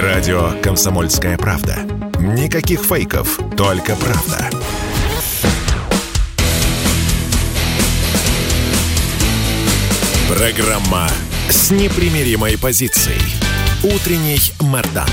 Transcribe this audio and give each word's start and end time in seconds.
Радио 0.00 0.52
«Комсомольская 0.62 1.36
правда». 1.36 1.76
Никаких 2.18 2.80
фейков, 2.80 3.38
только 3.58 3.94
правда. 3.94 4.48
Программа 10.34 11.08
с 11.50 11.70
непримиримой 11.70 12.58
позицией. 12.58 13.20
Утренний 13.84 14.40
Мордан. 14.62 15.08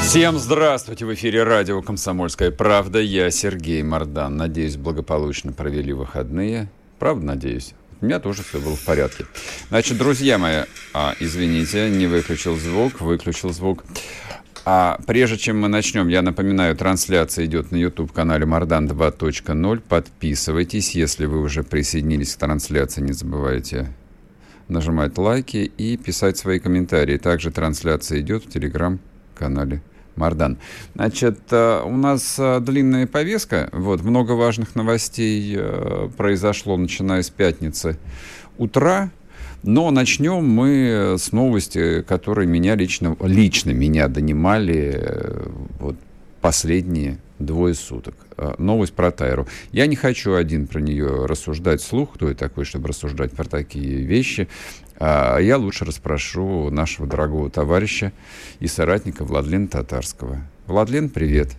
Всем 0.00 0.38
здравствуйте! 0.38 1.06
В 1.06 1.14
эфире 1.14 1.42
радио 1.42 1.82
«Комсомольская 1.82 2.52
правда». 2.52 3.00
Я 3.00 3.32
Сергей 3.32 3.82
Мордан. 3.82 4.36
Надеюсь, 4.36 4.76
благополучно 4.76 5.50
провели 5.50 5.92
выходные. 5.92 6.68
Правда, 7.00 7.26
надеюсь? 7.26 7.74
У 8.04 8.06
меня 8.06 8.20
тоже 8.20 8.42
все 8.42 8.60
было 8.60 8.76
в 8.76 8.84
порядке. 8.84 9.24
Значит, 9.70 9.96
друзья 9.96 10.36
мои, 10.36 10.64
а, 10.92 11.14
извините, 11.20 11.88
не 11.88 12.06
выключил 12.06 12.54
звук, 12.54 13.00
выключил 13.00 13.50
звук. 13.50 13.82
А 14.66 15.00
прежде 15.06 15.38
чем 15.38 15.58
мы 15.58 15.68
начнем, 15.68 16.08
я 16.08 16.20
напоминаю, 16.20 16.76
трансляция 16.76 17.46
идет 17.46 17.72
на 17.72 17.76
YouTube-канале 17.76 18.44
Мардан 18.44 18.86
2.0. 18.86 19.80
Подписывайтесь, 19.88 20.94
если 20.94 21.24
вы 21.24 21.40
уже 21.40 21.62
присоединились 21.62 22.34
к 22.34 22.40
трансляции, 22.40 23.00
не 23.00 23.14
забывайте 23.14 23.88
нажимать 24.68 25.16
лайки 25.16 25.72
и 25.78 25.96
писать 25.96 26.36
свои 26.36 26.58
комментарии. 26.58 27.16
Также 27.16 27.50
трансляция 27.50 28.20
идет 28.20 28.44
в 28.44 28.50
Телеграм-канале 28.50 29.80
Мардан. 30.16 30.58
Значит, 30.94 31.38
э, 31.50 31.82
у 31.84 31.96
нас 31.96 32.36
э, 32.38 32.60
длинная 32.60 33.06
повестка. 33.06 33.68
Вот, 33.72 34.02
много 34.02 34.32
важных 34.32 34.74
новостей 34.74 35.54
э, 35.56 36.08
произошло, 36.16 36.76
начиная 36.76 37.22
с 37.22 37.30
пятницы 37.30 37.98
утра. 38.58 39.10
Но 39.62 39.90
начнем 39.90 40.44
мы 40.44 41.16
с 41.18 41.32
новости, 41.32 42.02
которые 42.02 42.46
меня 42.46 42.74
лично, 42.74 43.16
лично 43.22 43.70
меня 43.70 44.08
донимали 44.08 45.02
вот, 45.80 45.96
последние 46.42 47.18
двое 47.38 47.74
суток. 47.74 48.14
Новость 48.58 48.92
про 48.92 49.10
Тайру. 49.10 49.46
Я 49.72 49.86
не 49.86 49.96
хочу 49.96 50.34
один 50.34 50.66
про 50.66 50.80
нее 50.80 51.24
рассуждать 51.24 51.80
вслух, 51.80 52.12
кто 52.12 52.28
я 52.28 52.34
такой, 52.34 52.66
чтобы 52.66 52.88
рассуждать 52.88 53.32
про 53.32 53.44
такие 53.44 54.02
вещи. 54.02 54.48
А 55.06 55.38
я 55.38 55.58
лучше 55.58 55.84
расспрошу 55.84 56.70
нашего 56.70 57.06
дорогого 57.06 57.50
товарища 57.50 58.10
и 58.58 58.66
соратника 58.66 59.22
Владлена 59.22 59.66
Татарского. 59.66 60.38
Владлен, 60.66 61.10
привет. 61.10 61.50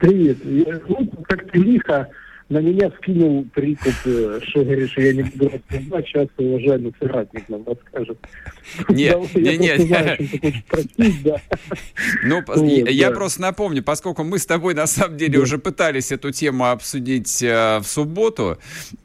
Привет. 0.00 0.44
Я, 0.44 0.80
ну, 0.88 1.08
как-то 1.22 1.56
лихо 1.56 2.08
на 2.50 2.58
меня 2.58 2.90
скинул 2.98 3.46
прикуп, 3.54 3.94
э, 4.04 4.40
что 4.42 4.60
я 4.60 5.12
не 5.12 5.22
буду 5.22 5.50
рассказать, 5.50 6.06
сейчас 6.06 6.26
уважаемый 6.36 6.92
соратник 7.00 7.48
нам 7.48 7.64
расскажет. 7.64 8.18
Нет, 8.88 9.34
не, 9.34 9.56
не, 9.56 9.78
Ну, 12.24 12.42
я 12.86 13.10
просто 13.12 13.40
напомню, 13.40 13.84
поскольку 13.84 14.24
мы 14.24 14.38
с 14.38 14.46
тобой 14.46 14.74
на 14.74 14.86
самом 14.86 15.16
деле 15.16 15.38
уже 15.38 15.58
пытались 15.58 16.10
эту 16.10 16.32
тему 16.32 16.68
обсудить 16.70 17.40
э, 17.40 17.78
в 17.78 17.84
субботу, 17.84 18.58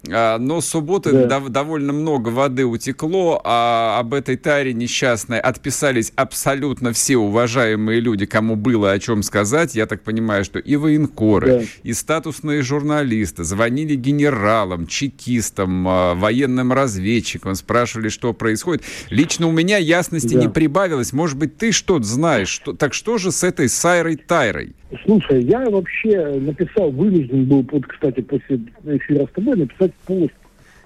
э, 0.07 0.37
но 0.37 0.59
с 0.59 0.65
субботы 0.65 1.27
довольно 1.27 1.93
много 1.93 2.29
воды 2.29 2.65
утекло, 2.65 3.41
а 3.43 3.99
об 3.99 4.15
этой 4.15 4.37
таре 4.37 4.73
несчастной 4.73 5.39
отписались 5.39 6.11
абсолютно 6.15 6.93
все 6.93 7.17
уважаемые 7.17 7.99
люди, 7.99 8.25
кому 8.25 8.55
было 8.55 8.91
о 8.91 8.99
чем 8.99 9.21
сказать. 9.21 9.75
Я 9.75 9.85
так 9.85 10.01
понимаю, 10.01 10.43
что 10.43 10.57
и 10.57 10.75
военкоры, 10.75 11.67
и 11.83 11.93
статусные 11.93 12.63
журналисты, 12.63 13.34
журналисты 13.35 13.43
звонили 13.43 13.95
генералам, 13.95 14.87
чекистам, 14.87 15.87
а, 15.87 16.13
военным 16.15 16.71
разведчикам, 16.73 17.55
спрашивали, 17.55 18.09
что 18.09 18.33
происходит. 18.33 18.83
Лично 19.09 19.47
у 19.47 19.51
меня 19.51 19.77
ясности 19.77 20.35
да. 20.35 20.41
не 20.41 20.49
прибавилось. 20.49 21.13
Может 21.13 21.37
быть, 21.37 21.57
ты 21.57 21.71
что-то 21.71 22.03
знаешь. 22.03 22.49
Что... 22.49 22.73
Так 22.73 22.93
что 22.93 23.17
же 23.17 23.31
с 23.31 23.43
этой 23.43 23.69
Сайрой 23.69 24.15
Тайрой? 24.15 24.73
Слушай, 25.05 25.43
я 25.43 25.69
вообще 25.69 26.39
написал, 26.39 26.91
вынужден 26.91 27.45
был, 27.45 27.65
вот, 27.71 27.85
кстати, 27.85 28.21
после 28.21 28.59
эфира 28.85 29.25
с 29.25 29.31
тобой 29.35 29.57
написать 29.57 29.93
пост. 30.05 30.33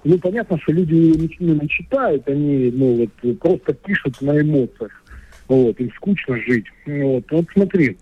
Ну, 0.05 0.17
понятно, 0.17 0.57
что 0.61 0.71
люди 0.71 0.93
ничего 0.93 1.53
не 1.61 1.67
читают, 1.67 2.27
они, 2.27 2.71
ну, 2.73 3.09
вот, 3.21 3.39
просто 3.39 3.73
пишут 3.73 4.21
на 4.21 4.39
эмоциях. 4.39 4.91
Вот, 5.47 5.79
им 5.79 5.91
скучно 5.95 6.37
жить. 6.47 6.65
Вот, 6.85 7.25
вот 7.31 7.45
смотри, 7.53 7.97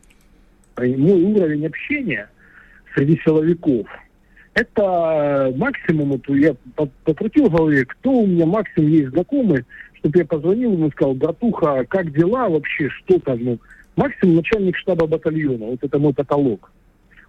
мой 0.78 1.24
уровень 1.24 1.66
общения 1.66 2.30
среди 2.94 3.20
силовиков– 3.24 3.88
это 4.58 5.54
максимум, 5.56 6.10
вот 6.14 6.36
я 6.36 6.56
покрутил 7.04 7.48
в 7.48 7.56
голове, 7.56 7.86
кто 7.86 8.10
у 8.10 8.26
меня 8.26 8.48
максимум 8.48 8.90
есть 8.90 9.10
знакомый, 9.10 9.66
чтобы 10.00 10.18
я 10.18 10.26
позвонил 10.26 10.74
ему 10.74 10.88
и 10.88 10.92
сказал, 10.92 11.14
братуха, 11.14 11.86
как 11.88 12.12
дела 12.12 12.50
вообще, 12.50 12.90
что 12.90 13.20
там, 13.20 13.44
ну, 13.44 13.60
максимум 13.96 14.38
начальник 14.38 14.76
штаба 14.78 15.06
батальона, 15.06 15.68
вот 15.68 15.84
это 15.84 16.00
мой 16.00 16.12
потолок. 16.12 16.72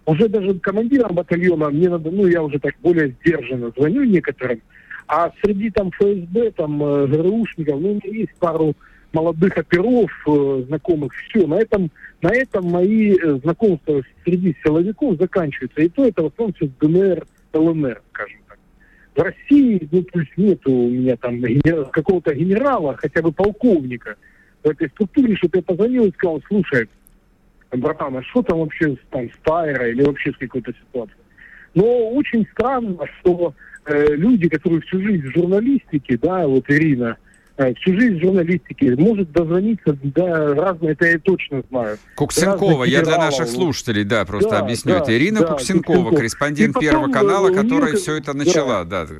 Уже 0.07 0.27
даже 0.27 0.55
командиром 0.55 1.13
батальона 1.13 1.69
мне 1.69 1.87
надо, 1.87 2.09
ну, 2.09 2.25
я 2.25 2.41
уже 2.41 2.57
так 2.57 2.73
более 2.81 3.15
сдержанно 3.21 3.71
звоню 3.77 4.05
некоторым, 4.05 4.61
а 5.07 5.31
среди 5.43 5.69
там 5.69 5.91
ФСБ, 5.91 6.51
там, 6.51 6.83
э, 6.83 7.07
ГРУшников, 7.07 7.79
ну, 7.79 7.91
у 7.91 7.93
меня 7.93 8.11
есть 8.11 8.33
пару 8.39 8.73
молодых 9.13 9.57
оперов, 9.57 10.11
э, 10.27 10.63
знакомых, 10.67 11.13
все, 11.13 11.47
на 11.47 11.55
этом, 11.55 11.91
на 12.21 12.29
этом 12.29 12.65
мои 12.65 13.17
э, 13.17 13.39
знакомства 13.43 14.01
среди 14.23 14.55
силовиков 14.63 15.17
заканчиваются. 15.17 15.81
И 15.81 15.89
то 15.89 16.05
это 16.05 16.23
в 16.23 16.25
основном 16.27 16.53
все 16.53 16.69
ДНР, 16.79 17.25
ЛНР, 17.53 18.01
скажем 18.11 18.39
так. 18.47 18.59
В 19.15 19.21
России, 19.21 19.87
ну, 19.91 20.03
то 20.03 20.19
есть 20.19 20.37
нету 20.37 20.71
у 20.71 20.89
меня 20.89 21.17
там 21.17 21.41
какого-то 21.91 22.33
генерала, 22.33 22.95
хотя 22.95 23.21
бы 23.21 23.31
полковника 23.31 24.15
в 24.63 24.69
этой 24.69 24.89
структуре, 24.89 25.35
что 25.35 25.49
я 25.53 25.61
позвонил 25.61 26.05
и 26.05 26.11
сказал, 26.11 26.41
слушай, 26.47 26.87
братан, 27.71 28.17
а 28.17 28.23
что 28.23 28.41
там 28.43 28.59
вообще 28.59 28.95
там 29.09 29.29
с 29.29 29.37
Тайра 29.43 29.89
или 29.89 30.03
вообще 30.03 30.31
с 30.31 30.37
какой-то 30.37 30.73
ситуацией? 30.73 31.17
Но 31.75 32.09
очень 32.09 32.47
странно, 32.51 33.05
что 33.19 33.53
э, 33.85 34.15
люди, 34.15 34.49
которые 34.49 34.81
всю 34.81 34.99
жизнь 35.01 35.27
в 35.27 35.33
журналистике, 35.33 36.17
да, 36.17 36.47
вот 36.47 36.65
Ирина, 36.69 37.17
всю 37.75 37.99
жизнь 37.99 38.17
в 38.17 38.21
журналистике, 38.21 38.95
может 38.95 39.31
дозвониться 39.31 39.93
до 40.01 40.53
разные, 40.55 40.93
это 40.93 41.07
я 41.07 41.19
точно 41.19 41.61
знаю. 41.69 41.97
Куксенкова, 42.15 42.85
я 42.85 43.01
для 43.01 43.17
наших 43.17 43.47
слушателей, 43.47 44.03
да, 44.03 44.25
просто 44.25 44.51
да, 44.51 44.59
объясню. 44.59 44.93
Да, 44.93 44.99
это 44.99 45.17
Ирина 45.17 45.41
да, 45.41 45.47
Куксенкова, 45.47 45.95
Куксенкова, 45.95 46.15
корреспондент 46.15 46.73
потом, 46.73 46.89
Первого 46.89 47.11
канала, 47.11 47.53
которая 47.53 47.95
все 47.95 48.15
это 48.15 48.33
начала, 48.33 48.85
да. 48.85 49.05
да. 49.05 49.15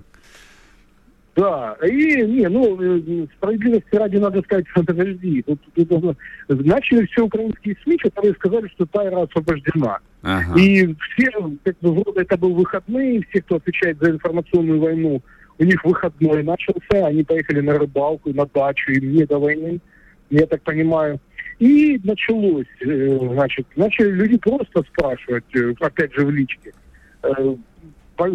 Да, 1.35 1.77
и, 1.87 2.21
не, 2.23 2.49
ну, 2.49 2.77
э, 2.81 3.27
справедливости 3.37 3.95
ради 3.95 4.17
надо 4.17 4.41
сказать, 4.41 4.65
подожди, 4.73 5.41
тут, 5.43 5.61
тут, 5.73 5.87
тут, 5.87 6.17
начали 6.65 7.05
все 7.05 7.23
украинские 7.23 7.77
СМИ, 7.83 7.97
которые 7.97 8.33
сказали, 8.33 8.67
что 8.67 8.85
Тайра 8.85 9.23
освобождена. 9.23 9.99
Ага. 10.21 10.59
И 10.59 10.93
все, 10.95 11.31
как 11.63 11.77
бы, 11.79 11.93
вроде 11.93 12.21
это 12.21 12.37
был 12.37 12.55
выходные, 12.55 13.25
все, 13.29 13.41
кто 13.41 13.55
отвечает 13.55 13.99
за 13.99 14.11
информационную 14.11 14.81
войну, 14.81 15.21
у 15.59 15.63
них 15.65 15.83
выходной 15.83 16.41
начался, 16.41 17.05
они 17.05 17.23
поехали 17.23 17.59
на 17.59 17.77
рыбалку, 17.77 18.33
на 18.33 18.45
дачу, 18.45 18.91
им 18.91 19.11
не 19.11 19.25
до 19.25 19.37
войны, 19.37 19.79
я 20.29 20.47
так 20.47 20.61
понимаю. 20.63 21.19
И 21.59 21.99
началось, 22.03 22.67
э, 22.79 23.17
значит, 23.33 23.67
начали 23.75 24.11
люди 24.11 24.37
просто 24.37 24.83
спрашивать, 24.83 25.43
э, 25.53 25.73
опять 25.81 26.13
же 26.13 26.25
в 26.25 26.31
личке. 26.31 26.71
Э, 27.23 27.55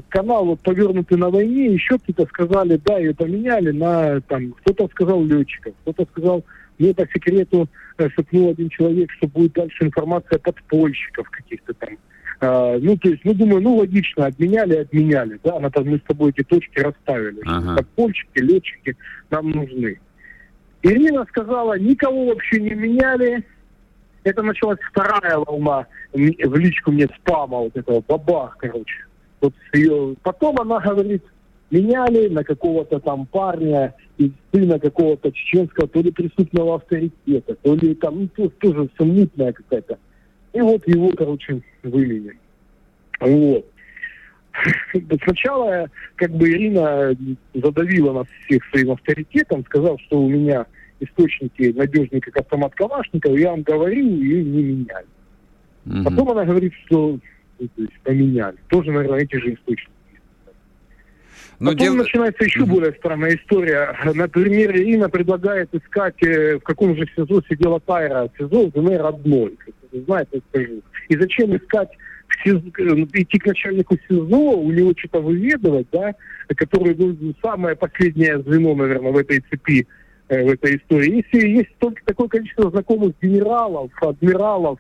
канал 0.09 0.47
вот 0.47 0.61
повернутый 0.61 1.17
на 1.17 1.31
войне, 1.31 1.73
еще 1.73 1.99
кто-то 1.99 2.27
сказали, 2.27 2.81
да, 2.85 2.99
ее 2.99 3.15
поменяли 3.15 3.71
на, 3.71 4.21
там, 4.23 4.53
кто-то 4.53 4.89
сказал 4.89 5.25
летчиков, 5.25 5.75
кто-то 5.83 6.07
сказал, 6.11 6.45
мне 6.79 6.95
по 6.95 7.07
секрету 7.07 7.69
шепнул 7.99 8.51
один 8.51 8.69
человек, 8.71 9.11
что 9.13 9.29
будет 9.29 9.53
дальше 9.53 9.85
информация 9.85 10.39
подпольщиков 10.39 11.29
каких-то 11.31 11.75
там, 11.75 11.91
а, 12.41 12.79
ну, 12.79 12.97
то 12.97 13.09
есть, 13.09 13.25
ну, 13.25 13.35
думаю, 13.35 13.63
ну, 13.63 13.77
логично, 13.77 14.27
обменяли, 14.27 14.77
обменяли, 14.77 15.39
да, 15.43 15.59
мы 15.59 15.99
с 15.99 16.03
тобой 16.03 16.31
эти 16.31 16.45
точки 16.45 16.79
расставили. 16.81 17.41
Ага. 17.47 17.77
Подпольщики, 17.77 18.39
летчики 18.39 18.97
нам 19.31 19.51
нужны. 19.51 19.99
Ирина 20.83 21.25
сказала, 21.29 21.79
никого 21.79 22.27
вообще 22.27 22.61
не 22.61 22.75
меняли. 22.75 23.45
Это 24.23 24.43
началась 24.43 24.79
вторая 24.91 25.39
волна 25.39 25.87
в 26.13 26.57
личку 26.57 26.93
мне 26.93 27.09
спама 27.19 27.59
вот 27.59 27.77
этого 27.77 28.03
бабах, 28.07 28.57
короче. 28.59 29.07
Вот 29.41 29.55
ее... 29.73 30.15
Потом 30.23 30.59
она 30.61 30.81
говорит, 30.81 31.23
меняли 31.71 32.29
на 32.29 32.45
какого-то 32.45 33.01
там 33.01 33.27
парня 33.27 33.95
из 34.17 34.31
сына 34.53 34.79
какого-то 34.79 35.33
чеченского, 35.33 35.89
то 35.89 36.01
ли 36.01 36.11
преступного 36.11 36.77
авторитета, 36.77 37.55
то 37.57 37.75
ли 37.75 37.95
там, 37.95 38.21
ну, 38.21 38.29
тоже, 38.29 38.51
тоже 38.61 38.89
сомнительная 38.97 39.53
какая-то 39.53 39.99
и 40.55 40.61
вот 40.61 40.87
его, 40.87 41.11
короче, 41.17 41.61
вывели. 41.83 42.39
Вот. 43.21 43.67
Сначала, 45.25 45.91
как 46.17 46.31
бы 46.31 46.49
Ирина 46.49 47.17
задавила 47.55 48.13
нас 48.13 48.27
всех 48.45 48.65
своим 48.71 48.93
авторитетом, 48.93 49.65
сказав, 49.65 50.01
что 50.03 50.21
у 50.21 50.29
меня 50.29 50.67
источники 51.01 51.75
надежнее, 51.77 52.21
как 52.21 52.37
автомат 52.37 52.75
Калашникова, 52.75 53.37
я 53.37 53.51
вам 53.51 53.63
говорил, 53.63 54.09
и 54.09 54.43
не 54.43 54.63
меняли. 54.63 55.07
Угу. 55.87 56.05
Потом 56.05 56.31
она 56.31 56.45
говорит, 56.45 56.73
что 56.87 57.19
ну, 57.59 57.69
то 57.69 57.83
есть, 57.83 58.01
поменяли. 58.05 58.57
Тоже, 58.69 58.93
наверное, 58.93 59.21
эти 59.21 59.37
же 59.37 59.55
источники. 59.55 59.91
Но 61.59 61.71
Потом 61.73 61.87
дел... 61.87 61.95
начинается 61.95 62.45
еще 62.45 62.65
более 62.65 62.93
странная 62.93 63.37
история. 63.37 63.97
Например, 64.15 64.75
Ирина 64.77 65.09
предлагает 65.09 65.75
искать, 65.75 66.21
э, 66.23 66.59
в 66.59 66.63
каком 66.63 66.97
же 66.97 67.07
СИЗО 67.15 67.43
сидела 67.49 67.81
Тайра. 67.81 68.31
СИЗО 68.39 68.67
в 68.67 68.73
ДНР 68.73 69.03
родной, 69.03 69.57
вы 69.95 70.05
знаете, 70.05 70.41
скажу. 70.51 70.83
И 71.09 71.17
зачем 71.17 71.57
искать 71.57 71.91
СИЗО, 72.43 72.61
э, 72.79 73.07
идти 73.13 73.39
к 73.39 73.47
начальнику 73.47 73.97
СИЗО, 74.09 74.37
у 74.37 74.71
него 74.71 74.93
что-то 74.97 75.21
выведывать, 75.21 75.87
да, 75.93 76.15
который 76.49 76.95
ну, 76.95 77.35
самое 77.43 77.77
последнее 77.77 78.43
звено, 78.43 78.75
наверное, 78.75 79.13
в 79.13 79.17
этой 79.17 79.41
цепи, 79.51 79.87
э, 80.29 80.45
в 80.45 80.49
этой 80.53 80.77
истории. 80.77 81.25
Если 81.25 81.49
есть 81.49 81.77
только 81.79 82.05
такое 82.05 82.29
количество 82.29 82.71
знакомых 82.71 83.15
генералов, 83.23 83.91
адмиралов, 84.01 84.79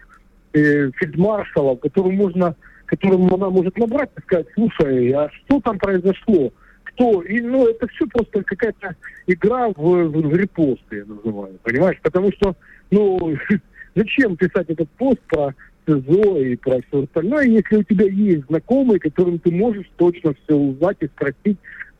э, 0.52 0.90
фельдмаршалов, 0.96 1.81
которым 1.81 2.16
можно, 2.16 2.56
которым 2.87 3.32
она 3.32 3.50
может 3.50 3.76
набрать 3.78 4.11
и 4.16 4.22
сказать, 4.22 4.46
слушай, 4.55 5.11
а 5.12 5.31
что 5.31 5.61
там 5.61 5.78
произошло? 5.78 6.52
Кто? 6.84 7.22
И, 7.22 7.40
ну, 7.40 7.66
это 7.66 7.88
все 7.88 8.06
просто 8.06 8.43
какая-то 8.44 8.94
игра 9.26 9.69
в, 9.69 9.72
в, 9.75 10.11
в 10.11 10.37
репосты, 10.37 10.96
я 10.99 11.05
называю, 11.06 11.58
понимаешь? 11.62 11.99
Потому 12.02 12.31
что, 12.32 12.55
ну, 12.90 13.34
зачем 13.94 14.37
писать 14.37 14.70
этот 14.70 14.88
пост 14.91 15.20
про 15.29 15.55
СИЗО 15.87 16.38
и 16.38 16.56
про 16.56 16.81
все 16.88 17.02
остальное, 17.02 17.44
если 17.44 17.76
у 17.76 17.82
тебя 17.82 18.06
есть 18.06 18.46
знакомые, 18.46 18.99
которым 18.99 19.38
ты 19.38 19.50
можешь 19.50 19.87
точно 19.96 20.35
все 20.44 20.55
узнать 20.55 20.96
и 21.00 21.06
спросить, 21.06 21.58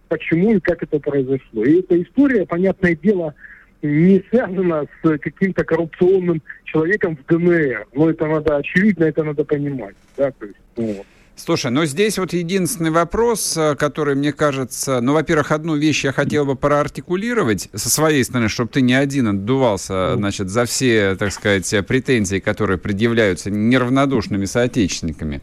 почему 0.09 0.55
и 0.55 0.61
как 0.61 0.83
это 0.83 0.99
произошло. 0.99 1.65
И 1.65 1.81
эта 1.81 2.01
история, 2.03 2.47
понятное 2.47 2.97
дело, 2.97 3.35
не 3.83 4.23
связана 4.31 4.87
с 5.03 5.19
каким-то 5.19 5.65
коррупционным 5.65 6.43
человеком 6.65 7.17
в 7.17 7.27
ДНР. 7.27 7.87
Но 7.93 8.11
это 8.11 8.27
надо, 8.27 8.57
очевидно, 8.57 9.05
это 9.05 9.23
надо 9.25 9.45
понимать. 9.45 9.95
Да, 10.17 10.31
то 10.31 10.47
есть, 10.47 10.59
ну. 10.77 11.05
Слушай, 11.37 11.73
но 11.73 11.85
здесь 11.85 12.19
вот 12.19 12.33
единственный 12.33 12.91
вопрос, 12.91 13.57
э, 13.57 13.75
который, 13.75 14.15
мне 14.15 14.33
кажется, 14.33 15.01
ну, 15.01 15.13
во-первых, 15.13 15.51
одну 15.51 15.77
вещь 15.77 16.05
я 16.05 16.13
хотел 16.13 16.47
бы 16.47 16.55
проартикулировать 16.55 17.69
со 17.75 17.91
своей 17.91 18.25
стороны, 18.25 18.49
чтобы 18.49 18.71
ты 18.71 18.81
не 18.81 18.95
один 18.95 19.29
отдувался, 19.29 20.15
значит, 20.17 20.49
за 20.49 20.65
все, 20.65 21.17
так 21.17 21.33
сказать, 21.33 21.87
претензии, 21.87 22.39
которые 22.39 22.79
предъявляются 22.79 23.51
неравнодушными 23.51 24.45
соотечественниками. 24.45 25.41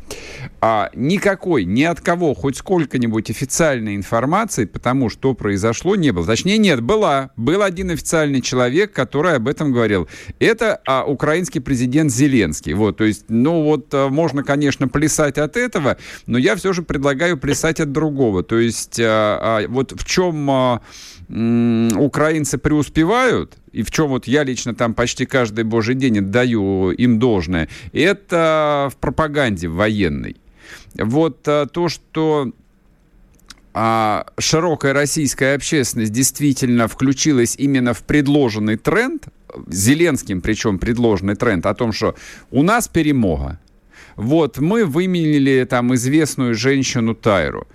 А 0.61 0.89
никакой, 0.95 1.65
ни 1.65 1.83
от 1.83 1.99
кого, 1.99 2.33
хоть 2.33 2.57
сколько-нибудь 2.57 3.29
официальной 3.29 3.95
информации 3.95 4.65
потому 4.65 5.09
что 5.09 5.33
произошло, 5.33 5.95
не 5.95 6.11
было. 6.11 6.25
Точнее, 6.25 6.57
нет, 6.57 6.81
была. 6.81 7.31
Был 7.35 7.61
один 7.61 7.91
официальный 7.91 8.41
человек, 8.41 8.93
который 8.93 9.35
об 9.35 9.47
этом 9.47 9.71
говорил. 9.71 10.07
Это 10.39 10.79
а, 10.85 11.03
украинский 11.03 11.59
президент 11.59 12.11
Зеленский. 12.11 12.73
Вот, 12.73 12.97
то 12.97 13.03
есть, 13.03 13.25
ну 13.27 13.63
вот, 13.63 13.93
э, 13.93 14.07
можно, 14.07 14.43
конечно, 14.43 14.87
плясать 14.87 15.37
от 15.37 15.57
этого, 15.57 15.80
этого, 15.81 15.97
но 16.27 16.37
я 16.37 16.55
все 16.55 16.73
же 16.73 16.83
предлагаю 16.83 17.37
плясать 17.37 17.79
от 17.79 17.91
другого. 17.91 18.43
То 18.43 18.57
есть 18.57 18.99
а, 18.99 19.59
а, 19.59 19.67
вот 19.67 19.93
в 19.99 20.05
чем 20.05 20.49
а, 20.49 20.81
украинцы 21.29 22.57
преуспевают, 22.57 23.57
и 23.71 23.83
в 23.83 23.91
чем 23.91 24.09
вот 24.09 24.27
я 24.27 24.43
лично 24.43 24.75
там 24.75 24.93
почти 24.93 25.25
каждый 25.25 25.63
божий 25.63 25.95
день 25.95 26.19
отдаю 26.19 26.91
им 26.91 27.19
должное, 27.19 27.69
это 27.93 28.89
в 28.91 28.97
пропаганде 28.97 29.67
военной. 29.67 30.37
Вот 30.95 31.43
то, 31.43 31.89
что 31.89 32.51
а 33.73 34.25
широкая 34.37 34.91
российская 34.91 35.55
общественность 35.55 36.11
действительно 36.11 36.89
включилась 36.89 37.55
именно 37.57 37.93
в 37.93 38.03
предложенный 38.03 38.75
тренд, 38.75 39.27
Зеленским 39.67 40.41
причем 40.41 40.77
предложенный 40.77 41.35
тренд 41.35 41.65
о 41.65 41.73
том, 41.73 41.93
что 41.93 42.15
у 42.51 42.63
нас 42.63 42.89
перемога, 42.89 43.59
вот, 44.15 44.57
мы 44.59 44.85
выменили 44.85 45.65
там 45.65 45.93
известную 45.95 46.55
женщину 46.55 47.15
Тайру. 47.15 47.67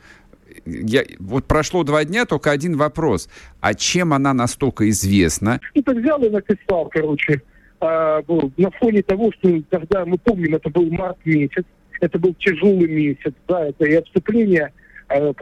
Я, 0.65 1.05
вот 1.19 1.47
прошло 1.47 1.85
два 1.85 2.05
дня, 2.05 2.25
только 2.25 2.51
один 2.51 2.77
вопрос. 2.77 3.29
А 3.61 3.75
чем 3.75 4.13
она 4.13 4.35
настолько 4.35 4.89
известна? 4.91 5.61
Это 5.75 5.93
взял 5.93 6.23
и 6.23 6.29
написал, 6.29 6.89
короче, 6.89 7.43
а, 7.81 8.23
ну, 8.27 8.51
на 8.57 8.71
фоне 8.73 9.03
того, 9.03 9.31
что 9.39 9.63
тогда, 9.71 10.05
мы 10.05 10.19
помним, 10.19 10.55
это 10.55 10.71
был 10.71 10.91
март 10.91 11.19
месяц, 11.25 11.65
это 12.01 12.19
был 12.19 12.35
тяжелый 12.35 12.89
месяц, 12.89 13.33
да, 13.49 13.69
это 13.69 13.85
и 13.85 13.95
отступление 13.95 14.73
э, 15.09 15.33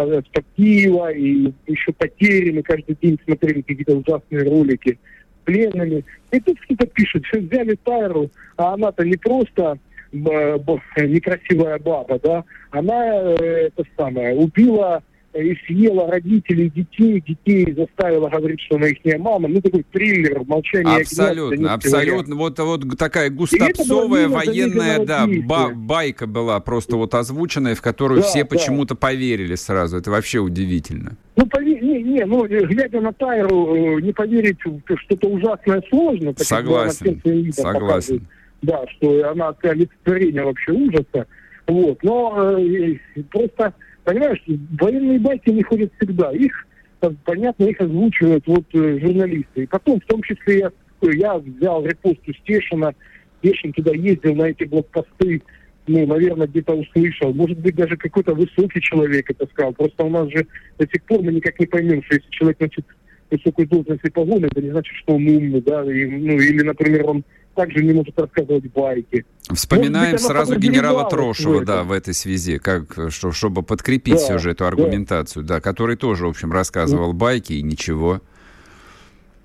Киева, 0.56 1.10
и 1.12 1.52
еще 1.66 1.92
потери, 1.92 2.50
мы 2.50 2.62
каждый 2.62 2.96
день 3.00 3.18
смотрели 3.24 3.62
какие-то 3.62 3.96
ужасные 3.96 4.44
ролики 4.44 4.98
пленными. 5.44 6.04
И 6.32 6.40
тут 6.40 6.58
кто-то 6.60 6.86
пишет, 6.86 7.24
что 7.26 7.38
взяли 7.38 7.78
Тайру, 7.84 8.30
а 8.56 8.74
она-то 8.74 9.04
не 9.04 9.16
просто 9.16 9.78
некрасивая 10.14 11.78
баба, 11.78 12.18
да, 12.22 12.44
она 12.70 13.34
э, 13.38 13.68
это 13.68 13.84
самое, 13.96 14.34
убила 14.34 15.02
и 15.34 15.56
съела 15.66 16.10
родителей 16.10 16.70
детей, 16.70 17.20
детей 17.20 17.74
заставила 17.76 18.28
говорить, 18.28 18.60
что 18.60 18.76
она 18.76 18.88
их 18.88 18.98
мама. 19.18 19.48
Ну, 19.48 19.60
такой 19.60 19.84
триллер, 19.92 20.44
молчание 20.44 21.02
Абсолютно, 21.02 21.54
огня, 21.54 21.72
абсолютно. 21.72 22.36
Вот, 22.36 22.58
вот 22.58 22.98
такая 22.98 23.30
густопсовая 23.30 24.28
военная, 24.28 25.04
да, 25.04 25.26
ба 25.44 25.70
байка 25.74 26.26
была 26.26 26.60
просто 26.60 26.96
вот 26.96 27.14
озвученная, 27.14 27.74
в 27.74 27.82
которую 27.82 28.22
да, 28.22 28.26
все 28.28 28.44
почему-то 28.44 28.94
поверили 28.94 29.54
сразу. 29.56 29.96
Это 29.96 30.10
вообще 30.10 30.38
удивительно. 30.38 31.16
Ну, 31.36 31.46
поверь, 31.46 31.82
не, 31.82 32.02
не, 32.02 32.24
ну, 32.24 32.46
глядя 32.46 33.00
на 33.00 33.12
Тайру, 33.12 33.74
э, 33.74 34.00
не 34.00 34.12
поверить 34.12 34.58
в 34.64 34.96
что-то 34.98 35.28
ужасное 35.28 35.82
сложно. 35.90 36.32
Согласен, 36.36 37.20
согласен. 37.52 37.52
Показывает 37.52 38.22
да, 38.64 38.84
что 38.88 39.30
она 39.30 39.54
олицетворение 39.62 40.44
вообще 40.44 40.72
ужаса. 40.72 41.26
Вот. 41.66 42.02
Но 42.02 42.58
э, 42.58 42.96
просто, 43.30 43.74
понимаешь, 44.04 44.42
военные 44.80 45.18
байки 45.18 45.50
не 45.50 45.62
ходят 45.62 45.92
всегда. 45.96 46.32
Их, 46.32 46.52
понятно, 47.24 47.64
их 47.64 47.80
озвучивают 47.80 48.46
вот 48.46 48.64
э, 48.74 48.98
журналисты. 49.00 49.62
И 49.62 49.66
потом, 49.66 50.00
в 50.00 50.06
том 50.06 50.22
числе, 50.22 50.58
я, 50.58 50.72
я 51.12 51.34
взял 51.38 51.84
репост 51.84 52.20
у 52.26 52.32
Стешина, 52.32 52.94
Стешин 53.38 53.72
туда 53.72 53.92
ездил 53.92 54.34
на 54.34 54.44
эти 54.44 54.64
блокпосты, 54.64 55.42
ну, 55.86 56.06
наверное, 56.06 56.46
где-то 56.46 56.74
услышал. 56.74 57.34
Может 57.34 57.58
быть, 57.58 57.74
даже 57.74 57.96
какой-то 57.96 58.34
высокий 58.34 58.80
человек 58.80 59.30
это 59.30 59.46
сказал. 59.46 59.74
Просто 59.74 60.04
у 60.04 60.10
нас 60.10 60.30
же 60.30 60.46
до 60.78 60.86
сих 60.86 61.02
пор 61.04 61.22
мы 61.22 61.32
никак 61.32 61.58
не 61.60 61.66
поймем, 61.66 62.02
что 62.04 62.14
если 62.14 62.30
человек, 62.30 62.56
значит, 62.58 62.86
высокой 63.30 63.66
должности 63.66 64.08
погоны, 64.10 64.46
это 64.46 64.62
не 64.62 64.70
значит, 64.70 64.94
что 64.96 65.14
он 65.14 65.26
умный, 65.26 65.60
да, 65.60 65.82
и, 65.84 66.06
ну, 66.06 66.38
или, 66.38 66.62
например, 66.62 67.06
он 67.06 67.24
также 67.54 67.84
не 67.84 67.92
может 67.92 68.18
рассказывать 68.18 68.70
байки. 68.72 69.24
Вспоминаем 69.52 70.12
быть, 70.12 70.20
сразу 70.20 70.58
генерала 70.58 71.08
Трошева, 71.08 71.60
в 71.60 71.64
да, 71.64 71.82
в 71.84 71.92
этой 71.92 72.14
связи, 72.14 72.58
как, 72.58 73.10
что, 73.10 73.32
чтобы 73.32 73.62
подкрепить 73.62 74.14
да, 74.14 74.20
все 74.20 74.38
же 74.38 74.50
эту 74.50 74.66
аргументацию, 74.66 75.44
да. 75.44 75.56
да, 75.56 75.60
который 75.60 75.96
тоже, 75.96 76.26
в 76.26 76.30
общем, 76.30 76.52
рассказывал 76.52 77.08
ну, 77.08 77.18
байки 77.18 77.54
и 77.54 77.62
ничего. 77.62 78.20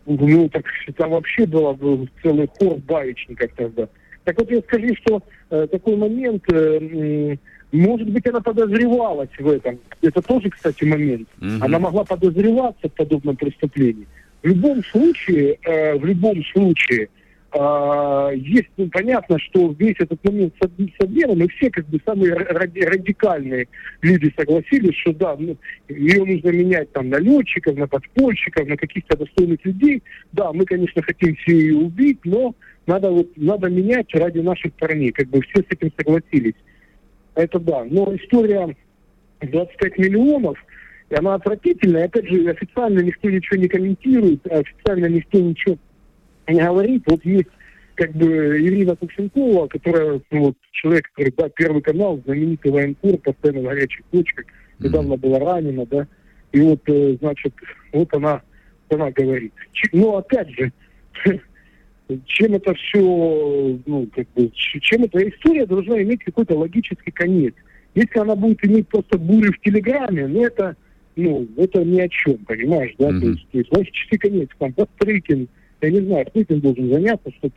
Ну, 0.05 0.49
так 0.49 0.65
там 0.95 1.11
вообще 1.11 1.45
было 1.45 1.73
был 1.73 2.09
целый 2.23 2.49
хор 2.57 2.77
баечников 2.77 3.51
тогда. 3.55 3.87
Так 4.23 4.37
вот 4.37 4.51
я 4.51 4.59
скажу, 4.61 4.95
что 5.03 5.23
э, 5.49 5.67
такой 5.71 5.95
момент, 5.95 6.43
э, 6.51 7.35
может 7.71 8.09
быть, 8.09 8.25
она 8.27 8.41
подозревалась 8.41 9.29
в 9.37 9.47
этом. 9.47 9.79
Это 10.01 10.21
тоже, 10.21 10.49
кстати, 10.49 10.83
момент. 10.83 11.27
Угу. 11.39 11.65
Она 11.65 11.79
могла 11.79 12.03
подозреваться 12.03 12.89
в 12.89 12.93
подобном 12.93 13.35
преступлении. 13.35 14.07
В 14.41 14.47
любом 14.47 14.83
случае, 14.85 15.57
э, 15.63 15.97
в 15.97 16.05
любом 16.05 16.43
случае, 16.45 17.09
есть, 17.51 18.69
ну, 18.77 18.89
понятно, 18.89 19.39
что 19.39 19.75
весь 19.79 19.95
этот 19.97 20.23
момент 20.23 20.53
с, 20.61 20.67
с 20.67 21.03
обменом, 21.03 21.43
и 21.43 21.47
все 21.47 21.71
как 21.71 21.87
бы 21.87 21.99
самые 22.05 22.35
радикальные 22.35 23.67
люди 24.03 24.31
согласились, 24.37 24.95
что 24.97 25.13
да, 25.13 25.35
ну, 25.37 25.57
ее 25.87 26.23
нужно 26.25 26.49
менять 26.49 26.91
там 26.91 27.09
на 27.09 27.17
летчиков, 27.17 27.75
на 27.75 27.87
подпольщиков, 27.87 28.67
на 28.67 28.77
каких-то 28.77 29.17
достойных 29.17 29.65
людей. 29.65 30.03
Да, 30.31 30.53
мы, 30.53 30.65
конечно, 30.65 31.01
хотим 31.01 31.35
все 31.37 31.57
ее 31.57 31.77
убить, 31.77 32.19
но 32.23 32.53
надо, 32.85 33.09
вот, 33.09 33.29
надо 33.35 33.67
менять 33.67 34.13
ради 34.13 34.39
наших 34.39 34.73
парней. 34.73 35.11
Как 35.11 35.27
бы 35.29 35.41
все 35.41 35.63
с 35.63 35.65
этим 35.69 35.91
согласились. 35.97 36.55
Это 37.33 37.59
да. 37.59 37.83
Но 37.89 38.15
история 38.15 38.75
25 39.41 39.97
миллионов, 39.97 40.57
она 41.09 41.35
отвратительная. 41.35 42.05
Опять 42.05 42.27
же, 42.27 42.47
официально 42.49 42.99
никто 42.99 43.29
ничего 43.29 43.57
не 43.57 43.67
комментирует, 43.67 44.45
официально 44.45 45.07
никто 45.07 45.39
ничего 45.39 45.77
говорит. 46.53 47.03
Вот 47.07 47.23
есть 47.25 47.49
как 47.99 48.13
бы 48.13 48.25
Ирина 48.61 48.95
Кувшенкова, 48.95 49.67
которая, 49.67 50.21
ну, 50.31 50.45
вот, 50.45 50.55
человек, 50.71 51.09
который, 51.11 51.33
да, 51.35 51.49
Первый 51.49 51.81
канал, 51.81 52.21
знаменитый 52.23 52.71
военкор, 52.71 53.17
постоянно 53.17 53.63
на 53.63 53.69
горячих 53.71 54.05
точках, 54.09 54.45
недавно 54.79 55.17
была 55.17 55.39
ранена, 55.39 55.85
да, 55.85 56.07
и 56.53 56.61
вот, 56.61 56.79
э, 56.87 57.17
значит, 57.19 57.53
вот 57.91 58.13
она, 58.13 58.41
она 58.89 59.11
говорит. 59.11 59.51
Но 59.91 60.15
опять 60.15 60.49
же, 60.49 60.71
чем 62.25 62.55
это 62.55 62.73
все, 62.75 63.79
ну, 63.85 64.07
как 64.15 64.27
бы, 64.33 64.49
чем 64.53 65.03
эта 65.03 65.27
история 65.27 65.65
должна 65.65 66.01
иметь 66.01 66.23
какой-то 66.23 66.57
логический 66.57 67.11
конец. 67.11 67.53
Если 67.95 68.17
она 68.17 68.35
будет 68.35 68.65
иметь 68.65 68.87
просто 68.87 69.17
бурю 69.17 69.51
в 69.51 69.59
Телеграме, 69.59 70.25
ну, 70.27 70.45
это, 70.45 70.77
ну, 71.17 71.45
это 71.57 71.83
ни 71.83 71.99
о 71.99 72.07
чем, 72.07 72.37
понимаешь, 72.45 72.93
да, 72.97 73.09
mm-hmm. 73.09 73.19
то 73.19 73.27
есть, 73.27 73.47
то 73.51 73.57
есть 73.57 73.71
логический 73.75 74.17
конец, 74.17 74.49
там, 74.57 74.71
Бастрыкин, 74.71 75.49
я 75.81 75.91
не 75.91 76.01
знаю, 76.01 76.25
кто 76.27 76.39
этим 76.39 76.59
должен 76.59 76.89
заняться, 76.89 77.31
чтобы 77.37 77.53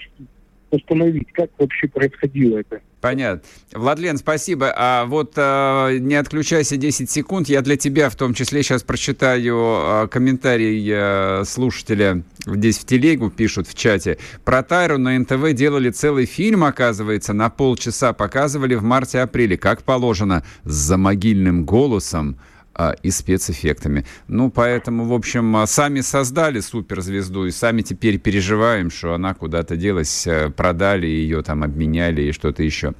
установить, 0.72 1.30
как 1.32 1.50
вообще 1.58 1.86
происходило 1.88 2.58
это. 2.58 2.80
Понятно. 3.00 3.42
Владлен, 3.74 4.16
спасибо. 4.16 4.72
А 4.74 5.04
вот 5.06 5.32
э, 5.36 5.98
не 5.98 6.14
отключайся 6.14 6.76
10 6.76 7.10
секунд. 7.10 7.48
Я 7.48 7.60
для 7.60 7.76
тебя 7.76 8.08
в 8.08 8.16
том 8.16 8.32
числе 8.32 8.62
сейчас 8.62 8.82
прочитаю 8.82 9.56
э, 9.56 10.08
комментарий 10.08 10.88
э, 10.88 11.44
слушателя. 11.44 12.22
Здесь 12.46 12.78
в 12.78 12.86
телегу 12.86 13.28
пишут 13.28 13.66
в 13.66 13.74
чате. 13.74 14.18
Про 14.44 14.62
Тайру 14.62 14.98
на 14.98 15.18
НТВ 15.18 15.52
делали 15.52 15.90
целый 15.90 16.26
фильм, 16.26 16.64
оказывается, 16.64 17.32
на 17.32 17.50
полчаса 17.50 18.12
показывали 18.12 18.76
в 18.76 18.84
марте-апреле, 18.84 19.58
как 19.58 19.82
положено, 19.82 20.44
с 20.64 20.72
замогильным 20.72 21.64
голосом 21.64 22.38
и 23.02 23.10
спецэффектами. 23.10 24.04
Ну, 24.28 24.50
поэтому, 24.50 25.04
в 25.04 25.12
общем, 25.12 25.56
а, 25.56 25.66
сами 25.66 26.00
создали 26.00 26.60
суперзвезду 26.60 27.46
и 27.46 27.50
сами 27.50 27.82
теперь 27.82 28.18
переживаем, 28.18 28.90
что 28.90 29.14
она 29.14 29.34
куда-то 29.34 29.76
делась, 29.76 30.26
э, 30.26 30.50
продали 30.50 31.06
ее, 31.06 31.42
там, 31.42 31.62
обменяли 31.62 32.22
и 32.22 32.32
что-то 32.32 32.62
еще. 32.62 32.94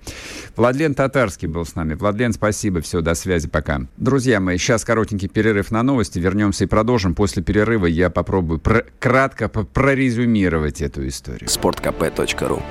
Владлен 0.56 0.94
Татарский 0.94 1.48
был 1.48 1.64
с 1.64 1.74
нами. 1.74 1.94
Владлен, 1.94 2.32
спасибо, 2.32 2.80
все, 2.80 3.00
до 3.00 3.14
связи, 3.14 3.48
пока. 3.48 3.82
Друзья 3.96 4.40
мои, 4.40 4.58
сейчас 4.58 4.84
коротенький 4.84 5.28
перерыв 5.28 5.70
на 5.70 5.82
новости, 5.82 6.18
вернемся 6.18 6.64
и 6.64 6.66
продолжим. 6.66 7.14
После 7.14 7.42
перерыва 7.42 7.86
я 7.86 8.10
попробую 8.10 8.60
пр- 8.60 8.86
кратко 8.98 9.48
прорезюмировать 9.48 10.82
эту 10.82 11.06
историю. 11.08 11.48
sportkp.ru 11.48 12.62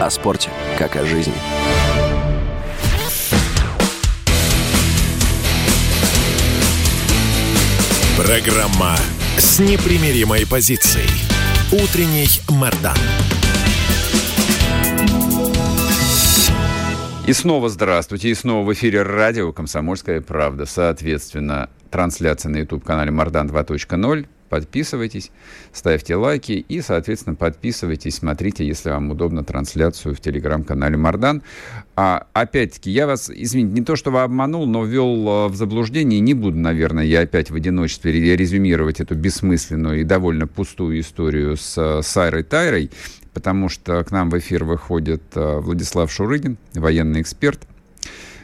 О 0.00 0.10
спорте, 0.10 0.50
как 0.78 0.96
о 0.96 1.04
жизни. 1.04 1.34
Программа 8.16 8.94
с 9.38 9.58
непримиримой 9.58 10.46
позицией. 10.46 11.08
Утренний 11.72 12.28
Мордан. 12.50 12.94
И 17.26 17.32
снова 17.32 17.70
здравствуйте. 17.70 18.28
И 18.28 18.34
снова 18.34 18.66
в 18.66 18.72
эфире 18.74 19.00
радио 19.00 19.50
«Комсомольская 19.52 20.20
правда». 20.20 20.66
Соответственно, 20.66 21.70
трансляция 21.90 22.50
на 22.50 22.58
YouTube-канале 22.58 23.10
«Мордан 23.10 23.48
2.0». 23.48 24.26
Подписывайтесь, 24.52 25.30
ставьте 25.72 26.14
лайки 26.14 26.52
и, 26.52 26.82
соответственно, 26.82 27.34
подписывайтесь, 27.34 28.16
смотрите, 28.16 28.66
если 28.66 28.90
вам 28.90 29.10
удобно, 29.10 29.44
трансляцию 29.44 30.14
в 30.14 30.20
телеграм-канале 30.20 30.98
Мардан. 30.98 31.42
А, 31.96 32.26
опять-таки, 32.34 32.90
я 32.90 33.06
вас, 33.06 33.30
извините, 33.34 33.80
не 33.80 33.82
то, 33.82 33.96
что 33.96 34.10
вы 34.10 34.20
обманул, 34.20 34.66
но 34.66 34.84
ввел 34.84 35.26
а, 35.26 35.48
в 35.48 35.56
заблуждение. 35.56 36.20
Не 36.20 36.34
буду, 36.34 36.58
наверное, 36.58 37.04
я 37.04 37.20
опять 37.20 37.50
в 37.50 37.54
одиночестве 37.54 38.12
резюмировать 38.12 39.00
эту 39.00 39.14
бессмысленную 39.14 40.02
и 40.02 40.04
довольно 40.04 40.46
пустую 40.46 41.00
историю 41.00 41.56
с 41.56 41.78
а, 41.78 42.02
Сайрой 42.02 42.42
Тайрой, 42.42 42.90
потому 43.32 43.70
что 43.70 44.04
к 44.04 44.10
нам 44.10 44.28
в 44.28 44.38
эфир 44.38 44.64
выходит 44.64 45.22
а, 45.34 45.60
Владислав 45.60 46.12
Шурыгин, 46.12 46.58
военный 46.74 47.22
эксперт. 47.22 47.60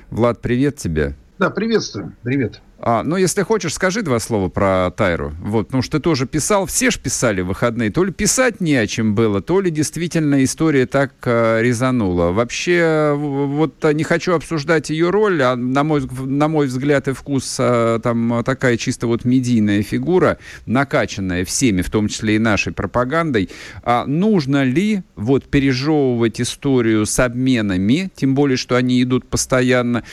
Влад, 0.09 0.41
привет 0.41 0.77
тебе. 0.77 1.17
Да, 1.39 1.51
приветствую. 1.51 2.17
Привет. 2.23 2.63
А, 2.81 3.03
ну, 3.03 3.17
если 3.17 3.43
хочешь, 3.43 3.75
скажи 3.75 4.03
два 4.03 4.21
слова 4.21 4.49
про 4.49 4.93
Тайру. 4.97 5.33
Вот, 5.41 5.67
потому 5.67 5.83
что 5.83 5.99
ты 5.99 6.03
тоже 6.03 6.27
писал, 6.27 6.67
все 6.67 6.91
же 6.91 7.01
писали 7.01 7.41
в 7.41 7.49
выходные. 7.49 7.91
То 7.91 8.05
ли 8.05 8.13
писать 8.13 8.61
не 8.61 8.77
о 8.77 8.87
чем 8.87 9.17
было, 9.17 9.43
то 9.43 9.61
ли 9.61 9.71
действительно 9.71 10.45
история 10.45 10.87
так 10.87 11.13
э, 11.25 11.61
резанула. 11.61 12.31
Вообще, 12.31 13.15
вот 13.17 13.85
не 13.93 14.05
хочу 14.05 14.35
обсуждать 14.35 14.91
ее 14.91 15.11
роль, 15.11 15.43
а 15.43 15.57
на 15.57 15.83
мой, 15.83 16.03
на 16.21 16.47
мой 16.47 16.69
взгляд 16.69 17.09
и 17.09 17.13
вкус 17.13 17.57
э, 17.59 17.99
там 18.01 18.45
такая 18.45 18.77
чисто 18.77 19.09
вот 19.09 19.25
медийная 19.25 19.83
фигура, 19.83 20.39
накачанная 20.67 21.45
всеми, 21.45 21.83
в 21.83 21.91
том 21.91 22.07
числе 22.07 22.37
и 22.37 22.39
нашей 22.39 22.73
пропагандой. 22.73 23.51
А 23.83 24.07
нужно 24.07 24.63
ли 24.63 25.03
вот 25.17 25.45
пережевывать 25.47 26.41
историю 26.41 27.07
с 27.07 27.19
обменами, 27.19 28.11
тем 28.15 28.37
более, 28.37 28.57
что 28.57 28.77
они 28.77 29.03
идут 29.03 29.27
постоянно, 29.27 30.05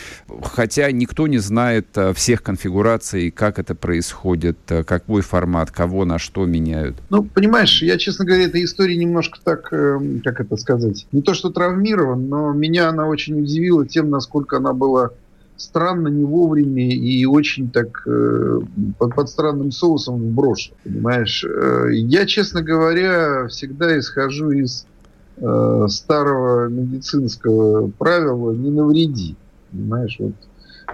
хотя 0.43 0.89
никто 0.91 1.27
не 1.27 1.38
знает 1.38 1.89
э, 1.95 2.13
всех 2.15 2.41
конфликтов 2.41 2.54
конфигурации, 2.55 3.31
как 3.31 3.59
это 3.59 3.75
происходит, 3.75 4.57
э, 4.69 4.83
какой 4.85 5.21
формат, 5.21 5.71
кого 5.71 6.05
на 6.05 6.17
что 6.17 6.45
меняют? 6.45 6.95
Ну, 7.09 7.24
понимаешь, 7.24 7.83
я, 7.83 7.97
честно 7.97 8.24
говоря, 8.24 8.45
эта 8.45 8.63
история 8.63 8.95
немножко 8.95 9.39
так, 9.43 9.74
эм, 9.74 10.21
как 10.24 10.39
это 10.39 10.55
сказать, 10.55 11.05
не 11.12 11.21
то 11.21 11.33
что 11.33 11.50
травмирован, 11.50 12.29
но 12.29 12.53
меня 12.53 12.88
она 12.88 13.07
очень 13.07 13.38
удивила 13.41 13.85
тем, 13.85 14.09
насколько 14.09 14.57
она 14.57 14.71
была 14.71 15.09
странно, 15.57 16.07
не 16.07 16.24
вовремя 16.24 16.89
и 16.89 17.25
очень 17.25 17.69
так 17.69 18.03
э, 18.07 18.62
под, 18.97 19.15
под 19.15 19.29
странным 19.29 19.71
соусом 19.71 20.15
вброшена, 20.15 20.77
понимаешь? 20.85 21.43
Э, 21.43 21.89
я, 21.91 22.25
честно 22.25 22.62
говоря, 22.62 23.47
всегда 23.47 24.00
исхожу 24.00 24.51
из 24.51 24.85
э, 25.38 25.88
старого 25.89 26.69
медицинского 26.69 27.89
правила 27.89 28.53
«не 28.53 28.71
навреди», 28.71 29.35
понимаешь? 29.71 30.15
Вот 30.19 30.33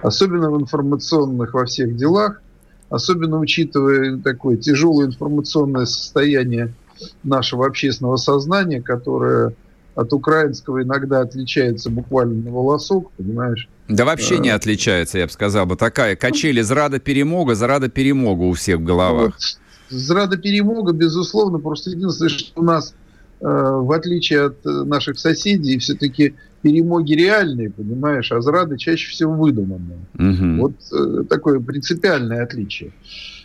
особенно 0.02 0.50
в 0.50 0.60
информационных 0.60 1.54
во 1.54 1.64
всех 1.64 1.96
делах, 1.96 2.42
особенно 2.90 3.38
учитывая 3.38 4.18
такое 4.18 4.56
тяжелое 4.56 5.06
информационное 5.06 5.86
состояние 5.86 6.74
нашего 7.22 7.66
общественного 7.66 8.16
сознания, 8.16 8.82
которое 8.82 9.54
от 9.94 10.12
украинского 10.12 10.82
иногда 10.82 11.20
отличается 11.20 11.90
буквально 11.90 12.42
на 12.42 12.50
волосок, 12.50 13.10
понимаешь? 13.12 13.68
Да 13.88 14.04
вообще 14.04 14.38
не 14.38 14.50
отличается, 14.50 15.18
я 15.18 15.26
бы 15.26 15.32
сказал 15.32 15.66
бы. 15.66 15.76
Такая 15.76 16.16
качели 16.16 16.62
зрада 16.62 16.98
перемога, 16.98 17.54
зрада 17.54 17.88
перемога 17.88 18.42
у 18.42 18.52
всех 18.54 18.78
в 18.78 18.84
головах. 18.84 19.34
Вот, 19.34 19.58
зрада 19.90 20.36
перемога, 20.36 20.92
безусловно, 20.92 21.58
просто 21.58 21.90
единственное, 21.90 22.30
что 22.30 22.60
у 22.60 22.64
нас, 22.64 22.94
э, 23.40 23.44
в 23.44 23.92
отличие 23.92 24.46
от 24.46 24.64
наших 24.64 25.18
соседей, 25.18 25.78
все-таки 25.78 26.34
перемоги 26.62 27.14
реальные, 27.14 27.70
понимаешь, 27.70 28.32
а 28.32 28.40
зрады 28.40 28.78
чаще 28.78 29.10
всего 29.10 29.34
выдуманные. 29.34 29.98
Угу. 30.14 30.62
Вот 30.62 30.72
э, 30.92 31.24
такое 31.28 31.60
принципиальное 31.60 32.42
отличие. 32.42 32.92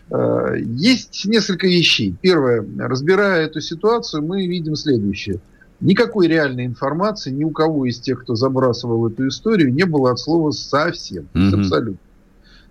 Э, 0.09 0.55
есть 0.59 1.25
несколько 1.25 1.67
вещей. 1.67 2.15
Первое, 2.21 2.65
разбирая 2.79 3.45
эту 3.45 3.59
ситуацию, 3.59 4.23
мы 4.23 4.47
видим 4.47 4.75
следующее. 4.75 5.39
Никакой 5.79 6.27
реальной 6.27 6.65
информации 6.65 7.31
ни 7.31 7.43
у 7.43 7.51
кого 7.51 7.85
из 7.85 7.99
тех, 7.99 8.21
кто 8.21 8.35
забрасывал 8.35 9.07
эту 9.07 9.27
историю, 9.27 9.73
не 9.73 9.83
было 9.83 10.11
от 10.11 10.19
слова 10.19 10.51
совсем. 10.51 11.27
Угу. 11.33 11.59
Абсолютно. 11.59 11.99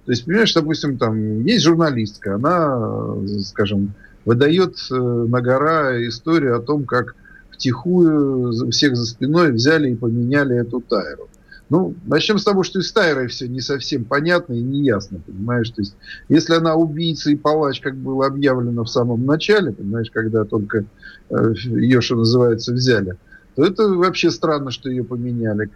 То 0.06 0.12
есть, 0.12 0.24
понимаешь, 0.24 0.54
допустим, 0.54 0.98
там 0.98 1.44
есть 1.44 1.64
журналистка, 1.64 2.36
она, 2.36 3.16
скажем, 3.42 3.94
выдает 4.24 4.76
э, 4.90 4.94
на 4.94 5.40
гора 5.40 6.06
историю 6.06 6.56
о 6.56 6.60
том, 6.60 6.84
как 6.84 7.16
втихую 7.56 8.70
всех 8.70 8.96
за 8.96 9.06
спиной 9.06 9.52
взяли 9.52 9.90
и 9.90 9.96
поменяли 9.96 10.56
эту 10.56 10.80
Тайру. 10.80 11.28
Ну, 11.68 11.94
начнем 12.04 12.38
с 12.38 12.44
того, 12.44 12.62
что 12.62 12.78
и 12.78 12.82
с 12.82 12.92
Тайрой 12.92 13.26
все 13.26 13.48
не 13.48 13.60
совсем 13.60 14.04
понятно 14.04 14.52
и 14.52 14.62
не 14.62 14.84
ясно, 14.84 15.20
понимаешь? 15.26 15.70
То 15.70 15.82
есть, 15.82 15.96
если 16.28 16.54
она 16.54 16.76
убийца 16.76 17.30
и 17.30 17.34
палач, 17.34 17.80
как 17.80 17.96
было 17.96 18.26
объявлено 18.26 18.84
в 18.84 18.88
самом 18.90 19.26
начале, 19.26 19.72
понимаешь, 19.72 20.10
когда 20.12 20.44
только 20.44 20.84
э, 21.30 21.54
ее, 21.64 22.00
что 22.00 22.16
называется, 22.16 22.72
взяли, 22.72 23.16
то 23.56 23.64
это 23.64 23.88
вообще 23.88 24.30
странно, 24.30 24.70
что 24.70 24.88
ее 24.88 25.02
поменяли. 25.02 25.70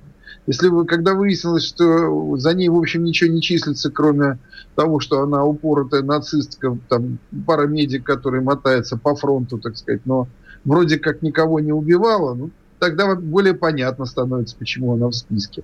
Если 0.46 0.68
вы, 0.68 0.86
когда 0.86 1.14
выяснилось, 1.14 1.64
что 1.64 2.36
за 2.36 2.54
ней, 2.54 2.68
в 2.68 2.76
общем, 2.76 3.02
ничего 3.02 3.32
не 3.32 3.42
числится, 3.42 3.90
кроме 3.90 4.38
того, 4.76 5.00
что 5.00 5.22
она 5.22 5.44
упоротая 5.44 6.02
нацистка, 6.02 6.78
там 6.88 7.18
пара 7.46 7.66
медик, 7.66 8.04
который 8.04 8.40
мотается 8.40 8.96
по 8.96 9.16
фронту, 9.16 9.58
так 9.58 9.76
сказать, 9.76 10.02
но 10.06 10.28
вроде 10.64 10.98
как 10.98 11.22
никого 11.22 11.60
не 11.60 11.72
убивала, 11.72 12.34
ну, 12.34 12.50
тогда 12.80 13.14
более 13.14 13.54
понятно 13.54 14.06
становится, 14.06 14.56
почему 14.56 14.94
она 14.94 15.08
в 15.08 15.12
списке. 15.12 15.62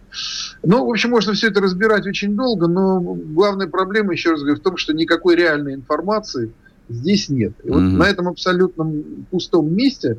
Ну, 0.62 0.86
в 0.86 0.90
общем, 0.90 1.10
можно 1.10 1.32
все 1.32 1.48
это 1.48 1.60
разбирать 1.60 2.06
очень 2.06 2.36
долго, 2.36 2.68
но 2.68 3.00
главная 3.00 3.66
проблема, 3.66 4.12
еще 4.12 4.30
раз 4.30 4.40
говорю, 4.40 4.60
в 4.60 4.62
том, 4.62 4.76
что 4.76 4.92
никакой 4.92 5.34
реальной 5.34 5.74
информации 5.74 6.52
здесь 6.88 7.28
нет. 7.28 7.54
И 7.64 7.70
вот 7.70 7.80
mm-hmm. 7.80 7.96
на 7.96 8.04
этом 8.04 8.28
абсолютном 8.28 9.26
пустом 9.30 9.74
месте, 9.74 10.18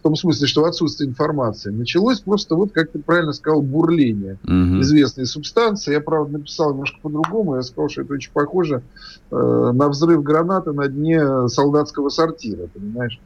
в 0.00 0.02
том 0.02 0.16
смысле, 0.16 0.46
что 0.46 0.64
отсутствие 0.64 1.10
информации, 1.10 1.70
началось 1.70 2.20
просто, 2.20 2.54
вот 2.54 2.72
как 2.72 2.90
ты 2.90 2.98
правильно 2.98 3.32
сказал, 3.32 3.62
бурление 3.62 4.38
mm-hmm. 4.44 4.80
известной 4.80 5.26
субстанции. 5.26 5.92
Я, 5.92 6.00
правда, 6.00 6.38
написал 6.38 6.72
немножко 6.72 6.98
по-другому. 7.02 7.56
Я 7.56 7.62
сказал, 7.62 7.88
что 7.88 8.02
это 8.02 8.14
очень 8.14 8.32
похоже 8.32 8.82
э, 9.30 9.72
на 9.74 9.88
взрыв 9.88 10.22
гранаты 10.22 10.72
на 10.72 10.88
дне 10.88 11.48
солдатского 11.48 12.08
сортира, 12.08 12.68
понимаешь? 12.68 13.20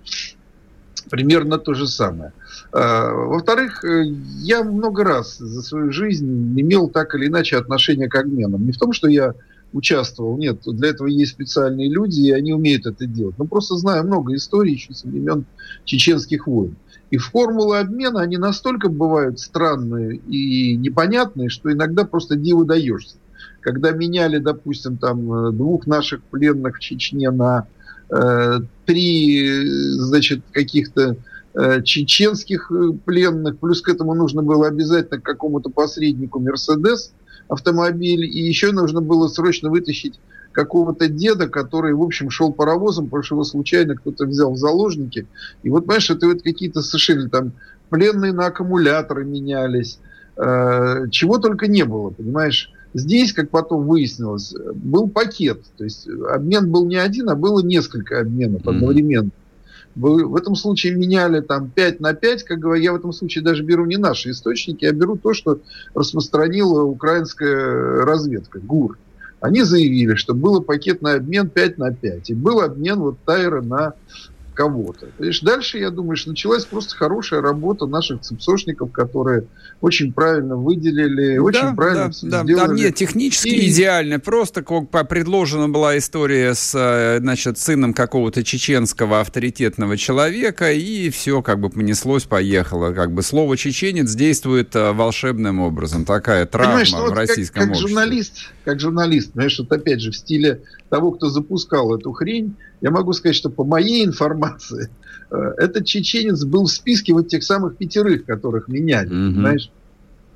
Примерно 1.11 1.59
то 1.59 1.75
же 1.75 1.87
самое. 1.87 2.33
А, 2.73 3.13
во-вторых, 3.13 3.85
э, 3.85 4.05
я 4.41 4.63
много 4.65 5.05
раз 5.05 5.39
за 5.39 5.63
свою 5.63 5.93
жизнь 5.93 6.59
имел 6.61 6.89
так 6.89 7.15
или 7.15 7.27
иначе 7.27 7.57
отношение 7.57 8.09
к 8.09 8.15
обменам. 8.15 8.65
Не 8.65 8.73
в 8.73 8.79
том, 8.79 8.93
что 8.93 9.09
я 9.09 9.35
участвовал, 9.73 10.37
нет, 10.37 10.61
для 10.67 10.91
этого 10.91 11.09
есть 11.09 11.33
специальные 11.33 11.91
люди, 11.91 12.21
и 12.21 12.31
они 12.31 12.53
умеют 12.53 12.87
это 12.87 13.07
делать. 13.07 13.37
Но 13.39 13.47
просто 13.47 13.77
знаю 13.77 14.05
много 14.05 14.35
историй 14.35 14.75
еще 14.75 14.93
со 14.95 15.09
времен 15.09 15.45
чеченских 15.85 16.47
войн. 16.47 16.77
И 17.11 17.19
формулы 17.19 17.79
обмена, 17.79 18.21
они 18.23 18.39
настолько 18.39 18.89
бывают 18.89 19.39
странные 19.39 20.17
и 20.17 20.77
непонятные, 20.77 21.51
что 21.51 21.71
иногда 21.71 22.05
просто 22.05 22.37
диву 22.37 22.65
даешься. 22.65 23.17
Когда 23.61 23.93
меняли, 23.93 24.39
допустим, 24.39 24.97
там 24.97 25.33
э, 25.33 25.53
двух 25.53 25.87
наших 25.87 26.23
пленных 26.25 26.77
в 26.77 26.81
Чечне 26.81 27.31
на 27.31 27.67
три, 28.85 29.99
значит, 29.99 30.41
каких-то 30.53 31.17
э, 31.55 31.83
чеченских 31.83 32.71
э, 32.71 32.93
пленных, 33.05 33.59
плюс 33.59 33.81
к 33.81 33.89
этому 33.89 34.15
нужно 34.15 34.43
было 34.43 34.69
обязательно 34.69 35.21
какому-то 35.21 35.71
посреднику 35.71 36.41
Мерседес 36.41 37.13
автомобиль, 37.49 38.25
и 38.25 38.41
еще 38.41 38.73
нужно 38.73 39.01
было 39.01 39.29
срочно 39.29 39.71
вытащить 39.71 40.19
какого-то 40.53 41.09
деда, 41.09 41.49
который, 41.49 41.95
в 41.95 42.03
общем, 42.03 42.31
шел 42.31 42.53
паровозом, 42.53 43.07
потому 43.07 43.23
что 43.23 43.35
его 43.37 43.45
случайно 43.45 43.97
кто-то 43.97 44.27
взял 44.27 44.53
в 44.53 44.59
заложники. 44.59 45.27
И 45.63 45.71
вот, 45.71 45.87
понимаешь, 45.87 46.11
это 46.11 46.27
вот 46.27 46.43
какие-то 46.43 46.83
совершенно 46.83 47.29
там 47.29 47.53
пленные 47.89 48.33
на 48.33 48.47
аккумуляторы 48.47 49.25
менялись, 49.25 49.99
э, 50.37 51.07
чего 51.11 51.39
только 51.39 51.67
не 51.67 51.85
было, 51.85 52.11
понимаешь. 52.11 52.71
Здесь, 52.95 53.33
как 53.33 53.51
потом 53.51 53.87
выяснилось, 53.87 54.55
был 54.75 55.09
пакет. 55.09 55.63
То 55.79 55.85
есть 55.85 56.07
обмен 56.07 56.71
был 56.71 56.85
не 56.87 56.97
один, 56.97 57.31
а 57.31 57.35
было 57.35 57.61
несколько 57.61 58.21
обменов 58.21 58.67
одновременно. 58.67 59.31
Вы 59.95 60.27
в 60.27 60.37
этом 60.37 60.55
случае 60.57 60.95
меняли 60.95 61.41
там 61.41 61.71
5 61.71 62.01
на 62.01 62.15
5, 62.15 62.45
как 62.45 62.59
говорю, 62.59 62.83
я 62.83 62.93
в 62.93 62.97
этом 62.97 63.13
случае 63.13 63.45
даже 63.45 63.63
беру 63.63 63.85
не 63.85 63.97
наши 63.97 64.31
источники, 64.31 64.85
я 64.85 64.93
беру 64.93 65.17
то, 65.17 65.35
что 65.35 65.61
распространила 65.95 66.83
украинская 66.83 68.05
разведка, 68.05 68.59
ГУР. 68.59 68.99
Они 69.41 69.63
заявили, 69.63 70.15
что 70.15 70.35
было 70.35 70.61
пакетный 70.61 71.15
обмен 71.15 71.51
5 71.51 71.79
на 71.79 71.93
5. 71.93 72.31
И 72.31 72.35
был 72.35 72.61
обмен 72.61 73.01
вот 73.01 73.17
Тайра 73.27 73.61
на 73.61 73.95
кого-то. 74.63 75.09
Видишь, 75.19 75.41
дальше, 75.41 75.79
я 75.79 75.91
думаю, 75.91 76.17
что 76.17 76.31
началась 76.31 76.65
просто 76.65 76.95
хорошая 76.95 77.41
работа 77.41 77.87
наших 77.87 78.21
цепсошников, 78.21 78.93
которые 78.93 79.45
очень 79.81 80.13
правильно 80.13 80.57
выделили, 80.57 81.37
да, 81.37 81.43
очень 81.43 81.77
правильно 81.77 82.05
да, 82.07 82.11
все 82.11 82.27
да, 82.29 82.43
сделали. 82.45 82.69
Да, 82.69 82.75
нет, 82.75 82.95
технически 82.95 83.49
и... 83.49 83.71
идеально. 83.71 84.21
Просто 84.21 84.63
как 84.63 85.09
предложена 85.09 85.69
была 85.69 85.99
история 85.99 86.55
с 86.55 86.73
э, 86.75 87.19
значит, 87.21 87.59
сыном 87.59 87.93
какого-то 87.93 88.45
чеченского 88.45 89.21
авторитетного 89.21 89.97
человека, 89.97 90.73
и 90.73 91.11
все 91.11 91.43
как 91.43 91.59
бы 91.59 91.69
понеслось, 91.69 92.25
поехало. 92.25 92.93
Как 92.93 93.13
бы 93.13 93.23
слово 93.23 93.57
«чеченец» 93.57 94.15
действует 94.15 94.77
э, 94.77 94.93
волшебным 94.93 95.59
образом. 95.61 96.05
Такая 96.05 96.47
травма 96.47 96.73
Понимаешь, 96.73 96.93
ну, 96.93 97.11
в 97.11 97.13
российском 97.13 97.63
как, 97.63 97.63
как 97.63 97.71
обществе. 97.71 97.89
Журналист, 97.89 98.35
как 98.65 98.81
журналист, 98.81 99.33
знаешь, 99.33 99.59
вот 99.59 99.73
опять 99.73 100.01
же 100.01 100.13
в 100.13 100.17
стиле 100.17 100.63
того, 100.93 101.13
кто 101.13 101.31
запускал 101.31 101.97
эту 101.97 102.13
хрень, 102.13 102.55
я 102.83 102.91
могу 102.91 103.15
сказать, 103.15 103.35
что 103.35 103.49
по 103.49 103.65
моей 103.65 104.05
информации, 104.05 104.91
э, 105.31 105.37
этот 105.57 105.87
чеченец 105.87 106.45
был 106.45 106.67
в 106.67 106.71
списке 106.71 107.15
вот 107.15 107.29
тех 107.29 107.43
самых 107.43 107.79
пятерых, 107.79 108.27
которых 108.27 108.69
меняли, 108.69 109.09
mm-hmm. 109.09 109.33
понимаешь? 109.33 109.71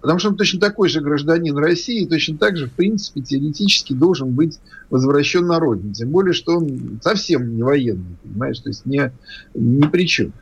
Потому 0.01 0.19
что 0.19 0.31
он 0.31 0.37
точно 0.37 0.61
такой 0.61 0.89
же 0.89 1.03
гражданин 1.03 1.59
России, 1.59 2.07
точно 2.07 2.39
так 2.39 2.57
же, 2.57 2.69
в 2.69 2.73
принципе, 2.73 3.21
теоретически 3.21 3.93
должен 3.93 4.31
быть 4.31 4.59
возвращен 4.89 5.47
на 5.47 5.59
родину. 5.59 5.93
Тем 5.93 6.11
более, 6.11 6.33
что 6.33 6.57
он 6.57 7.01
совсем 7.03 7.55
не 7.55 7.63
военный, 7.63 8.17
понимаешь, 8.23 8.59
то 8.61 8.71
есть 8.71 8.87
не, 8.87 9.13
ни 9.55 9.87
при 9.87 10.07
чем. 10.07 10.33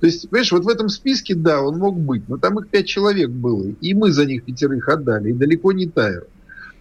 То 0.00 0.06
есть, 0.06 0.28
понимаешь, 0.28 0.52
вот 0.52 0.64
в 0.64 0.68
этом 0.68 0.90
списке, 0.90 1.34
да, 1.34 1.62
он 1.62 1.78
мог 1.78 1.98
быть, 1.98 2.28
но 2.28 2.36
там 2.36 2.58
их 2.58 2.68
пять 2.68 2.86
человек 2.86 3.30
было, 3.30 3.68
и 3.80 3.94
мы 3.94 4.12
за 4.12 4.26
них 4.26 4.44
пятерых 4.44 4.88
отдали, 4.88 5.30
и 5.30 5.32
далеко 5.32 5.72
не 5.72 5.86
Тайру. 5.86 6.26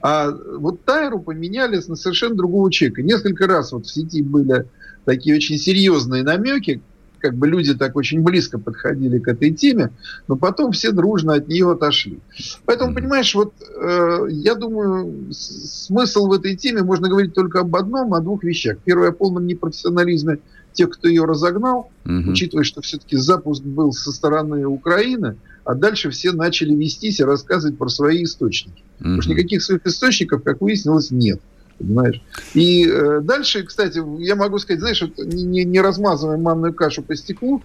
А 0.01 0.31
вот 0.31 0.83
Тайру 0.83 1.19
поменяли 1.19 1.81
на 1.87 1.95
совершенно 1.95 2.35
другого 2.35 2.71
человека. 2.71 3.03
Несколько 3.03 3.47
раз 3.47 3.71
вот 3.71 3.85
в 3.85 3.93
сети 3.93 4.21
были 4.21 4.67
такие 5.05 5.35
очень 5.35 5.57
серьезные 5.57 6.23
намеки, 6.23 6.81
как 7.21 7.35
бы 7.35 7.47
люди 7.47 7.73
так 7.73 7.95
очень 7.95 8.21
близко 8.21 8.57
подходили 8.57 9.19
к 9.19 9.27
этой 9.27 9.51
теме, 9.51 9.91
но 10.27 10.35
потом 10.35 10.71
все 10.71 10.91
дружно 10.91 11.35
от 11.35 11.47
нее 11.47 11.71
отошли. 11.71 12.19
Поэтому, 12.65 12.95
понимаешь, 12.95 13.33
вот 13.35 13.53
э, 13.61 14.27
я 14.29 14.55
думаю, 14.55 15.31
смысл 15.31 16.27
в 16.27 16.33
этой 16.33 16.55
теме 16.55 16.81
можно 16.81 17.07
говорить 17.07 17.33
только 17.33 17.59
об 17.59 17.75
одном, 17.75 18.13
о 18.13 18.19
двух 18.19 18.43
вещах. 18.43 18.77
Первое, 18.83 19.09
о 19.09 19.13
полном 19.13 19.45
непрофессионализме 19.45 20.39
тех, 20.73 20.89
кто 20.89 21.07
ее 21.07 21.25
разогнал, 21.25 21.91
угу. 22.05 22.31
учитывая, 22.31 22.63
что 22.63 22.81
все-таки 22.81 23.17
запуск 23.17 23.61
был 23.63 23.91
со 23.91 24.11
стороны 24.11 24.65
Украины, 24.65 25.37
а 25.63 25.75
дальше 25.75 26.09
все 26.09 26.31
начали 26.31 26.73
вестись 26.73 27.19
и 27.19 27.23
рассказывать 27.23 27.77
про 27.77 27.89
свои 27.89 28.23
источники. 28.23 28.79
Угу. 28.79 28.97
Потому 28.99 29.21
что 29.21 29.31
никаких 29.31 29.61
своих 29.61 29.85
источников, 29.85 30.43
как 30.43 30.61
выяснилось, 30.61 31.11
нет. 31.11 31.39
Понимаешь? 31.77 32.21
И 32.53 32.87
э, 32.87 33.21
дальше, 33.21 33.63
кстати, 33.63 34.01
я 34.21 34.35
могу 34.35 34.59
сказать, 34.59 34.81
знаешь, 34.81 35.01
вот 35.01 35.17
не, 35.17 35.63
не 35.63 35.81
размазывая 35.81 36.37
манную 36.37 36.73
кашу 36.73 37.01
по 37.01 37.15
стеклу, 37.15 37.63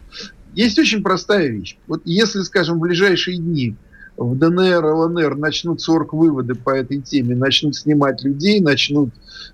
есть 0.55 0.79
очень 0.79 1.03
простая 1.03 1.49
вещь. 1.49 1.77
Вот 1.87 2.01
если, 2.05 2.41
скажем, 2.41 2.79
в 2.79 2.81
ближайшие 2.81 3.37
дни 3.37 3.77
в 4.17 4.37
ДНР, 4.37 4.85
ЛНР 4.85 5.37
начнут 5.37 5.81
40 5.81 6.13
выводы 6.15 6.55
по 6.55 6.71
этой 6.71 7.01
теме, 7.01 7.37
начнут 7.37 7.77
снимать 7.77 8.23
людей, 8.23 8.61
начнут 8.61 9.11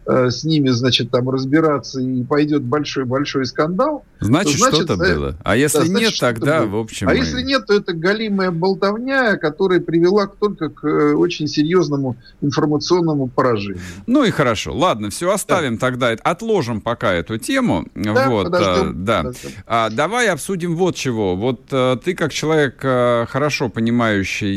э, 0.06 0.30
с 0.30 0.44
ними, 0.44 0.68
значит, 0.68 1.10
там 1.10 1.28
разбираться 1.30 2.00
и 2.00 2.22
пойдет 2.22 2.62
большой-большой 2.62 3.46
скандал. 3.46 4.04
Значит, 4.20 4.58
значит 4.58 4.84
что-то 4.84 4.94
э, 4.94 5.14
было. 5.14 5.36
А 5.42 5.56
если 5.56 5.80
да, 5.80 5.84
значит, 5.86 6.10
нет, 6.10 6.20
тогда, 6.20 6.64
в 6.64 6.76
общем... 6.76 7.08
А 7.08 7.10
мы... 7.10 7.16
если 7.16 7.42
нет, 7.42 7.66
то 7.66 7.74
это 7.74 7.92
галимая 7.92 8.52
болтовня, 8.52 9.36
которая 9.36 9.80
привела 9.80 10.28
только 10.28 10.68
к 10.68 10.86
э, 10.86 11.14
очень 11.14 11.48
серьезному 11.48 12.16
информационному 12.40 13.26
поражению. 13.26 13.80
Ну 14.06 14.22
и 14.24 14.30
хорошо. 14.30 14.74
Ладно, 14.74 15.10
все 15.10 15.30
оставим 15.32 15.74
да. 15.74 15.80
тогда. 15.80 16.10
Отложим 16.22 16.80
пока 16.80 17.12
эту 17.12 17.38
тему. 17.38 17.86
Да, 17.94 18.28
вот, 18.28 18.44
подождем, 18.44 18.90
а, 18.90 18.92
да. 18.92 19.18
Подождем. 19.18 19.50
А, 19.66 19.90
давай 19.90 20.28
обсудим 20.28 20.76
вот 20.76 20.94
чего. 20.94 21.34
Вот 21.34 21.62
а, 21.72 21.96
ты 21.96 22.14
как 22.14 22.32
человек 22.32 22.80
а, 22.84 23.26
хорошо 23.26 23.68
понимающий 23.68 24.51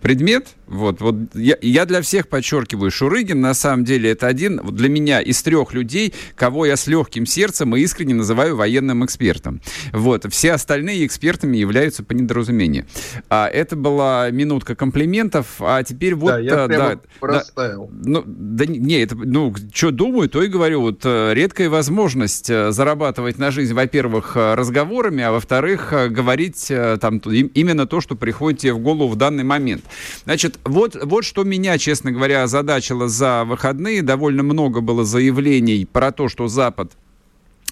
предмет, 0.00 0.48
вот, 0.66 1.00
вот 1.00 1.16
я, 1.34 1.56
я 1.62 1.86
для 1.86 2.02
всех 2.02 2.28
подчеркиваю, 2.28 2.90
Шурыгин 2.90 3.40
на 3.40 3.54
самом 3.54 3.84
деле 3.84 4.10
это 4.10 4.26
один 4.26 4.60
для 4.72 4.88
меня 4.88 5.20
из 5.20 5.42
трех 5.42 5.72
людей, 5.72 6.12
кого 6.34 6.66
я 6.66 6.76
с 6.76 6.86
легким 6.86 7.26
сердцем 7.26 7.76
и 7.76 7.80
искренне 7.80 8.14
называю 8.14 8.56
военным 8.56 9.04
экспертом. 9.04 9.60
Вот, 9.92 10.26
все 10.32 10.52
остальные 10.52 11.06
экспертами 11.06 11.56
являются 11.56 12.02
по 12.02 12.12
недоразумению. 12.12 12.86
А, 13.28 13.48
это 13.48 13.76
была 13.76 14.30
минутка 14.30 14.74
комплиментов, 14.74 15.56
а 15.60 15.82
теперь 15.82 16.14
вот... 16.14 16.32
Да, 16.32 16.38
я 16.38 16.64
а, 16.64 16.68
да, 16.68 17.00
проставил. 17.20 17.88
Да, 17.92 18.10
ну, 18.10 18.24
да 18.26 18.66
не, 18.66 19.00
это, 19.02 19.14
ну, 19.14 19.54
что 19.72 19.90
думаю, 19.90 20.28
то 20.28 20.42
и 20.42 20.48
говорю. 20.48 20.80
Вот 20.80 21.00
э, 21.04 21.32
редкая 21.34 21.70
возможность 21.70 22.50
э, 22.50 22.72
зарабатывать 22.72 23.38
на 23.38 23.50
жизнь, 23.50 23.72
во-первых, 23.72 24.36
разговорами, 24.36 25.22
а 25.22 25.32
во-вторых, 25.32 25.92
говорить 26.10 26.72
там 27.00 27.18
именно 27.18 27.86
то, 27.86 28.00
что 28.00 28.16
приходит 28.16 28.60
тебе 28.60 28.72
в 28.72 28.78
голову 28.78 29.08
в 29.08 29.16
данный 29.16 29.44
момент. 29.44 29.84
Значит, 30.24 30.55
вот, 30.64 30.96
вот 31.02 31.24
что 31.24 31.44
меня, 31.44 31.78
честно 31.78 32.12
говоря, 32.12 32.42
озадачило 32.42 33.08
за 33.08 33.44
выходные. 33.44 34.02
Довольно 34.02 34.42
много 34.42 34.80
было 34.80 35.04
заявлений 35.04 35.86
про 35.90 36.12
то, 36.12 36.28
что 36.28 36.48
Запад 36.48 36.92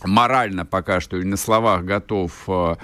морально 0.03 0.65
пока 0.65 1.01
что 1.01 1.17
и 1.19 1.25
на 1.25 1.37
словах 1.37 1.85
готов 1.85 2.33
э, 2.49 2.75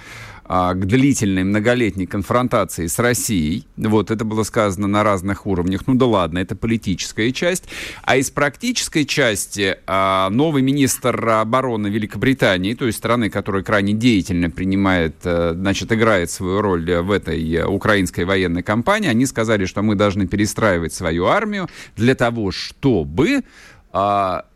а, 0.53 0.75
к 0.75 0.85
длительной 0.85 1.45
многолетней 1.45 2.07
конфронтации 2.07 2.89
с 2.89 2.99
Россией. 2.99 3.69
Вот 3.77 4.11
это 4.11 4.25
было 4.25 4.43
сказано 4.43 4.89
на 4.89 5.05
разных 5.05 5.47
уровнях. 5.47 5.87
Ну 5.87 5.95
да 5.95 6.07
ладно, 6.07 6.41
это 6.41 6.57
политическая 6.57 7.31
часть. 7.31 7.69
А 8.03 8.17
из 8.17 8.33
практической 8.33 9.05
части 9.05 9.79
а, 9.87 10.29
новый 10.31 10.63
министр 10.63 11.29
обороны 11.29 11.87
Великобритании, 11.87 12.75
то 12.75 12.87
есть 12.87 12.99
страны, 12.99 13.31
которая 13.31 13.63
крайне 13.63 13.93
деятельно 13.93 14.51
принимает, 14.51 15.19
э, 15.23 15.53
значит, 15.55 15.93
играет 15.93 16.33
свою 16.33 16.61
роль 16.61 16.97
в 16.97 17.13
этой 17.13 17.63
украинской 17.63 18.25
военной 18.25 18.65
кампании, 18.65 19.09
они 19.09 19.27
сказали, 19.27 19.67
что 19.67 19.83
мы 19.83 19.95
должны 19.95 20.27
перестраивать 20.27 20.93
свою 20.93 21.27
армию 21.27 21.69
для 21.95 22.17
того, 22.17 22.51
чтобы 22.51 23.45
а, 23.93 24.47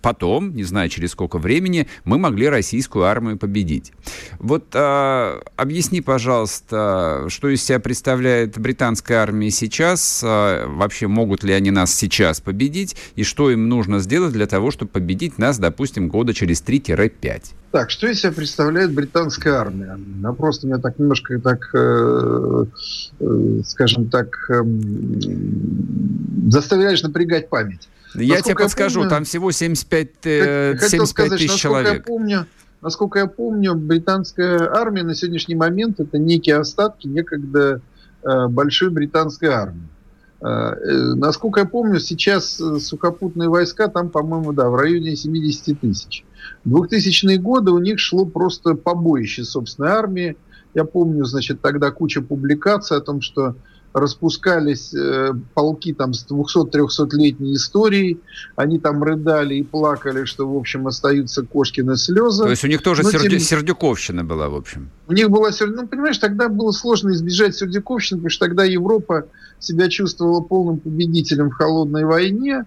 потом, 0.00 0.54
не 0.54 0.64
знаю 0.64 0.88
через 0.88 1.12
сколько 1.12 1.38
времени, 1.38 1.86
мы 2.04 2.18
могли 2.18 2.48
российскую 2.48 3.04
армию 3.04 3.38
победить. 3.38 3.92
Вот 4.38 4.66
а, 4.74 5.40
объясни, 5.56 6.00
пожалуйста, 6.00 7.26
что 7.28 7.48
из 7.48 7.62
себя 7.62 7.80
представляет 7.80 8.58
британская 8.58 9.16
армия 9.16 9.50
сейчас, 9.50 10.22
а, 10.24 10.66
вообще 10.66 11.06
могут 11.06 11.44
ли 11.44 11.52
они 11.52 11.70
нас 11.70 11.94
сейчас 11.94 12.40
победить, 12.40 12.96
и 13.14 13.24
что 13.24 13.50
им 13.50 13.68
нужно 13.68 14.00
сделать 14.00 14.32
для 14.32 14.46
того, 14.46 14.70
чтобы 14.70 14.90
победить 14.90 15.38
нас, 15.38 15.58
допустим, 15.58 16.08
года 16.08 16.34
через 16.34 16.62
3-5? 16.62 17.54
Так, 17.70 17.90
что 17.90 18.08
из 18.08 18.20
себя 18.20 18.32
представляет 18.32 18.92
британская 18.92 19.52
армия? 19.52 19.92
Она 19.92 20.32
просто 20.32 20.66
меня 20.66 20.78
так 20.78 20.98
немножко 20.98 21.38
так, 21.38 21.70
э, 21.72 22.64
э, 23.20 23.60
скажем 23.64 24.10
так, 24.10 24.26
э, 24.50 24.62
заставляешь 26.48 27.02
напрягать 27.02 27.48
память. 27.48 27.88
Я 28.14 28.40
тебе 28.42 28.54
подскажу, 28.54 29.00
помню, 29.00 29.10
там 29.10 29.24
всего 29.24 29.50
75, 29.52 30.08
э, 30.24 30.76
75 30.80 31.08
сказать, 31.08 31.38
тысяч 31.38 31.60
человек. 31.60 31.94
Я 31.94 32.00
помню, 32.02 32.46
насколько 32.80 33.18
я 33.18 33.26
помню, 33.26 33.74
британская 33.74 34.58
армия 34.68 35.02
на 35.02 35.14
сегодняшний 35.14 35.54
момент 35.54 36.00
это 36.00 36.18
некие 36.18 36.56
остатки 36.56 37.06
некогда 37.06 37.80
э, 38.22 38.46
большой 38.48 38.90
британской 38.90 39.48
армии. 39.48 39.88
Э, 40.40 40.74
насколько 41.14 41.60
я 41.60 41.66
помню, 41.66 42.00
сейчас 42.00 42.60
сухопутные 42.80 43.48
войска 43.48 43.88
там, 43.88 44.10
по-моему, 44.10 44.52
да, 44.52 44.68
в 44.70 44.74
районе 44.74 45.14
70 45.16 45.80
тысяч. 45.80 46.24
В 46.64 46.82
2000-е 46.82 47.38
годы 47.38 47.70
у 47.70 47.78
них 47.78 47.98
шло 47.98 48.24
просто 48.24 48.74
побоище 48.74 49.44
собственной 49.44 49.90
армии. 49.90 50.36
Я 50.74 50.84
помню, 50.84 51.24
значит, 51.24 51.60
тогда 51.60 51.90
куча 51.90 52.22
публикаций 52.22 52.96
о 52.96 53.00
том, 53.00 53.20
что 53.20 53.56
распускались 53.92 54.94
э, 54.94 55.32
полки 55.54 55.92
там 55.92 56.14
с 56.14 56.26
200-300-летней 56.26 57.54
историей, 57.54 58.20
они 58.56 58.78
там 58.78 59.02
рыдали 59.02 59.56
и 59.56 59.62
плакали, 59.62 60.24
что, 60.24 60.48
в 60.48 60.56
общем, 60.56 60.86
остаются 60.86 61.42
кошкины 61.42 61.96
слезы. 61.96 62.44
То 62.44 62.50
есть 62.50 62.64
у 62.64 62.68
них 62.68 62.82
тоже 62.82 63.02
Но, 63.02 63.10
сердю... 63.10 63.30
тем... 63.30 63.40
сердюковщина 63.40 64.24
была, 64.24 64.48
в 64.48 64.54
общем? 64.54 64.90
У 65.08 65.12
них 65.12 65.28
была, 65.28 65.50
ну, 65.60 65.86
понимаешь, 65.88 66.18
тогда 66.18 66.48
было 66.48 66.70
сложно 66.70 67.10
избежать 67.10 67.56
сердюковщины, 67.56 68.18
потому 68.18 68.30
что 68.30 68.46
тогда 68.46 68.64
Европа 68.64 69.26
себя 69.58 69.88
чувствовала 69.88 70.40
полным 70.40 70.78
победителем 70.78 71.50
в 71.50 71.54
холодной 71.54 72.04
войне, 72.04 72.64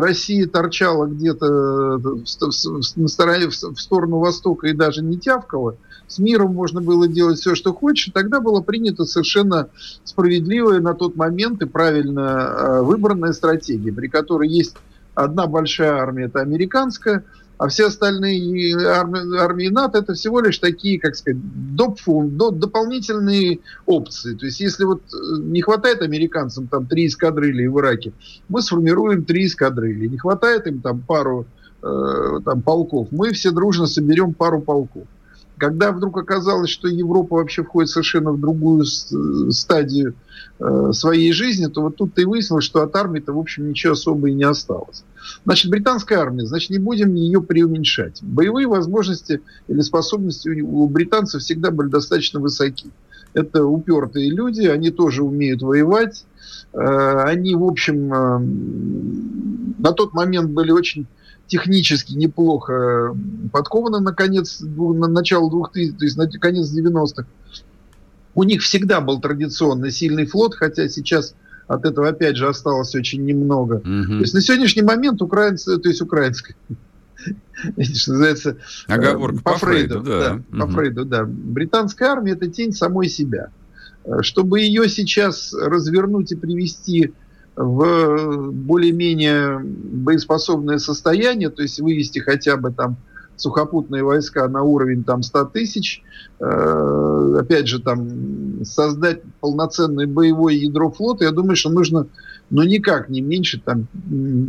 Россия 0.00 0.46
торчала 0.46 1.06
где-то 1.06 1.46
э, 1.46 1.98
в, 1.98 3.08
стороне, 3.08 3.48
в 3.48 3.80
сторону 3.80 4.18
Востока 4.18 4.68
и 4.68 4.72
даже 4.72 5.02
не 5.02 5.18
тявкала 5.18 5.76
с 6.12 6.18
миром 6.18 6.54
можно 6.54 6.80
было 6.80 7.08
делать 7.08 7.40
все, 7.40 7.54
что 7.54 7.72
хочешь. 7.72 8.12
Тогда 8.12 8.40
была 8.40 8.60
принята 8.60 9.04
совершенно 9.04 9.68
справедливая 10.04 10.80
на 10.80 10.94
тот 10.94 11.16
момент 11.16 11.62
и 11.62 11.66
правильно 11.66 12.20
э, 12.20 12.82
выбранная 12.82 13.32
стратегия, 13.32 13.92
при 13.92 14.08
которой 14.08 14.48
есть 14.48 14.76
одна 15.14 15.46
большая 15.46 15.92
армия, 15.92 16.24
это 16.24 16.40
американская, 16.40 17.24
а 17.62 17.68
все 17.68 17.86
остальные 17.86 18.76
армии, 18.88 19.68
НАТО 19.68 19.98
это 19.98 20.14
всего 20.14 20.40
лишь 20.40 20.58
такие, 20.58 20.98
как 20.98 21.14
сказать, 21.14 21.40
допфун, 21.76 22.36
до, 22.36 22.50
дополнительные 22.50 23.60
опции. 23.86 24.34
То 24.34 24.46
есть, 24.46 24.58
если 24.58 24.82
вот 24.82 25.02
э, 25.14 25.16
не 25.38 25.62
хватает 25.62 26.02
американцам 26.02 26.66
там 26.66 26.86
три 26.86 27.06
эскадрильи 27.06 27.68
в 27.68 27.78
Ираке, 27.78 28.12
мы 28.48 28.62
сформируем 28.62 29.24
три 29.24 29.46
эскадрильи. 29.46 30.08
Не 30.08 30.18
хватает 30.18 30.66
им 30.66 30.80
там 30.80 31.02
пару 31.02 31.46
э, 31.80 32.40
там 32.44 32.62
полков, 32.62 33.12
мы 33.12 33.30
все 33.30 33.52
дружно 33.52 33.86
соберем 33.86 34.34
пару 34.34 34.60
полков. 34.60 35.06
Когда 35.62 35.92
вдруг 35.92 36.18
оказалось, 36.18 36.70
что 36.70 36.88
Европа 36.88 37.36
вообще 37.36 37.62
входит 37.62 37.88
совершенно 37.88 38.32
в 38.32 38.40
другую 38.40 38.84
стадию 38.84 40.14
э, 40.58 40.90
своей 40.92 41.32
жизни, 41.32 41.66
то 41.66 41.82
вот 41.82 41.94
тут 41.94 42.18
и 42.18 42.24
выяснилось, 42.24 42.64
что 42.64 42.82
от 42.82 42.96
армии-то, 42.96 43.32
в 43.32 43.38
общем, 43.38 43.68
ничего 43.68 43.92
особо 43.92 44.28
и 44.28 44.34
не 44.34 44.42
осталось. 44.42 45.04
Значит, 45.44 45.70
британская 45.70 46.16
армия, 46.16 46.46
значит, 46.46 46.70
не 46.70 46.80
будем 46.80 47.14
ее 47.14 47.40
преуменьшать. 47.40 48.18
Боевые 48.22 48.66
возможности 48.66 49.40
или 49.68 49.80
способности 49.82 50.48
у 50.48 50.88
британцев 50.88 51.42
всегда 51.42 51.70
были 51.70 51.90
достаточно 51.90 52.40
высоки. 52.40 52.90
Это 53.32 53.64
упертые 53.64 54.30
люди, 54.30 54.62
они 54.66 54.90
тоже 54.90 55.22
умеют 55.22 55.62
воевать. 55.62 56.24
Э, 56.72 57.22
они, 57.24 57.54
в 57.54 57.62
общем, 57.62 58.12
э, 58.12 58.38
на 59.78 59.92
тот 59.92 60.12
момент 60.12 60.50
были 60.50 60.72
очень 60.72 61.06
технически 61.46 62.14
неплохо 62.14 63.16
подкованы 63.52 64.00
на 64.00 64.12
конец, 64.12 64.60
на 64.60 65.08
начало 65.08 65.50
2000, 65.50 65.96
то 65.96 66.04
есть 66.04 66.16
на 66.16 66.28
конец 66.28 66.72
90-х. 66.72 67.26
У 68.34 68.44
них 68.44 68.62
всегда 68.62 69.00
был 69.00 69.20
традиционно 69.20 69.90
сильный 69.90 70.26
флот, 70.26 70.54
хотя 70.54 70.88
сейчас 70.88 71.34
от 71.68 71.84
этого 71.84 72.08
опять 72.08 72.36
же 72.36 72.48
осталось 72.48 72.94
очень 72.94 73.24
немного. 73.24 73.74
Угу. 73.74 74.06
То 74.06 74.20
есть 74.20 74.34
на 74.34 74.40
сегодняшний 74.40 74.82
момент 74.82 75.20
украинцы, 75.20 75.78
то 75.78 75.88
есть 75.88 76.00
украинская, 76.00 76.56
что 77.82 78.12
называется, 78.12 78.56
Оговорка 78.86 79.42
по, 79.42 79.52
по 79.52 79.58
Фрейду, 79.58 80.02
Фрейду 80.02 80.10
да. 80.10 80.28
да 80.28 80.34
угу. 80.34 80.58
По 80.58 80.72
Фрейду, 80.72 81.04
да. 81.04 81.24
Британская 81.24 82.06
армия 82.06 82.32
это 82.32 82.48
тень 82.48 82.72
самой 82.72 83.08
себя. 83.08 83.50
Чтобы 84.22 84.60
ее 84.60 84.88
сейчас 84.88 85.54
развернуть 85.54 86.32
и 86.32 86.36
привести 86.36 87.12
в 87.56 88.50
более-менее 88.50 89.60
боеспособное 89.62 90.78
состояние, 90.78 91.50
то 91.50 91.62
есть 91.62 91.80
вывести 91.80 92.18
хотя 92.18 92.56
бы 92.56 92.72
там 92.72 92.96
сухопутные 93.36 94.04
войска 94.04 94.46
на 94.48 94.62
уровень 94.62 95.04
там 95.04 95.22
100 95.22 95.46
тысяч, 95.46 96.02
э, 96.38 97.36
опять 97.40 97.66
же 97.66 97.80
там 97.80 98.64
создать 98.64 99.22
полноценное 99.40 100.06
боевое 100.06 100.54
ядро 100.54 100.90
флота, 100.90 101.24
я 101.24 101.32
думаю, 101.32 101.56
что 101.56 101.70
нужно 101.70 102.06
ну 102.52 102.62
никак 102.64 103.08
не 103.08 103.22
меньше 103.22 103.60
там 103.64 103.88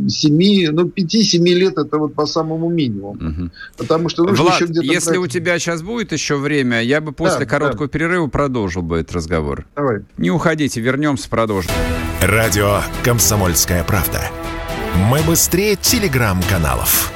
7, 0.08 0.70
ну 0.72 0.84
5-7 0.84 1.38
лет 1.54 1.78
это 1.78 1.98
вот 1.98 2.14
по 2.14 2.26
самому 2.26 2.70
минимуму. 2.70 3.12
Угу. 3.12 3.50
Потому 3.78 4.08
что 4.10 4.24
нужно 4.24 4.44
Влад, 4.44 4.56
еще 4.56 4.66
где-то... 4.66 4.86
если 4.86 5.16
брать... 5.16 5.20
у 5.20 5.26
тебя 5.26 5.58
сейчас 5.58 5.82
будет 5.82 6.12
еще 6.12 6.36
время, 6.36 6.82
я 6.82 7.00
бы 7.00 7.12
после 7.12 7.40
да, 7.40 7.46
короткого 7.46 7.86
да. 7.86 7.92
перерыва 7.92 8.26
продолжил 8.26 8.82
бы 8.82 8.98
этот 8.98 9.16
разговор. 9.16 9.66
Давай. 9.74 10.02
Не 10.18 10.30
уходите, 10.30 10.80
вернемся, 10.80 11.28
продолжим. 11.30 11.70
Радио 12.20 12.80
«Комсомольская 13.02 13.82
правда». 13.84 14.20
Мы 15.08 15.20
быстрее 15.22 15.76
телеграм-каналов. 15.76 17.10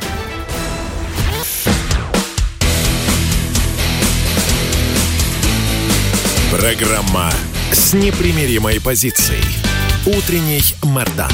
Программа 6.50 7.30
с 7.72 7.92
непримиримой 7.92 8.80
позицией. 8.80 9.67
Утренний 10.08 10.62
Мордан. 10.84 11.30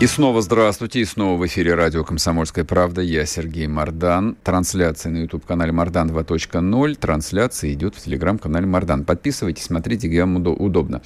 И 0.00 0.06
снова 0.06 0.40
здравствуйте, 0.40 1.00
и 1.00 1.04
снова 1.04 1.38
в 1.38 1.46
эфире 1.46 1.74
радио 1.74 2.04
«Комсомольская 2.04 2.64
правда». 2.64 3.02
Я 3.02 3.26
Сергей 3.26 3.66
Мордан. 3.66 4.36
Трансляция 4.42 5.12
на 5.12 5.18
YouTube-канале 5.18 5.72
«Мордан 5.72 6.08
2.0». 6.10 6.94
Трансляция 6.96 7.72
идет 7.74 7.96
в 7.96 8.02
телеграм-канале 8.02 8.66
«Мордан». 8.66 9.04
Подписывайтесь, 9.04 9.64
смотрите, 9.64 10.08
где 10.08 10.20
вам 10.20 10.36
удобно. 10.36 11.02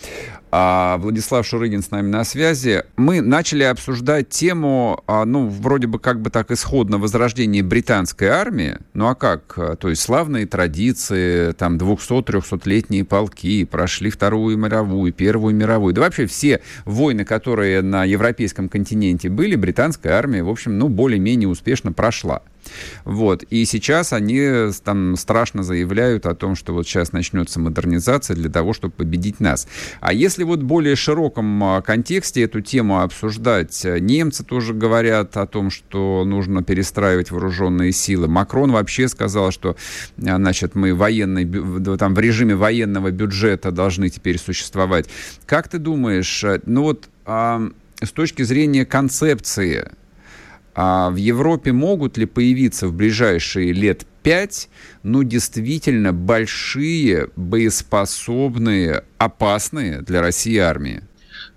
А 0.52 0.98
Владислав 0.98 1.46
Шурыгин 1.46 1.82
с 1.82 1.90
нами 1.90 2.08
на 2.08 2.24
связи. 2.24 2.82
Мы 2.96 3.20
начали 3.20 3.62
обсуждать 3.62 4.30
тему, 4.30 5.02
а, 5.06 5.24
ну, 5.24 5.46
вроде 5.46 5.86
бы 5.86 5.98
как 5.98 6.20
бы 6.20 6.30
так 6.30 6.50
исходно 6.50 6.98
возрождения 6.98 7.62
британской 7.62 8.28
армии. 8.28 8.78
Ну 8.92 9.06
а 9.06 9.14
как? 9.14 9.78
То 9.78 9.88
есть 9.88 10.02
славные 10.02 10.46
традиции, 10.46 11.52
там 11.52 11.76
200-300-летние 11.76 13.04
полки, 13.04 13.64
прошли 13.64 14.10
Вторую 14.10 14.56
мировую, 14.58 15.12
Первую 15.12 15.54
мировую. 15.54 15.94
Да 15.94 16.02
вообще 16.02 16.26
все 16.26 16.60
войны, 16.84 17.24
которые 17.24 17.82
на 17.82 18.04
европейском 18.04 18.68
континенте 18.68 19.28
были, 19.28 19.54
британская 19.54 20.10
армия, 20.10 20.42
в 20.42 20.48
общем, 20.48 20.78
ну, 20.78 20.88
более-менее 20.88 21.48
успешно 21.48 21.92
прошла. 21.92 22.42
Вот. 23.04 23.42
И 23.44 23.64
сейчас 23.64 24.12
они 24.12 24.70
там 24.85 25.16
страшно 25.16 25.62
заявляют 25.62 26.26
о 26.26 26.35
том, 26.35 26.54
что 26.54 26.72
вот 26.72 26.87
сейчас 26.87 27.12
начнется 27.12 27.61
модернизация 27.61 28.35
для 28.37 28.50
того, 28.50 28.72
чтобы 28.72 28.94
победить 28.94 29.40
нас. 29.40 29.66
А 30.00 30.12
если 30.12 30.44
вот 30.44 30.61
в 30.61 30.64
более 30.64 30.96
широком 30.96 31.62
а, 31.64 31.83
контексте 31.83 32.42
эту 32.42 32.61
тему 32.61 33.00
обсуждать, 33.00 33.85
э, 33.85 33.98
немцы 33.98 34.44
тоже 34.44 34.74
говорят 34.74 35.37
о 35.37 35.46
том, 35.46 35.70
что 35.70 36.24
нужно 36.24 36.62
перестраивать 36.62 37.30
вооруженные 37.30 37.92
силы. 37.92 38.28
Макрон 38.28 38.72
вообще 38.72 39.09
сказал, 39.09 39.50
что 39.50 39.76
а, 40.24 40.37
значит, 40.37 40.74
мы 40.74 40.94
военный, 40.94 41.46
там, 41.98 42.14
в 42.14 42.18
режиме 42.18 42.54
военного 42.54 43.11
бюджета 43.11 43.70
должны 43.70 44.11
теперь 44.11 44.38
существовать. 44.38 45.09
Как 45.46 45.68
ты 45.68 45.78
думаешь, 45.78 46.44
э, 46.44 46.61
ну 46.66 46.83
вот 46.83 47.09
с 47.26 48.12
точки 48.12 48.42
зрения 48.42 48.85
концепции, 48.87 49.88
а 50.74 51.11
в 51.11 51.16
Европе 51.16 51.72
могут 51.72 52.16
ли 52.16 52.26
появиться 52.26 52.88
в 52.88 52.94
ближайшие 52.94 53.72
лет 53.72 54.06
пять, 54.22 54.68
ну, 55.02 55.22
действительно 55.22 56.12
большие, 56.12 57.28
боеспособные, 57.37 59.04
опасные 59.18 60.02
для 60.02 60.20
России 60.20 60.59
армии? 60.59 61.02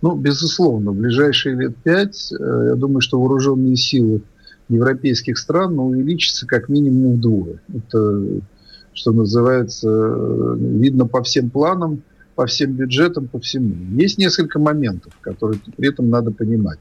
Ну, 0.01 0.15
безусловно, 0.15 0.91
в 0.91 0.95
ближайшие 0.95 1.55
лет 1.55 1.75
пять, 1.83 2.31
э, 2.31 2.65
я 2.69 2.75
думаю, 2.75 3.01
что 3.01 3.19
вооруженные 3.19 3.75
силы 3.75 4.21
европейских 4.69 5.37
стран 5.37 5.75
ну, 5.75 5.87
увеличатся 5.87 6.47
как 6.47 6.69
минимум 6.69 7.13
вдвое. 7.13 7.61
Это, 7.73 8.21
что 8.93 9.11
называется, 9.11 9.89
э, 9.89 10.55
видно 10.57 11.05
по 11.05 11.23
всем 11.23 11.49
планам 11.49 12.01
по 12.35 12.45
всем 12.45 12.73
бюджетам, 12.73 13.27
по 13.27 13.39
всему. 13.39 13.75
Есть 13.99 14.17
несколько 14.17 14.59
моментов, 14.59 15.13
которые 15.21 15.59
при 15.77 15.89
этом 15.89 16.09
надо 16.09 16.31
понимать. 16.31 16.79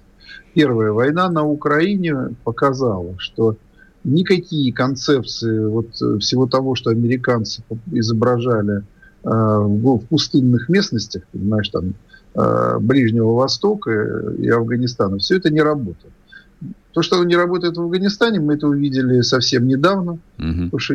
Первое. 0.54 0.92
Война 0.92 1.30
на 1.30 1.44
Украине 1.44 2.34
показала, 2.44 3.14
что 3.18 3.56
никакие 4.04 4.72
концепции 4.72 5.66
вот 5.66 5.88
э, 6.02 6.18
всего 6.18 6.46
того, 6.46 6.74
что 6.74 6.90
американцы 6.90 7.62
изображали 7.92 8.78
э, 8.78 8.82
в, 9.22 9.98
в 9.98 10.06
пустынных 10.06 10.68
местностях, 10.68 11.22
понимаешь, 11.32 11.68
там, 11.68 11.94
э, 12.34 12.78
Ближнего 12.80 13.32
Востока 13.32 14.34
и 14.38 14.48
Афганистана, 14.48 15.18
все 15.18 15.36
это 15.36 15.50
не 15.50 15.62
работает. 15.62 16.12
То, 16.92 17.00
что 17.00 17.22
не 17.24 17.36
работает 17.36 17.76
в 17.76 17.80
Афганистане, 17.80 18.40
мы 18.40 18.54
это 18.54 18.66
увидели 18.66 19.22
совсем 19.22 19.66
недавно, 19.66 20.12
угу. 20.12 20.64
потому 20.70 20.78
что 20.78 20.94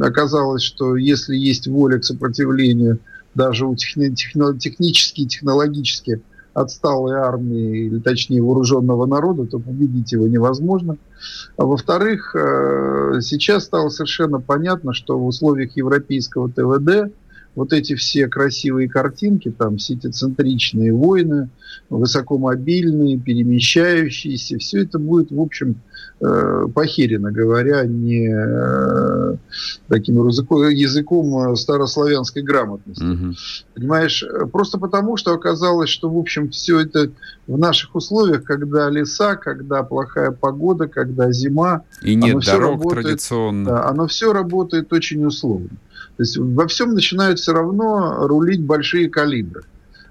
оказалось, 0.00 0.62
что 0.62 0.96
если 0.96 1.36
есть 1.36 1.66
воля 1.66 1.98
к 1.98 2.04
сопротивлению 2.04 2.98
даже 3.34 3.66
у 3.66 3.74
техни- 3.74 4.14
техно- 4.14 4.56
технически 4.56 5.22
и 5.22 5.26
технологически 5.26 6.20
отсталой 6.54 7.16
армии, 7.16 7.86
или 7.86 7.98
точнее 7.98 8.42
вооруженного 8.42 9.06
народа, 9.06 9.46
то 9.46 9.58
победить 9.58 10.12
его 10.12 10.26
невозможно. 10.26 10.96
А 11.56 11.64
во-вторых, 11.64 12.34
э, 12.34 13.20
сейчас 13.20 13.64
стало 13.64 13.88
совершенно 13.88 14.40
понятно, 14.40 14.92
что 14.92 15.18
в 15.18 15.26
условиях 15.26 15.76
европейского 15.76 16.48
ТВД 16.50 17.12
вот 17.54 17.72
эти 17.72 17.94
все 17.94 18.28
красивые 18.28 18.88
картинки, 18.88 19.50
там 19.50 19.78
сетицентричные 19.78 20.92
войны, 20.92 21.50
высокомобильные, 21.90 23.18
перемещающиеся, 23.18 24.58
все 24.58 24.82
это 24.82 24.98
будет, 24.98 25.30
в 25.30 25.40
общем, 25.40 25.76
э, 26.20 26.66
похерено 26.74 27.30
говоря, 27.30 27.84
не 27.84 28.28
э, 28.32 29.36
таким 29.88 30.26
языком, 30.26 30.68
языком 30.68 31.54
старославянской 31.56 32.42
грамотности. 32.42 33.04
Угу. 33.04 33.34
Понимаешь, 33.74 34.24
просто 34.50 34.78
потому, 34.78 35.18
что 35.18 35.34
оказалось, 35.34 35.90
что, 35.90 36.08
в 36.08 36.16
общем, 36.16 36.50
все 36.50 36.80
это 36.80 37.10
в 37.46 37.58
наших 37.58 37.94
условиях, 37.94 38.44
когда 38.44 38.88
леса, 38.88 39.36
когда 39.36 39.82
плохая 39.82 40.30
погода, 40.30 40.88
когда 40.88 41.30
зима. 41.32 41.82
И 42.02 42.14
нет 42.14 42.42
дорог 42.44 42.76
работает, 42.76 43.06
традиционно. 43.06 43.64
Да, 43.64 43.88
оно 43.88 44.06
все 44.06 44.32
работает 44.32 44.90
очень 44.92 45.24
условно. 45.24 45.68
То 46.16 46.22
есть 46.22 46.36
во 46.36 46.66
всем 46.66 46.94
начинают 46.94 47.38
все 47.38 47.52
равно 47.52 48.26
рулить 48.26 48.62
большие 48.62 49.08
калибры. 49.08 49.62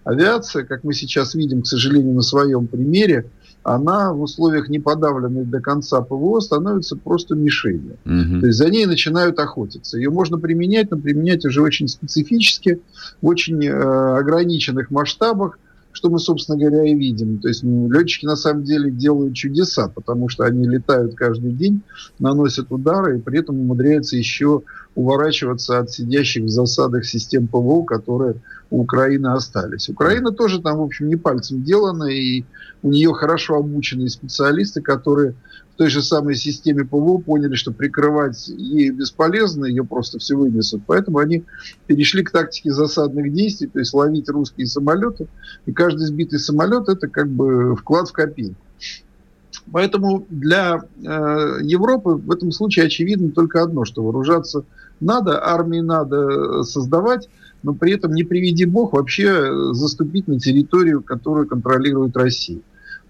Авиация, 0.03 0.63
как 0.63 0.83
мы 0.83 0.93
сейчас 0.93 1.35
видим, 1.35 1.61
к 1.61 1.67
сожалению, 1.67 2.15
на 2.15 2.21
своем 2.21 2.67
примере, 2.67 3.25
она 3.63 4.11
в 4.11 4.21
условиях 4.21 4.69
неподавленной 4.69 5.45
до 5.45 5.59
конца 5.59 6.01
ПВО 6.01 6.39
становится 6.39 6.95
просто 6.95 7.35
мишенью. 7.35 7.97
Угу. 8.05 8.39
То 8.41 8.47
есть 8.47 8.57
за 8.57 8.69
ней 8.69 8.87
начинают 8.87 9.37
охотиться. 9.37 9.97
Ее 9.97 10.09
можно 10.09 10.39
применять, 10.39 10.89
но 10.89 10.97
применять 10.97 11.45
уже 11.45 11.61
очень 11.61 11.87
специфически, 11.87 12.79
в 13.21 13.27
очень 13.27 13.63
э, 13.63 13.71
ограниченных 13.71 14.89
масштабах, 14.89 15.59
что 15.93 16.09
мы, 16.09 16.19
собственно 16.19 16.57
говоря, 16.57 16.83
и 16.85 16.95
видим. 16.95 17.39
То 17.39 17.47
есть 17.47 17.63
летчики 17.63 18.25
на 18.25 18.35
самом 18.35 18.63
деле 18.63 18.91
делают 18.91 19.35
чудеса, 19.35 19.87
потому 19.87 20.29
что 20.29 20.43
они 20.43 20.67
летают 20.67 21.15
каждый 21.15 21.51
день, 21.51 21.81
наносят 22.19 22.71
удары 22.71 23.17
и 23.17 23.21
при 23.21 23.39
этом 23.39 23.59
умудряются 23.59 24.17
еще 24.17 24.63
уворачиваться 24.95 25.79
от 25.79 25.91
сидящих 25.91 26.45
в 26.45 26.49
засадах 26.49 27.05
систем 27.05 27.47
ПВО, 27.47 27.83
которые 27.83 28.35
у 28.69 28.81
Украины 28.81 29.27
остались. 29.27 29.89
Украина 29.89 30.31
тоже 30.31 30.61
там, 30.61 30.77
в 30.77 30.83
общем, 30.83 31.07
не 31.07 31.15
пальцем 31.15 31.63
делана, 31.63 32.05
и 32.05 32.43
у 32.83 32.89
нее 32.89 33.13
хорошо 33.13 33.55
обученные 33.55 34.09
специалисты, 34.09 34.81
которые 34.81 35.35
той 35.81 35.89
же 35.89 36.03
самой 36.03 36.35
системе 36.35 36.85
ПВО 36.85 37.17
поняли, 37.17 37.55
что 37.55 37.71
прикрывать 37.71 38.49
ей 38.49 38.91
бесполезно, 38.91 39.65
ее 39.65 39.83
просто 39.83 40.19
все 40.19 40.35
вынесут. 40.35 40.83
Поэтому 40.85 41.17
они 41.17 41.43
перешли 41.87 42.21
к 42.21 42.29
тактике 42.29 42.71
засадных 42.71 43.33
действий, 43.33 43.65
то 43.65 43.79
есть 43.79 43.91
ловить 43.91 44.29
русские 44.29 44.67
самолеты, 44.67 45.25
и 45.65 45.71
каждый 45.71 46.05
сбитый 46.05 46.37
самолет 46.37 46.87
это 46.87 47.07
как 47.07 47.29
бы 47.29 47.75
вклад 47.75 48.09
в 48.09 48.11
копейку. 48.11 48.53
Поэтому 49.71 50.27
для 50.29 50.83
э, 51.03 51.57
Европы 51.63 52.11
в 52.11 52.29
этом 52.29 52.51
случае 52.51 52.85
очевидно 52.85 53.31
только 53.31 53.63
одно, 53.63 53.83
что 53.83 54.03
вооружаться 54.03 54.63
надо, 54.99 55.43
армии 55.43 55.79
надо 55.79 56.61
создавать, 56.61 57.27
но 57.63 57.73
при 57.73 57.93
этом 57.93 58.13
не 58.13 58.23
приведи 58.23 58.65
бог 58.65 58.93
вообще 58.93 59.73
заступить 59.73 60.27
на 60.27 60.39
территорию, 60.39 61.01
которую 61.01 61.47
контролирует 61.47 62.15
Россия. 62.15 62.59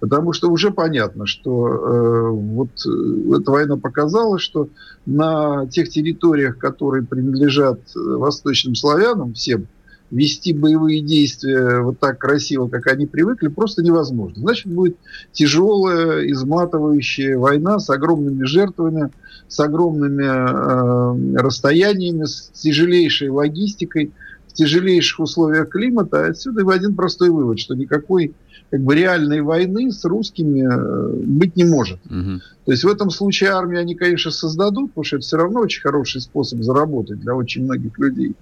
Потому 0.02 0.34
что 0.34 0.50
уже 0.50 0.72
понятно, 0.72 1.28
что 1.28 1.68
э, 1.68 2.30
вот 2.32 2.70
э, 2.88 3.38
эта 3.40 3.52
война 3.52 3.78
показала, 3.78 4.40
что 4.40 4.68
на 5.06 5.68
тех 5.68 5.90
территориях, 5.90 6.58
которые 6.58 7.04
принадлежат 7.04 7.80
э, 7.96 8.00
восточным 8.00 8.74
славянам, 8.74 9.36
всем, 9.36 9.68
вести 10.10 10.54
боевые 10.54 11.02
действия 11.02 11.82
вот 11.82 12.00
так 12.00 12.18
красиво, 12.18 12.68
как 12.68 12.88
они 12.88 13.06
привыкли, 13.06 13.48
просто 13.48 13.84
невозможно. 13.84 14.42
Значит, 14.42 14.74
будет 14.74 14.98
тяжелая, 15.34 16.28
изматывающая 16.32 17.38
война 17.38 17.78
с 17.78 17.88
огромными 17.92 18.44
жертвами, 18.46 19.12
с 19.48 19.60
огромными 19.60 20.24
э, 20.24 21.38
расстояниями, 21.40 22.26
с 22.26 22.50
тяжелейшей 22.56 23.30
логистикой, 23.30 24.12
в 24.48 24.54
тяжелейших 24.54 25.20
условиях 25.20 25.70
климата. 25.70 26.26
Отсюда 26.26 26.62
и 26.62 26.76
один 26.76 26.96
простой 26.96 27.30
вывод, 27.30 27.60
что 27.60 27.76
никакой 27.76 28.34
как 28.72 28.82
бы 28.82 28.96
реальной 28.96 29.42
войны 29.42 29.92
с 29.92 30.04
русскими 30.06 30.62
э, 30.62 31.14
быть 31.26 31.58
не 31.58 31.66
может. 31.66 32.00
Угу. 32.06 32.40
То 32.66 32.72
есть 32.72 32.86
в 32.86 32.88
этом 32.88 33.10
случае 33.10 33.50
армию 33.52 33.82
они, 33.82 33.96
конечно, 33.96 34.32
создадут, 34.32 34.92
потому 34.92 35.04
что 35.04 35.18
это 35.18 35.26
все 35.26 35.38
равно 35.38 35.60
очень 35.60 35.82
хороший 35.82 36.22
способ 36.22 36.62
заработать 36.62 37.20
для 37.20 37.36
очень 37.36 37.66
многих 37.66 38.00
людей. 38.00 38.34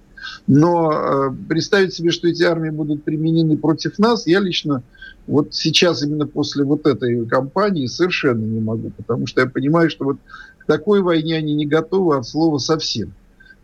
Но 0.46 0.92
э, 0.92 1.30
представить 1.48 1.94
себе, 1.94 2.12
что 2.12 2.28
эти 2.28 2.44
армии 2.44 2.70
будут 2.70 3.02
применены 3.02 3.56
против 3.56 3.98
нас, 3.98 4.26
я 4.28 4.38
лично 4.38 4.84
вот 5.26 5.52
сейчас 5.52 6.02
именно 6.04 6.26
после 6.26 6.64
вот 6.64 6.86
этой 6.86 7.26
кампании 7.26 7.86
совершенно 7.86 8.44
не 8.44 8.60
могу, 8.60 8.90
потому 8.90 9.26
что 9.26 9.40
я 9.40 9.48
понимаю, 9.48 9.90
что 9.90 10.04
вот 10.04 10.18
к 10.58 10.66
такой 10.66 11.02
войне 11.02 11.36
они 11.36 11.54
не 11.54 11.66
готовы 11.66 12.16
от 12.16 12.26
слова 12.26 12.58
совсем. 12.58 13.14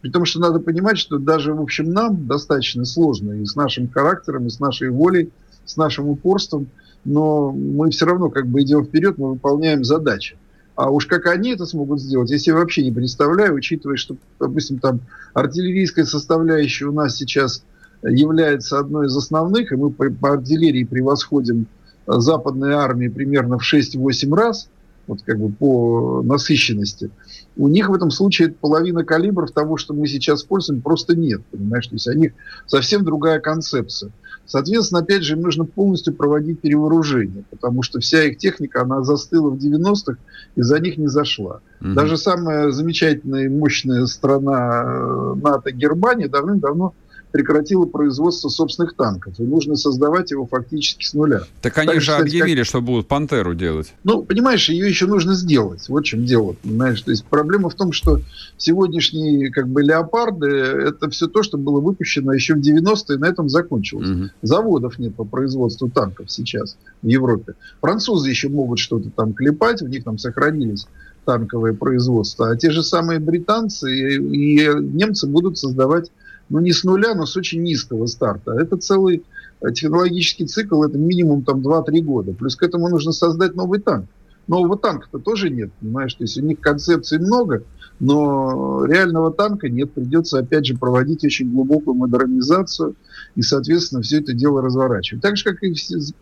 При 0.01 0.11
том, 0.11 0.25
что 0.25 0.41
надо 0.41 0.59
понимать, 0.59 0.99
что 0.99 1.19
даже, 1.19 1.55
в 1.55 1.61
общем, 1.61 1.91
нам 1.91 2.27
достаточно 2.27 2.85
сложно 2.85 3.33
и 3.33 3.45
с 3.45 3.55
нашим 3.55 3.89
характером, 3.89 4.47
и 4.47 4.51
с 4.51 4.59
нашей 4.59 4.91
волей, 4.91 5.31
с 5.67 5.77
нашим 5.77 6.09
упорством, 6.09 6.69
но 7.05 7.53
мы 7.53 7.91
все 7.91 8.07
равно 8.07 8.31
как 8.31 8.47
бы 8.47 8.63
идем 8.63 8.85
вперед, 8.85 9.19
мы 9.19 9.33
выполняем 9.33 9.85
задачи. 9.85 10.37
А 10.75 10.91
уж 10.91 11.07
как 11.07 11.27
они 11.27 11.53
это 11.53 11.65
смогут 11.65 12.01
сделать, 12.01 12.31
я 12.31 12.39
себе 12.39 12.57
вообще 12.57 12.85
не 12.85 12.93
представляю, 12.93 13.55
учитывая, 13.55 13.97
что, 13.97 14.17
допустим, 14.39 14.79
там 14.79 15.01
артиллерийская 15.33 16.05
составляющая 16.05 16.87
у 16.87 16.93
нас 16.93 17.17
сейчас 17.17 17.63
является 18.03 18.79
одной 18.79 19.07
из 19.07 19.17
основных, 19.17 19.73
и 19.73 19.77
мы 19.77 19.91
по, 19.91 20.11
по 20.11 20.33
артиллерии 20.35 20.85
превосходим 20.85 21.67
западные 22.07 22.75
армии 22.75 23.09
примерно 23.09 23.59
в 23.59 23.63
6-8 23.63 24.35
раз, 24.35 24.69
вот 25.07 25.23
как 25.23 25.39
бы 25.39 25.51
по 25.51 26.23
насыщенности. 26.23 27.11
У 27.57 27.69
них 27.69 27.89
в 27.89 27.95
этом 27.95 28.11
случае 28.11 28.51
половина 28.51 29.05
калибров 29.05 29.53
того, 29.53 29.77
что 29.77 29.95
мы 29.95 30.07
сейчас 30.07 30.41
используем, 30.41 30.83
просто 30.83 31.17
нет, 31.17 31.43
понимаешь? 31.51 31.87
То 31.87 31.95
есть 31.95 32.07
у 32.07 32.13
них 32.13 32.33
совсем 32.67 33.05
другая 33.05 33.41
концепция. 33.41 34.11
Соответственно, 34.47 35.01
опять 35.01 35.25
же, 35.25 35.35
им 35.35 35.43
нужно 35.43 35.65
полностью 35.65 36.15
проводить 36.15 36.61
перевооружение, 36.61 37.45
потому 37.51 37.83
что 37.83 38.01
вся 38.01 38.25
их 38.25 38.39
техника, 38.39 38.83
она 38.83 39.03
застыла 39.03 39.51
в 39.51 39.57
90-х 39.57 40.17
и 40.55 40.63
за 40.63 40.79
них 40.79 40.97
не 40.99 41.09
зашла. 41.09 41.61
Угу. 41.81 41.95
Даже 41.95 42.17
самая 42.17 42.71
замечательная 42.71 43.47
и 43.47 43.49
мощная 43.49 44.07
страна 44.07 44.85
э, 44.85 45.35
НАТО 45.43 45.73
Германия 45.73 46.29
давным-давно 46.29 46.95
прекратила 47.33 47.87
производство 47.87 48.49
собственных 48.49 48.95
танков. 48.95 49.35
И 49.39 49.43
нужно 49.43 49.77
создавать 49.77 50.31
его 50.31 50.47
фактически 50.47 51.05
с 51.05 51.13
нуля. 51.15 51.43
Так 51.61 51.77
они 51.79 51.89
так, 51.89 52.01
же 52.01 52.13
кстати, 52.13 52.29
объявили, 52.29 52.59
как... 52.59 52.67
что 52.67 52.81
будут 52.81 53.09
«Пантеру» 53.09 53.55
делать. 53.55 53.93
Ну, 54.05 54.23
понимаешь, 54.23 54.69
ее 54.69 54.89
еще 54.89 55.07
нужно 55.07 55.35
сделать. 55.35 55.89
Вот 55.89 56.05
в 56.05 56.07
чем 56.07 56.25
дело. 56.25 56.57
Понимаешь? 56.63 57.01
То 57.03 57.11
есть 57.11 57.25
проблема 57.25 57.69
в 57.69 57.75
том, 57.75 57.93
что 57.93 58.21
сегодняшние 58.57 59.51
как 59.51 59.69
бы 59.69 59.83
«Леопарды»— 59.83 60.47
это 60.49 61.11
все 61.11 61.27
то, 61.27 61.43
что 61.43 61.59
было 61.59 61.81
выпущено 61.81 62.33
еще 62.33 62.55
в 62.55 62.61
90-е, 62.61 63.17
и 63.17 63.19
на 63.19 63.27
этом 63.27 63.49
закончилось. 63.49 64.09
Угу. 64.09 64.31
Заводов 64.43 64.99
нет 64.99 65.15
по 65.15 65.25
производству 65.25 65.91
танков 65.91 66.31
сейчас 66.31 66.77
в 67.03 67.07
Европе. 67.07 67.55
Французы 67.81 68.31
еще 68.31 68.49
могут 68.49 68.79
что-то 68.79 69.11
там 69.11 69.33
клепать, 69.33 69.83
у 69.83 69.87
них 69.87 70.05
там 70.05 70.19
сохранились 70.19 70.87
танковое 71.25 71.75
производство, 71.75 72.51
а 72.51 72.57
те 72.57 72.71
же 72.71 72.83
самые 72.83 73.19
британцы 73.19 73.93
и, 73.93 74.15
и 74.15 74.69
немцы 74.81 75.27
будут 75.27 75.59
создавать 75.59 76.11
ну 76.49 76.61
не 76.61 76.73
с 76.73 76.85
нуля, 76.85 77.15
но 77.15 77.27
с 77.27 77.37
очень 77.37 77.63
низкого 77.63 78.07
старта. 78.07 78.53
Это 78.53 78.77
целый 78.77 79.25
э, 79.61 79.73
технологический 79.73 80.47
цикл, 80.47 80.83
это 80.83 80.99
минимум 80.99 81.43
там 81.43 81.61
2-3 81.61 82.01
года. 82.03 82.33
Плюс 82.33 82.57
к 82.57 82.63
этому 82.63 82.89
нужно 82.89 83.13
создать 83.13 83.55
новый 83.55 83.81
танк. 83.81 84.07
Нового 84.47 84.79
танка-то 84.79 85.19
тоже 85.19 85.51
нет, 85.51 85.73
понимаешь? 85.81 86.15
То 86.15 86.23
есть 86.23 86.39
у 86.39 86.43
них 86.43 86.61
концепций 86.61 87.19
много, 87.19 87.65
но 87.99 88.85
реального 88.85 89.33
танка 89.33 89.69
нет. 89.69 89.93
Придется, 89.93 90.39
опять 90.39 90.67
же, 90.67 90.77
проводить 90.77 91.25
очень 91.25 91.51
глубокую 91.51 91.95
модернизацию 91.95 92.95
и, 93.35 93.43
соответственно, 93.43 94.03
все 94.03 94.21
это 94.21 94.35
дело 94.35 94.63
разворачивать. 94.63 95.23
Так 95.23 95.37
же, 95.37 95.45
как 95.45 95.63
и 95.65 95.75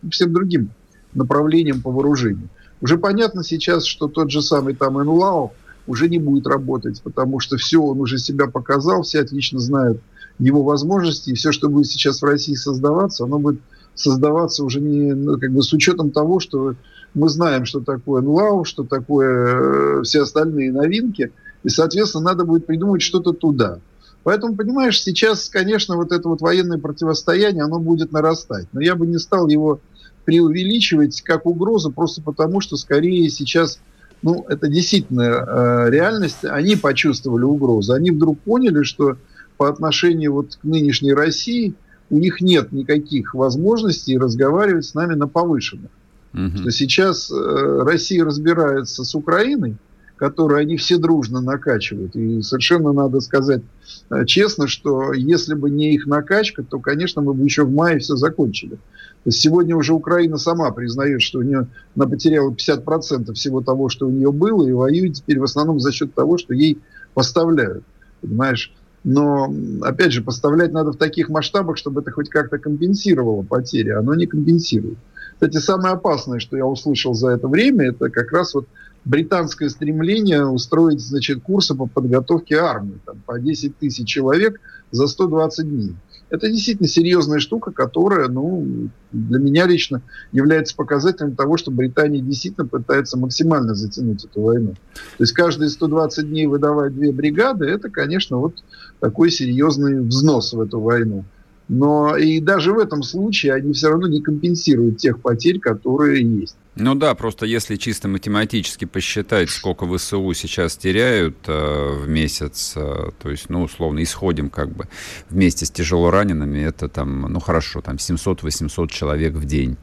всем 0.09 0.33
другим 0.33 0.71
направлениям 1.13 1.81
по 1.81 1.91
вооружению. 1.91 2.49
Уже 2.81 2.97
понятно 2.97 3.43
сейчас, 3.43 3.85
что 3.85 4.07
тот 4.07 4.31
же 4.31 4.41
самый 4.41 4.75
там 4.75 4.95
НЛАО 4.95 5.51
уже 5.87 6.09
не 6.09 6.17
будет 6.17 6.47
работать, 6.47 7.01
потому 7.03 7.39
что 7.39 7.57
все, 7.57 7.81
он 7.81 7.99
уже 8.01 8.17
себя 8.17 8.47
показал, 8.47 9.03
все 9.03 9.21
отлично 9.21 9.59
знают, 9.59 10.01
его 10.39 10.63
возможности, 10.63 11.29
и 11.29 11.35
все, 11.35 11.51
что 11.51 11.69
будет 11.69 11.87
сейчас 11.87 12.21
в 12.21 12.25
России 12.25 12.55
создаваться, 12.55 13.23
оно 13.23 13.39
будет 13.39 13.61
создаваться 13.93 14.63
уже 14.63 14.81
не 14.81 15.13
ну, 15.13 15.39
как 15.39 15.51
бы 15.51 15.63
с 15.63 15.71
учетом 15.71 16.11
того, 16.11 16.39
что 16.39 16.75
мы 17.13 17.29
знаем, 17.29 17.65
что 17.65 17.79
такое 17.79 18.21
НЛАУ, 18.21 18.65
что 18.65 18.83
такое 18.83 19.99
э, 19.99 20.03
все 20.03 20.23
остальные 20.23 20.73
новинки, 20.73 21.31
и, 21.63 21.69
соответственно, 21.69 22.25
надо 22.25 22.43
будет 22.43 22.65
придумать 22.65 23.01
что-то 23.01 23.31
туда. 23.31 23.79
Поэтому, 24.23 24.55
понимаешь, 24.55 25.01
сейчас, 25.01 25.49
конечно, 25.49 25.95
вот 25.95 26.11
это 26.11 26.27
вот 26.27 26.41
военное 26.41 26.79
противостояние, 26.79 27.63
оно 27.63 27.79
будет 27.79 28.11
нарастать. 28.11 28.67
Но 28.73 28.81
я 28.81 28.95
бы 28.95 29.05
не 29.05 29.19
стал 29.19 29.47
его 29.47 29.79
преувеличивать 30.25 31.21
как 31.21 31.45
угрозу, 31.45 31.91
просто 31.91 32.21
потому 32.21 32.59
что 32.59 32.75
скорее 32.75 33.29
сейчас, 33.29 33.79
ну, 34.23 34.43
это 34.49 34.67
действительно 34.67 35.21
э, 35.21 35.89
реальность, 35.91 36.43
они 36.43 36.75
почувствовали 36.75 37.43
угрозу. 37.43 37.93
Они 37.93 38.11
вдруг 38.11 38.39
поняли, 38.39 38.81
что 38.81 39.17
по 39.57 39.69
отношению 39.69 40.33
вот 40.33 40.55
к 40.55 40.63
нынешней 40.63 41.13
России 41.13 41.73
у 42.09 42.17
них 42.17 42.41
нет 42.41 42.71
никаких 42.71 43.33
возможностей 43.33 44.17
разговаривать 44.17 44.85
с 44.85 44.93
нами 44.93 45.15
на 45.15 45.27
повышенных. 45.27 45.91
Угу. 46.33 46.57
Что 46.57 46.71
сейчас 46.71 47.31
э, 47.31 47.81
Россия 47.83 48.23
разбирается 48.25 49.03
с 49.03 49.15
Украиной, 49.15 49.77
которую 50.17 50.59
они 50.59 50.77
все 50.77 50.97
дружно 50.97 51.41
накачивают. 51.41 52.15
И 52.15 52.41
совершенно 52.41 52.93
надо 52.93 53.19
сказать 53.21 53.61
э, 54.09 54.25
честно, 54.25 54.67
что 54.67 55.13
если 55.13 55.55
бы 55.55 55.69
не 55.69 55.93
их 55.93 56.05
накачка, 56.05 56.63
то, 56.63 56.79
конечно, 56.79 57.21
мы 57.21 57.33
бы 57.33 57.43
еще 57.43 57.63
в 57.63 57.71
мае 57.71 57.99
все 57.99 58.15
закончили. 58.15 58.75
То 58.75 59.29
есть 59.29 59.39
сегодня 59.39 59.75
уже 59.75 59.93
Украина 59.93 60.37
сама 60.37 60.71
признает, 60.71 61.21
что 61.21 61.39
у 61.39 61.41
нее 61.41 61.67
она 61.95 62.05
потеряла 62.05 62.51
50% 62.51 63.33
всего 63.33 63.61
того, 63.61 63.89
что 63.89 64.07
у 64.07 64.11
нее 64.11 64.31
было, 64.31 64.67
и 64.67 64.71
воюет 64.71 65.15
теперь 65.15 65.39
в 65.39 65.43
основном 65.43 65.79
за 65.79 65.91
счет 65.91 66.13
того, 66.13 66.37
что 66.37 66.53
ей 66.53 66.79
поставляют. 67.13 67.83
Понимаешь? 68.21 68.73
Но, 69.05 69.53
опять 69.83 70.11
же, 70.11 70.23
поставлять 70.23 70.73
надо 70.73 70.91
в 70.91 70.97
таких 70.97 71.29
масштабах, 71.29 71.77
чтобы 71.77 72.01
это 72.01 72.09
хоть 72.09 72.27
как-то 72.27 72.57
компенсировало 72.57 73.43
потери. 73.43 73.91
Оно 73.91 74.15
не 74.15 74.25
компенсирует. 74.25 74.97
Кстати, 75.33 75.57
самое 75.57 75.93
опасное, 75.93 76.39
что 76.39 76.57
я 76.57 76.65
услышал 76.65 77.13
за 77.13 77.29
это 77.29 77.47
время, 77.47 77.89
это 77.89 78.09
как 78.09 78.31
раз 78.31 78.55
вот 78.55 78.65
британское 79.05 79.69
стремление 79.69 80.47
устроить, 80.47 81.01
значит, 81.01 81.43
курсы 81.43 81.75
по 81.75 81.85
подготовке 81.85 82.55
армии. 82.55 82.97
Там, 83.05 83.21
по 83.27 83.39
10 83.39 83.77
тысяч 83.77 84.07
человек 84.07 84.59
за 84.89 85.05
120 85.05 85.69
дней. 85.69 85.95
Это 86.29 86.49
действительно 86.49 86.87
серьезная 86.87 87.39
штука, 87.39 87.71
которая, 87.71 88.27
ну, 88.27 88.89
для 89.11 89.39
меня 89.39 89.67
лично 89.67 90.01
является 90.31 90.75
показателем 90.75 91.35
того, 91.35 91.57
что 91.57 91.71
Британия 91.71 92.21
действительно 92.21 92.67
пытается 92.67 93.17
максимально 93.17 93.75
затянуть 93.75 94.25
эту 94.25 94.41
войну. 94.41 94.73
То 94.93 95.23
есть 95.23 95.33
каждые 95.33 95.69
120 95.69 96.27
дней 96.27 96.47
выдавать 96.47 96.95
две 96.95 97.11
бригады, 97.11 97.65
это, 97.65 97.89
конечно, 97.89 98.37
вот 98.37 98.63
такой 98.99 99.29
серьезный 99.29 100.01
взнос 100.01 100.53
в 100.53 100.59
эту 100.59 100.79
войну. 100.79 101.25
Но 101.67 102.15
и 102.17 102.39
даже 102.39 102.73
в 102.73 102.79
этом 102.79 103.03
случае 103.03 103.53
они 103.53 103.73
все 103.73 103.89
равно 103.89 104.07
не 104.07 104.21
компенсируют 104.21 104.97
тех 104.97 105.19
потерь, 105.21 105.59
которые 105.59 106.23
есть. 106.23 106.57
Ну 106.77 106.93
да, 106.93 107.15
просто 107.15 107.45
если 107.45 107.77
чисто 107.77 108.09
математически 108.09 108.83
посчитать, 108.83 109.49
сколько 109.49 109.85
ВСУ 109.87 110.33
сейчас 110.33 110.75
теряют 110.75 111.37
э, 111.47 111.99
в 112.01 112.09
месяц, 112.09 112.73
э, 112.75 113.11
то 113.17 113.29
есть, 113.29 113.49
ну, 113.49 113.63
условно, 113.63 114.03
исходим 114.03 114.49
как 114.49 114.75
бы 114.75 114.89
вместе 115.29 115.65
с 115.65 115.71
тяжело 115.71 116.11
ранеными, 116.11 116.59
это 116.59 116.89
там, 116.89 117.21
ну 117.31 117.39
хорошо, 117.39 117.79
там 117.79 117.95
700-800 117.95 118.89
человек 118.89 119.35
в 119.35 119.45
день. 119.45 119.77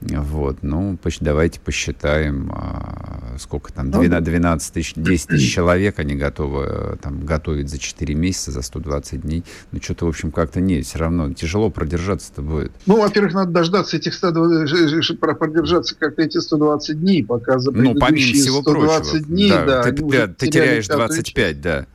Вот, 0.00 0.62
ну, 0.62 0.98
давайте 1.20 1.60
посчитаем, 1.60 2.50
а, 2.54 3.36
сколько 3.38 3.70
там, 3.70 3.90
12, 3.90 4.24
12 4.24 4.72
тысяч, 4.72 4.94
10 4.96 5.28
тысяч 5.28 5.52
человек 5.52 5.98
они 5.98 6.14
готовы 6.14 6.64
э, 6.66 6.96
там 7.02 7.26
готовить 7.26 7.68
за 7.68 7.78
4 7.78 8.14
месяца, 8.14 8.50
за 8.50 8.62
120 8.62 9.20
дней. 9.20 9.44
Ну, 9.72 9.80
что-то, 9.82 10.06
в 10.06 10.08
общем, 10.08 10.32
как-то 10.32 10.60
нет, 10.60 10.86
все 10.86 10.98
равно 10.98 11.32
тяжело 11.34 11.68
продержаться-то 11.70 12.40
будет. 12.40 12.72
Ну, 12.86 12.98
во-первых, 12.98 13.34
надо 13.34 13.50
дождаться 13.50 13.98
этих 13.98 14.14
120, 14.14 15.20
продержаться 15.20 15.94
как-то 15.94 16.22
эти 16.22 16.38
120 16.38 16.98
дней, 16.98 17.24
пока 17.24 17.58
за 17.58 17.70
Ну, 17.70 17.94
помимо 17.94 18.32
всего 18.32 18.62
120 18.62 19.10
прочего. 19.10 19.26
дней, 19.26 19.50
да, 19.50 19.64
да 19.66 19.82
ты, 19.82 19.92
ты, 19.92 20.28
ты 20.28 20.46
теряешь 20.48 20.88
25, 20.88 21.60
да. 21.60 21.86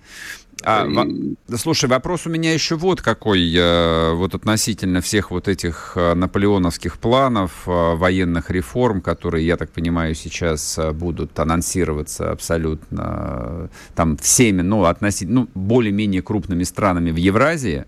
А, 0.66 0.88
и... 0.88 1.36
Слушай, 1.56 1.90
вопрос 1.90 2.26
у 2.26 2.30
меня 2.30 2.52
еще 2.52 2.76
вот 2.76 3.02
какой, 3.02 3.54
э, 3.56 4.14
вот 4.14 4.34
относительно 4.34 5.00
всех 5.00 5.30
вот 5.30 5.48
этих 5.48 5.94
э, 5.96 6.16
наполеоновских 6.16 6.98
планов, 6.98 7.52
э, 7.68 7.96
военных 7.96 8.50
реформ, 8.50 9.02
которые, 9.02 9.46
я 9.46 9.58
так 9.58 9.70
понимаю, 9.70 10.16
сейчас 10.16 10.80
будут 10.94 11.40
анонсироваться 11.40 12.32
абсолютно 12.32 13.70
там 13.94 14.18
всеми, 14.18 14.62
ну, 14.62 14.86
относительно, 14.86 15.42
ну, 15.42 15.50
более-менее 15.54 16.24
крупными 16.24 16.64
странами 16.64 17.12
в 17.12 17.18
Евразии, 17.18 17.86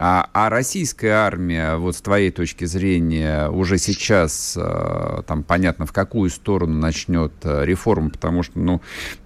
а, 0.00 0.28
а 0.32 0.48
российская 0.48 1.10
армия, 1.10 1.76
вот 1.76 1.96
с 1.96 2.00
твоей 2.00 2.30
точки 2.30 2.66
зрения, 2.66 3.48
уже 3.48 3.78
сейчас, 3.78 4.56
э, 4.56 5.22
там, 5.26 5.42
понятно, 5.42 5.86
в 5.86 5.92
какую 5.92 6.30
сторону 6.30 6.78
начнет 6.78 7.32
э, 7.42 7.64
реформа, 7.64 8.10
потому 8.10 8.44
что, 8.44 8.60
ну, 8.60 8.80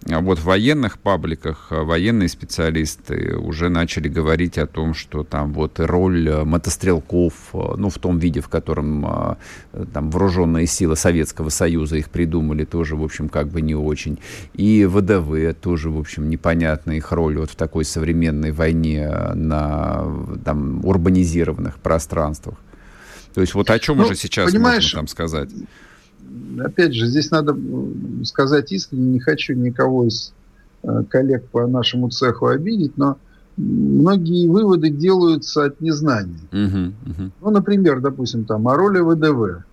вот 0.06 0.38
в 0.38 0.44
военных 0.44 0.98
пабликах 0.98 1.66
э, 1.70 1.82
военные 1.82 2.30
специалисты 2.30 3.36
уже 3.36 3.68
начали 3.68 4.08
говорить 4.08 4.56
о 4.56 4.66
том, 4.66 4.94
что 4.94 5.24
там 5.24 5.52
вот 5.52 5.78
роль 5.78 6.42
мотострелков, 6.44 7.34
ну, 7.52 7.90
в 7.90 7.98
том 7.98 8.18
виде, 8.18 8.40
в 8.40 8.48
котором 8.48 9.36
там 9.92 10.10
вооруженные 10.10 10.66
силы 10.66 10.96
Советского 10.96 11.50
Союза 11.50 11.96
их 11.96 12.08
придумали, 12.08 12.64
тоже, 12.64 12.96
в 12.96 13.04
общем, 13.04 13.28
как 13.28 13.48
бы 13.48 13.60
не 13.60 13.74
очень. 13.74 14.18
И 14.54 14.86
ВДВ 14.86 15.54
тоже, 15.60 15.90
в 15.90 15.98
общем, 15.98 16.30
непонятна 16.30 16.92
их 16.92 17.12
роль 17.12 17.36
вот 17.36 17.50
в 17.50 17.56
такой 17.56 17.84
современной 17.84 18.52
войне 18.52 19.08
на, 19.34 20.04
там, 20.44 20.61
урбанизированных 20.84 21.78
пространствах. 21.78 22.56
То 23.34 23.40
есть 23.40 23.54
вот 23.54 23.70
о 23.70 23.78
чем 23.78 23.98
ну, 23.98 24.04
уже 24.04 24.14
сейчас 24.14 24.52
можно 24.52 24.90
там 24.92 25.08
сказать? 25.08 25.50
Опять 26.58 26.94
же, 26.94 27.06
здесь 27.06 27.30
надо 27.30 27.56
сказать 28.24 28.72
искренне, 28.72 29.12
не 29.12 29.20
хочу 29.20 29.54
никого 29.54 30.06
из 30.06 30.32
э, 30.82 31.02
коллег 31.08 31.46
по 31.48 31.66
нашему 31.66 32.10
цеху 32.10 32.46
обидеть, 32.46 32.96
но 32.96 33.18
многие 33.56 34.48
выводы 34.48 34.90
делаются 34.90 35.64
от 35.64 35.80
незнания. 35.80 36.40
Uh-huh, 36.50 36.92
uh-huh. 37.04 37.30
Ну, 37.40 37.50
например, 37.50 38.00
допустим, 38.00 38.44
там 38.44 38.68
о 38.68 38.76
роли 38.76 39.00
ВДВ. 39.00 39.64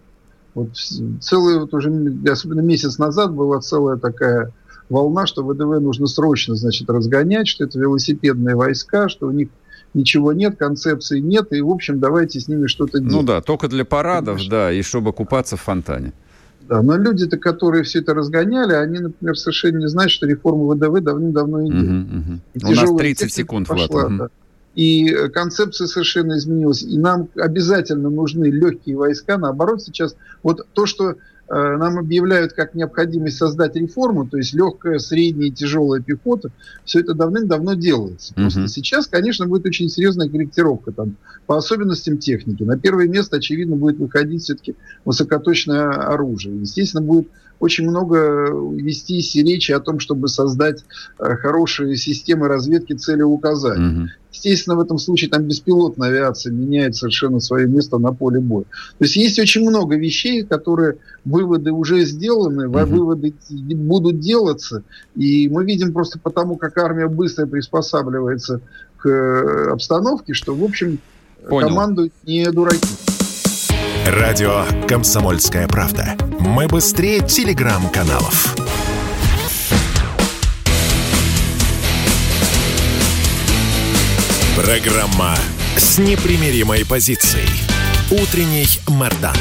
Вот 0.56 0.75
целый, 1.21 1.60
вот 1.60 1.73
уже, 1.73 1.91
особенно 2.30 2.62
месяц 2.62 2.97
назад 2.97 3.34
была 3.34 3.62
целая 3.62 3.97
такая 3.97 4.52
волна, 4.89 5.25
что 5.25 5.43
ВДВ 5.43 5.80
нужно 5.80 6.08
срочно, 6.08 6.56
значит, 6.56 6.89
разгонять, 6.89 7.47
что 7.47 7.65
это 7.65 7.80
велосипедные 7.80 8.56
войска, 8.56 9.08
что 9.10 9.28
у 9.28 9.32
них 9.32 9.49
ничего 9.93 10.34
нет, 10.34 10.58
концепции 10.58 11.19
нет, 11.19 11.52
и, 11.52 11.62
в 11.62 11.69
общем, 11.69 11.99
давайте 11.99 12.39
с 12.39 12.47
ними 12.47 12.67
что-то 12.67 12.99
делать. 12.99 13.13
Ну 13.13 13.23
да, 13.23 13.41
только 13.41 13.67
для 13.67 13.86
парадов, 13.86 14.38
Понимаешь? 14.38 14.47
да, 14.47 14.71
и 14.71 14.82
чтобы 14.82 15.13
купаться 15.13 15.58
в 15.58 15.62
фонтане. 15.62 16.13
Да, 16.67 16.84
но 16.84 16.95
люди-то, 16.97 17.38
которые 17.38 17.84
все 17.84 17.99
это 17.99 18.13
разгоняли, 18.13 18.73
они, 18.73 18.99
например, 18.99 19.36
совершенно 19.38 19.80
не 19.80 19.88
знают, 19.88 20.12
что 20.12 20.28
реформа 20.28 20.75
ВДВ 20.75 21.02
давным-давно 21.02 21.67
идет. 21.67 21.84
Угу, 21.84 22.19
угу. 22.19 22.71
У 22.71 22.75
нас 22.75 22.95
30 22.95 23.34
секунд, 23.34 23.67
пошла, 23.67 23.88
Влад. 23.88 24.17
Да. 24.17 24.30
И 24.75 25.10
концепция 25.34 25.88
совершенно 25.88 26.38
изменилась. 26.38 26.84
И 26.84 26.95
нам 26.97 27.28
обязательно 27.36 28.12
нужны 28.12 28.45
легкие 28.45 28.97
войска. 28.97 29.39
Наоборот, 29.39 29.82
сейчас 29.82 30.15
вот 30.43 30.67
то, 30.73 30.86
что 30.86 31.15
Э, 31.15 31.38
нам 31.50 31.98
объявляют 31.98 32.54
как 32.54 32.76
необходимость 32.76 33.38
создать 33.38 33.76
реформу, 33.76 34.28
то 34.28 34.38
есть 34.38 34.54
легкая, 34.54 35.00
средняя 35.00 35.50
тяжелая 35.50 36.02
пехота, 36.02 36.52
все 36.86 37.00
это 37.00 37.14
давным-давно 37.14 37.74
делается. 37.74 38.34
Просто 38.34 38.62
uh-huh. 38.62 38.68
сейчас, 38.68 39.08
конечно, 39.08 39.48
будет 39.48 39.66
очень 39.66 39.90
серьезная 39.90 40.30
корректировка 40.30 40.92
там, 40.92 41.16
по 41.48 41.58
особенностям 41.58 42.18
техники. 42.18 42.64
На 42.64 42.78
первое 42.78 43.08
место, 43.08 43.38
очевидно, 43.38 43.76
будет 43.76 43.98
выходить 43.98 44.44
все-таки 44.44 44.76
высокоточное 45.06 45.90
оружие. 45.90 46.60
Естественно, 46.62 47.04
будет 47.04 47.28
очень 47.60 47.89
много 47.89 48.52
вестись 48.76 49.36
речи 49.36 49.72
о 49.72 49.80
том, 49.80 50.00
чтобы 50.00 50.28
создать 50.28 50.84
э, 51.19 51.36
хорошие 51.36 51.95
системы 51.98 52.48
разведки 52.48 52.93
целеуказаний. 52.93 54.04
Угу. 54.04 54.10
Естественно, 54.32 54.76
в 54.76 54.80
этом 54.80 54.98
случае 54.98 55.30
там 55.30 55.43
беспилотная 55.43 56.10
авиация 56.10 56.54
меняет 56.54 56.95
совершенно 56.95 57.39
свое 57.39 57.67
место 57.67 57.98
на 57.98 58.13
поле 58.13 58.39
боя. 58.39 58.65
То 58.98 59.06
есть 59.06 59.15
есть 59.15 59.39
очень 59.39 59.67
много 59.67 59.98
вещей, 59.98 60.43
которые 60.43 60.98
выводы 61.26 61.72
уже 61.72 62.06
сделаны, 62.06 62.69
угу. 62.69 62.80
выводы 62.86 63.34
будут 63.50 64.19
делаться, 64.19 64.84
и 65.15 65.50
мы 65.50 65.65
видим 65.65 65.93
просто 65.93 66.19
потому, 66.19 66.56
как 66.56 66.78
армия 66.78 67.08
быстро 67.08 67.45
приспосабливается 67.45 68.62
к 68.98 69.10
э, 69.10 69.72
обстановке, 69.72 70.34
что, 70.34 70.56
в 70.56 70.63
общем, 70.63 71.00
Понял. 71.48 71.67
командуют 71.67 72.13
не 72.26 72.45
дураки. 72.52 73.18
Радио 74.10 74.65
«Комсомольская 74.88 75.67
правда». 75.67 76.17
Мы 76.39 76.67
быстрее 76.67 77.19
телеграм-каналов. 77.19 78.56
Программа 84.56 85.36
с 85.78 86.00
непримиримой 86.00 86.88
позицией. 86.88 87.48
Утренний 88.10 88.65
Мордан. 88.88 89.36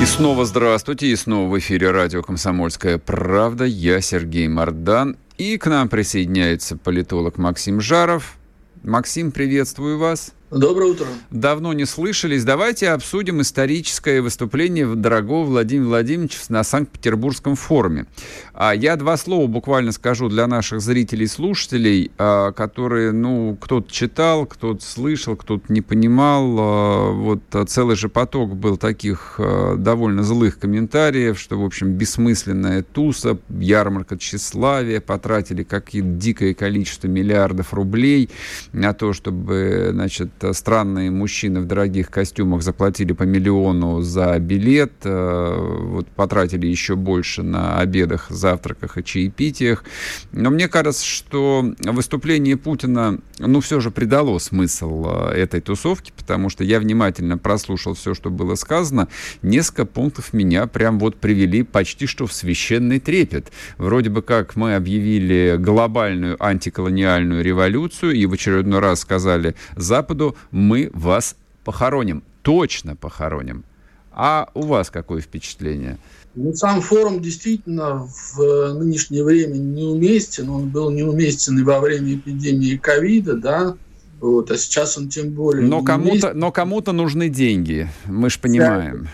И 0.00 0.06
снова 0.06 0.44
здравствуйте, 0.44 1.08
и 1.08 1.16
снова 1.16 1.50
в 1.50 1.58
эфире 1.58 1.90
радио 1.90 2.22
«Комсомольская 2.22 2.98
правда». 2.98 3.64
Я 3.64 4.00
Сергей 4.00 4.46
Мордан. 4.46 5.16
И 5.36 5.58
к 5.58 5.66
нам 5.66 5.88
присоединяется 5.88 6.76
политолог 6.76 7.38
Максим 7.38 7.80
Жаров. 7.80 8.36
Максим, 8.84 9.32
приветствую 9.32 9.98
вас. 9.98 10.35
Доброе 10.52 10.92
утро. 10.92 11.06
Давно 11.32 11.72
не 11.72 11.86
слышались. 11.86 12.44
Давайте 12.44 12.90
обсудим 12.90 13.40
историческое 13.40 14.22
выступление 14.22 14.86
дорогого 14.94 15.44
Владимира 15.44 15.88
Владимировича 15.88 16.38
на 16.50 16.62
Санкт-Петербургском 16.62 17.56
форуме. 17.56 18.06
А 18.54 18.72
я 18.72 18.94
два 18.94 19.16
слова 19.16 19.48
буквально 19.48 19.90
скажу 19.90 20.28
для 20.28 20.46
наших 20.46 20.80
зрителей 20.80 21.24
и 21.24 21.26
слушателей, 21.26 22.12
а, 22.16 22.52
которые, 22.52 23.10
ну, 23.10 23.58
кто-то 23.60 23.90
читал, 23.90 24.46
кто-то 24.46 24.84
слышал, 24.84 25.34
кто-то 25.34 25.64
не 25.68 25.82
понимал. 25.82 26.56
А, 26.60 27.10
вот 27.10 27.40
целый 27.68 27.96
же 27.96 28.08
поток 28.08 28.54
был 28.54 28.76
таких 28.76 29.40
довольно 29.76 30.22
злых 30.22 30.60
комментариев, 30.60 31.40
что, 31.40 31.60
в 31.60 31.64
общем, 31.64 31.94
бессмысленная 31.94 32.84
туса, 32.84 33.36
ярмарка 33.48 34.16
тщеславия, 34.16 35.00
потратили 35.00 35.64
какие-то 35.64 36.08
дикое 36.08 36.54
количество 36.54 37.08
миллиардов 37.08 37.74
рублей 37.74 38.30
на 38.72 38.92
то, 38.92 39.12
чтобы, 39.12 39.88
значит, 39.90 40.35
странные 40.52 41.10
мужчины 41.10 41.60
в 41.60 41.66
дорогих 41.66 42.10
костюмах 42.10 42.62
заплатили 42.62 43.12
по 43.12 43.22
миллиону 43.22 44.00
за 44.02 44.38
билет, 44.38 44.92
вот 45.04 46.08
потратили 46.08 46.66
еще 46.66 46.96
больше 46.96 47.42
на 47.42 47.78
обедах, 47.78 48.26
завтраках 48.30 48.98
и 48.98 49.04
чаепитиях. 49.04 49.84
Но 50.32 50.50
мне 50.50 50.68
кажется, 50.68 51.04
что 51.04 51.64
выступление 51.84 52.56
Путина, 52.56 53.18
ну, 53.38 53.60
все 53.60 53.80
же 53.80 53.90
придало 53.90 54.38
смысл 54.38 55.06
этой 55.06 55.60
тусовки, 55.60 56.12
потому 56.16 56.48
что 56.48 56.64
я 56.64 56.80
внимательно 56.80 57.38
прослушал 57.38 57.94
все, 57.94 58.14
что 58.14 58.30
было 58.30 58.54
сказано. 58.54 59.08
Несколько 59.42 59.84
пунктов 59.86 60.32
меня 60.32 60.66
прям 60.66 60.98
вот 60.98 61.16
привели 61.16 61.62
почти 61.62 62.06
что 62.06 62.26
в 62.26 62.32
священный 62.32 62.98
трепет. 62.98 63.52
Вроде 63.78 64.10
бы 64.10 64.22
как 64.22 64.56
мы 64.56 64.74
объявили 64.74 65.56
глобальную 65.58 66.42
антиколониальную 66.42 67.44
революцию 67.44 68.12
и 68.12 68.26
в 68.26 68.32
очередной 68.32 68.80
раз 68.80 69.00
сказали 69.00 69.54
Западу, 69.76 70.25
мы 70.50 70.90
вас 70.92 71.36
похороним, 71.64 72.22
точно 72.42 72.96
похороним. 72.96 73.64
А 74.12 74.48
у 74.54 74.62
вас 74.62 74.90
какое 74.90 75.20
впечатление? 75.20 75.98
Ну, 76.34 76.52
сам 76.54 76.80
форум 76.80 77.20
действительно 77.20 78.08
в 78.34 78.74
нынешнее 78.74 79.24
время 79.24 79.56
неуместен. 79.56 80.48
Он 80.48 80.68
был 80.68 80.90
неуместен 80.90 81.58
и 81.58 81.62
во 81.62 81.80
время 81.80 82.14
эпидемии 82.14 82.76
ковида, 82.76 83.36
да, 83.36 83.76
вот, 84.20 84.50
а 84.50 84.56
сейчас 84.56 84.96
он 84.96 85.08
тем 85.08 85.30
более. 85.30 85.66
Но 85.66 85.82
кому-то, 85.82 86.32
но 86.32 86.50
кому-то 86.50 86.92
нужны 86.92 87.28
деньги, 87.28 87.88
мы 88.06 88.30
же 88.30 88.38
понимаем. 88.38 89.08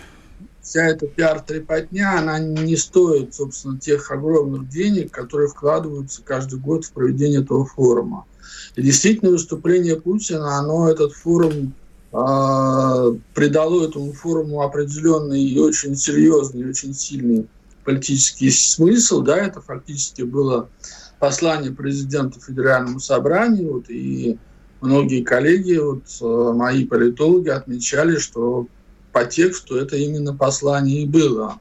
Вся, 0.61 0.81
вся 0.81 0.85
эта 0.87 1.07
пиар-трепотня, 1.07 2.19
она 2.19 2.39
не 2.39 2.77
стоит, 2.77 3.33
собственно, 3.35 3.77
тех 3.77 4.09
огромных 4.11 4.69
денег, 4.69 5.11
которые 5.11 5.49
вкладываются 5.49 6.21
каждый 6.23 6.59
год 6.59 6.85
в 6.85 6.91
проведение 6.93 7.41
этого 7.41 7.65
форума. 7.65 8.25
И 8.75 8.81
действительно, 8.81 9.31
выступление 9.31 9.99
Путина, 9.99 10.57
оно 10.57 10.89
этот 10.89 11.13
форум 11.13 11.73
э, 12.11 13.15
придало 13.33 13.87
этому 13.87 14.13
форуму 14.13 14.61
определенный 14.61 15.43
и 15.43 15.59
очень 15.59 15.95
серьезный, 15.95 16.61
и 16.61 16.69
очень 16.69 16.93
сильный 16.93 17.47
политический 17.83 18.49
смысл. 18.49 19.21
Да, 19.21 19.37
это 19.37 19.61
фактически 19.61 20.23
было 20.23 20.69
послание 21.19 21.71
президента 21.71 22.39
Федеральному 22.39 22.99
собранию. 22.99 23.73
Вот, 23.73 23.89
и 23.89 24.37
многие 24.81 25.23
коллеги, 25.23 25.77
вот, 25.77 26.03
э, 26.21 26.53
мои 26.53 26.85
политологи 26.85 27.49
отмечали, 27.49 28.17
что 28.17 28.67
по 29.11 29.25
тексту 29.25 29.77
это 29.77 29.95
именно 29.95 30.35
послание 30.35 31.03
и 31.03 31.05
было. 31.05 31.59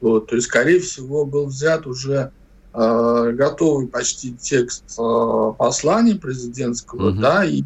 Вот, 0.00 0.28
то 0.28 0.36
есть, 0.36 0.48
скорее 0.48 0.80
всего, 0.80 1.24
был 1.24 1.46
взят 1.46 1.86
уже 1.86 2.32
готовый 2.74 3.86
почти 3.86 4.32
текст 4.32 4.84
э, 4.98 5.52
послания 5.58 6.14
президентского, 6.14 7.10
угу. 7.10 7.20
да, 7.20 7.44
и 7.44 7.64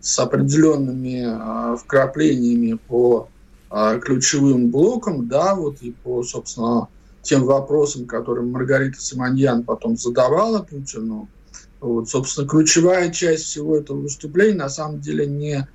с 0.00 0.18
определенными 0.18 1.24
э, 1.26 1.76
вкраплениями 1.76 2.78
по 2.86 3.28
э, 3.70 4.00
ключевым 4.00 4.70
блокам, 4.70 5.26
да, 5.26 5.54
вот 5.54 5.78
и 5.80 5.90
по, 5.90 6.22
собственно, 6.22 6.88
тем 7.22 7.44
вопросам, 7.44 8.06
которые 8.06 8.46
Маргарита 8.46 9.00
Симоньян 9.00 9.64
потом 9.64 9.96
задавала 9.96 10.60
Путину. 10.60 11.28
Вот, 11.80 12.08
собственно, 12.08 12.46
ключевая 12.46 13.10
часть 13.10 13.44
всего 13.44 13.76
этого 13.76 14.02
выступления 14.02 14.56
на 14.56 14.68
самом 14.68 15.00
деле 15.00 15.26
не 15.26 15.66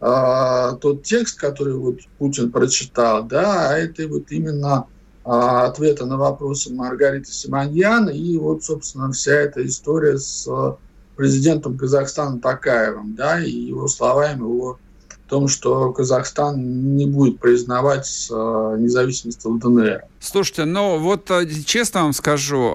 а, 0.00 0.74
тот 0.76 1.02
текст, 1.02 1.38
который 1.38 1.74
вот 1.74 2.00
Путин 2.18 2.52
прочитал, 2.52 3.24
да, 3.24 3.70
а 3.70 3.78
это 3.78 4.06
вот 4.06 4.30
именно 4.30 4.86
а, 5.30 5.66
ответы 5.66 6.06
на 6.06 6.16
вопросы 6.16 6.72
Маргариты 6.72 7.30
Симоньян 7.30 8.08
и 8.08 8.38
вот, 8.38 8.64
собственно, 8.64 9.12
вся 9.12 9.32
эта 9.32 9.66
история 9.66 10.16
с 10.16 10.48
президентом 11.16 11.76
Казахстана 11.76 12.40
Такаевым, 12.40 13.14
да, 13.14 13.38
и 13.38 13.50
его 13.50 13.88
словами 13.88 14.42
о 14.42 14.78
том, 15.28 15.48
что 15.48 15.92
Казахстан 15.92 16.96
не 16.96 17.04
будет 17.04 17.40
признавать 17.40 18.28
э, 18.30 18.76
независимость 18.78 19.44
ЛДНР. 19.44 20.04
Слушайте, 20.18 20.64
ну 20.64 20.98
вот 20.98 21.30
честно 21.66 22.04
вам 22.04 22.14
скажу, 22.14 22.72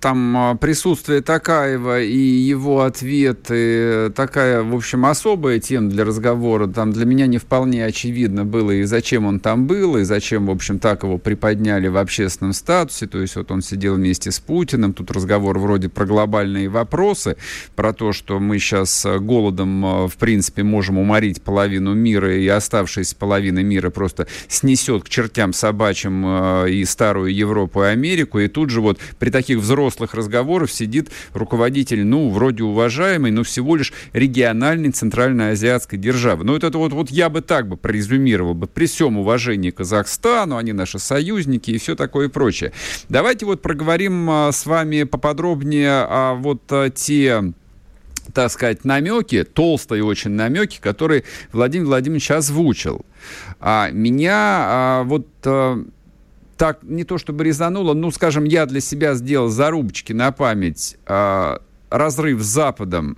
там 0.00 0.36
а, 0.36 0.54
присутствие 0.54 1.20
Такаева 1.20 2.00
и 2.00 2.16
его 2.16 2.82
ответы 2.82 4.10
такая, 4.16 4.62
в 4.62 4.74
общем, 4.74 5.04
особая 5.04 5.60
тема 5.60 5.90
для 5.90 6.04
разговора. 6.04 6.66
Там 6.66 6.92
для 6.92 7.04
меня 7.04 7.26
не 7.26 7.38
вполне 7.38 7.84
очевидно 7.84 8.44
было, 8.44 8.70
и 8.70 8.84
зачем 8.84 9.26
он 9.26 9.40
там 9.40 9.66
был, 9.66 9.98
и 9.98 10.04
зачем, 10.04 10.46
в 10.46 10.50
общем, 10.50 10.78
так 10.78 11.02
его 11.02 11.18
приподняли 11.18 11.88
в 11.88 11.98
общественном 11.98 12.54
статусе. 12.54 13.06
То 13.06 13.20
есть 13.20 13.36
вот 13.36 13.50
он 13.50 13.60
сидел 13.60 13.96
вместе 13.96 14.30
с 14.30 14.40
Путиным, 14.40 14.94
тут 14.94 15.10
разговор 15.10 15.58
вроде 15.58 15.90
про 15.90 16.06
глобальные 16.06 16.70
вопросы, 16.70 17.36
про 17.76 17.92
то, 17.92 18.12
что 18.12 18.40
мы 18.40 18.58
сейчас 18.58 19.06
голодом, 19.20 19.84
а, 19.84 20.08
в 20.08 20.16
принципе, 20.16 20.62
можем 20.62 20.96
уморить 20.98 21.42
половину 21.42 21.92
мира, 21.92 22.34
и 22.34 22.48
оставшаяся 22.48 23.14
половина 23.16 23.58
мира 23.58 23.90
просто 23.90 24.26
снесет 24.48 25.04
к 25.04 25.08
чертям 25.10 25.52
собачьим 25.52 26.22
а, 26.24 26.64
и 26.64 26.86
старую 26.86 27.34
Европу 27.34 27.82
и 27.82 27.86
Америку. 27.86 28.38
И 28.38 28.48
тут 28.48 28.70
же 28.70 28.80
вот 28.80 28.98
при 29.18 29.28
таких 29.28 29.58
взрослых 29.58 29.89
взрослых 29.90 30.14
разговоров 30.14 30.72
сидит 30.72 31.10
руководитель, 31.34 32.04
ну, 32.04 32.30
вроде 32.30 32.62
уважаемый, 32.62 33.32
но 33.32 33.42
всего 33.42 33.76
лишь 33.76 33.92
региональной 34.12 34.90
центральноазиатской 34.90 35.98
державы. 35.98 36.44
Ну, 36.44 36.56
это 36.56 36.70
вот, 36.78 36.92
вот 36.92 37.10
я 37.10 37.28
бы 37.28 37.40
так 37.40 37.68
бы 37.68 37.76
прорезюмировал 37.76 38.54
бы 38.54 38.66
при 38.66 38.86
всем 38.86 39.18
уважении 39.18 39.70
к 39.70 39.76
Казахстану, 39.76 40.56
они 40.56 40.72
наши 40.72 40.98
союзники 40.98 41.72
и 41.72 41.78
все 41.78 41.96
такое 41.96 42.28
прочее. 42.28 42.72
Давайте 43.08 43.46
вот 43.46 43.62
проговорим 43.62 44.30
а, 44.30 44.52
с 44.52 44.64
вами 44.64 45.02
поподробнее 45.02 46.04
о 46.08 46.34
вот 46.34 46.62
а, 46.70 46.90
те 46.90 47.52
так 48.32 48.52
сказать, 48.52 48.84
намеки, 48.84 49.42
толстые 49.42 50.04
очень 50.04 50.30
намеки, 50.30 50.78
которые 50.80 51.24
Владимир 51.52 51.86
Владимирович 51.86 52.30
озвучил. 52.30 53.04
А 53.58 53.90
меня 53.90 54.34
а, 54.36 55.02
вот 55.02 55.26
а, 55.44 55.82
так 56.60 56.80
не 56.82 57.04
то 57.04 57.16
чтобы 57.16 57.42
резануло, 57.44 57.94
ну, 57.94 58.10
скажем, 58.10 58.44
я 58.44 58.66
для 58.66 58.82
себя 58.82 59.14
сделал 59.14 59.48
зарубочки 59.48 60.12
на 60.12 60.30
память 60.30 60.98
э, 61.06 61.56
разрыв 61.88 62.42
с 62.42 62.44
Западом 62.44 63.16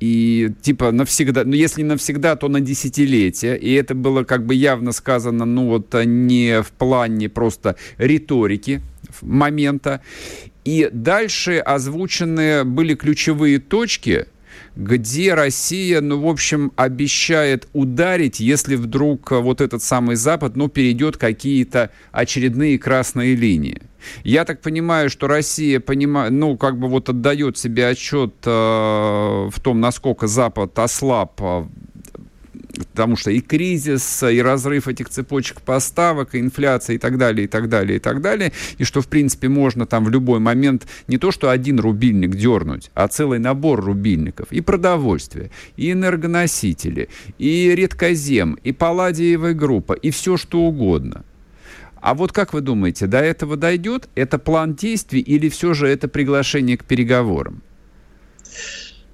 и 0.00 0.50
типа 0.62 0.90
навсегда, 0.90 1.44
ну 1.44 1.52
если 1.52 1.84
навсегда, 1.84 2.34
то 2.34 2.48
на 2.48 2.58
десятилетия, 2.60 3.54
и 3.54 3.72
это 3.72 3.94
было 3.94 4.24
как 4.24 4.46
бы 4.46 4.56
явно 4.56 4.90
сказано, 4.90 5.44
ну 5.44 5.68
вот 5.68 5.94
не 6.04 6.60
в 6.60 6.72
плане 6.72 7.28
просто 7.28 7.76
риторики 7.98 8.82
момента. 9.20 10.00
И 10.64 10.90
дальше 10.92 11.58
озвучены 11.58 12.64
были 12.64 12.96
ключевые 12.96 13.60
точки, 13.60 14.26
где 14.76 15.34
Россия, 15.34 16.00
ну, 16.00 16.20
в 16.20 16.28
общем, 16.28 16.72
обещает 16.76 17.68
ударить, 17.72 18.40
если 18.40 18.76
вдруг 18.76 19.30
вот 19.30 19.60
этот 19.60 19.82
самый 19.82 20.16
Запад, 20.16 20.56
ну, 20.56 20.68
перейдет 20.68 21.16
какие-то 21.16 21.90
очередные 22.10 22.78
красные 22.78 23.34
линии. 23.34 23.82
Я 24.24 24.44
так 24.44 24.60
понимаю, 24.60 25.10
что 25.10 25.28
Россия 25.28 25.80
понимает, 25.80 26.32
ну, 26.32 26.56
как 26.56 26.78
бы 26.78 26.88
вот 26.88 27.08
отдает 27.08 27.58
себе 27.58 27.88
отчет 27.88 28.34
э, 28.44 28.50
в 28.50 29.60
том, 29.62 29.80
насколько 29.80 30.26
Запад 30.26 30.78
ослаб 30.78 31.40
э, 31.40 31.66
потому 32.92 33.16
что 33.16 33.30
и 33.30 33.40
кризис, 33.40 34.22
и 34.22 34.40
разрыв 34.40 34.86
этих 34.86 35.08
цепочек 35.08 35.62
поставок, 35.62 36.34
и 36.34 36.40
инфляция, 36.40 36.96
и 36.96 36.98
так 36.98 37.18
далее, 37.18 37.44
и 37.44 37.48
так 37.48 37.68
далее, 37.68 37.96
и 37.96 37.98
так 37.98 38.20
далее, 38.20 38.52
и 38.78 38.84
что, 38.84 39.00
в 39.00 39.08
принципе, 39.08 39.48
можно 39.48 39.86
там 39.86 40.04
в 40.04 40.10
любой 40.10 40.38
момент 40.38 40.86
не 41.08 41.18
то, 41.18 41.30
что 41.30 41.50
один 41.50 41.80
рубильник 41.80 42.36
дернуть, 42.36 42.90
а 42.94 43.08
целый 43.08 43.38
набор 43.38 43.82
рубильников, 43.84 44.52
и 44.52 44.60
продовольствие, 44.60 45.50
и 45.76 45.90
энергоносители, 45.92 47.08
и 47.38 47.74
редкозем, 47.74 48.58
и 48.62 48.72
палладиевая 48.72 49.54
группа, 49.54 49.94
и 49.94 50.10
все 50.10 50.36
что 50.36 50.60
угодно. 50.60 51.24
А 52.02 52.14
вот 52.14 52.32
как 52.32 52.52
вы 52.52 52.60
думаете, 52.60 53.06
до 53.06 53.18
этого 53.18 53.56
дойдет? 53.56 54.08
Это 54.16 54.38
план 54.38 54.74
действий 54.74 55.20
или 55.20 55.48
все 55.48 55.72
же 55.72 55.86
это 55.86 56.08
приглашение 56.08 56.76
к 56.76 56.84
переговорам? 56.84 57.62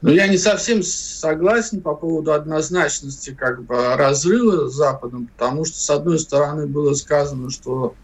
Но 0.01 0.11
я 0.11 0.29
не 0.29 0.39
совсем 0.39 0.83
согласен 0.83 1.81
по 1.81 1.95
поводу 1.95 2.33
однозначности 2.33 3.31
как 3.31 3.65
бы 3.65 3.97
разрыва 3.97 4.69
с 4.69 4.75
Западом, 4.75 5.29
потому 5.37 5.65
что, 5.65 5.77
с 5.79 5.91
одной 5.91 6.21
стороны, 6.21 6.67
было 6.67 6.95
сказано, 6.95 7.51
что 7.51 7.95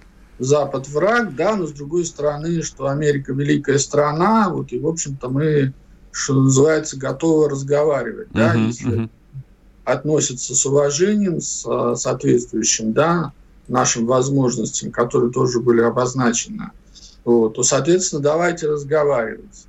Запад 0.40 0.88
враг, 0.88 1.36
да, 1.36 1.54
но 1.54 1.66
с 1.66 1.72
другой 1.72 2.04
стороны, 2.04 2.62
что 2.62 2.88
Америка 2.88 3.32
великая 3.32 3.78
страна, 3.78 4.48
вот, 4.50 4.72
и, 4.72 4.80
в 4.80 4.88
общем-то, 4.88 5.28
мы, 5.28 5.72
что 6.10 6.34
называется, 6.34 6.96
готовы 6.96 7.48
разговаривать, 7.48 8.28
uh-huh, 8.28 8.34
да, 8.34 8.54
если 8.54 9.02
uh-huh. 9.02 9.08
относятся 9.84 10.56
с 10.56 10.66
уважением, 10.66 11.40
с 11.40 11.94
соответствующим, 11.94 12.92
да, 12.92 13.32
нашим 13.68 14.06
возможностям, 14.06 14.90
которые 14.90 15.30
тоже 15.30 15.60
были 15.60 15.82
обозначены, 15.82 16.72
вот, 17.24 17.54
то, 17.54 17.62
соответственно, 17.62 18.20
давайте 18.20 18.66
разговаривать. 18.66 19.66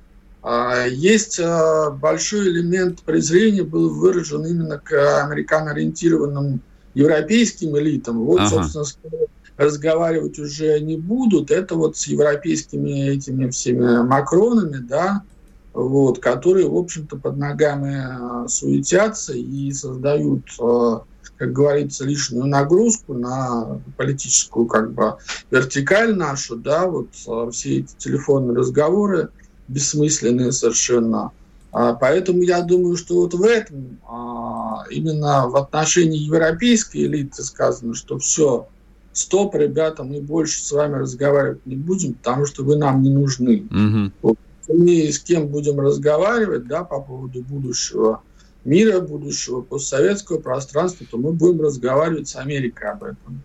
А, 0.48 0.86
есть 0.86 1.40
а, 1.40 1.90
большой 1.90 2.50
элемент 2.50 3.00
презрения 3.02 3.64
был 3.64 3.92
выражен 3.92 4.46
именно 4.46 4.78
к 4.78 4.92
американо-ориентированным 5.24 6.60
европейским 6.94 7.76
элитам. 7.76 8.24
Вот, 8.24 8.42
ага. 8.42 8.62
собственно, 8.62 9.26
разговаривать 9.56 10.38
уже 10.38 10.78
не 10.78 10.96
будут. 10.96 11.50
Это 11.50 11.74
вот 11.74 11.96
с 11.96 12.06
европейскими 12.06 13.08
этими 13.08 13.50
всеми 13.50 14.06
макронами, 14.06 14.76
да, 14.76 15.22
вот, 15.74 16.20
которые, 16.20 16.68
в 16.68 16.76
общем-то, 16.76 17.16
под 17.16 17.38
ногами 17.38 18.46
суетятся 18.46 19.32
и 19.32 19.72
создают 19.72 20.44
как 21.38 21.52
говорится, 21.52 22.04
лишнюю 22.04 22.46
нагрузку 22.46 23.12
на 23.12 23.80
политическую 23.98 24.64
как 24.64 24.92
бы 24.92 25.16
вертикаль 25.50 26.14
нашу, 26.14 26.56
да, 26.56 26.86
вот 26.86 27.08
а, 27.28 27.50
все 27.50 27.80
эти 27.80 27.94
телефонные 27.98 28.56
разговоры 28.56 29.28
бессмысленные 29.68 30.52
совершенно. 30.52 31.32
А, 31.72 31.94
поэтому 31.94 32.42
я 32.42 32.62
думаю, 32.62 32.96
что 32.96 33.16
вот 33.16 33.34
в 33.34 33.42
этом 33.42 33.98
а, 34.08 34.84
именно 34.90 35.48
в 35.48 35.56
отношении 35.56 36.18
европейской 36.18 37.04
элиты 37.04 37.42
сказано, 37.42 37.94
что 37.94 38.18
все, 38.18 38.68
стоп, 39.12 39.54
ребята, 39.54 40.04
мы 40.04 40.20
больше 40.20 40.62
с 40.62 40.72
вами 40.72 40.94
разговаривать 40.94 41.64
не 41.66 41.76
будем, 41.76 42.14
потому 42.14 42.46
что 42.46 42.64
вы 42.64 42.76
нам 42.76 43.02
не 43.02 43.10
нужны. 43.10 43.66
Угу. 43.70 44.12
Вот, 44.22 44.38
мы 44.68 45.12
с 45.12 45.18
кем 45.18 45.48
будем 45.48 45.80
разговаривать, 45.80 46.66
да, 46.66 46.84
по 46.84 47.00
поводу 47.00 47.42
будущего 47.42 48.22
мира 48.66 49.00
будущего, 49.00 49.62
постсоветского 49.62 50.38
пространства, 50.40 51.06
то 51.08 51.16
мы 51.16 51.32
будем 51.32 51.62
разговаривать 51.62 52.28
с 52.28 52.36
Америкой 52.36 52.90
об 52.90 53.04
этом. 53.04 53.42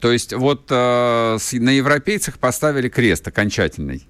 То 0.00 0.10
есть 0.10 0.32
вот 0.32 0.70
э, 0.70 1.38
на 1.52 1.70
европейцах 1.70 2.38
поставили 2.38 2.88
крест 2.88 3.26
окончательный? 3.28 4.06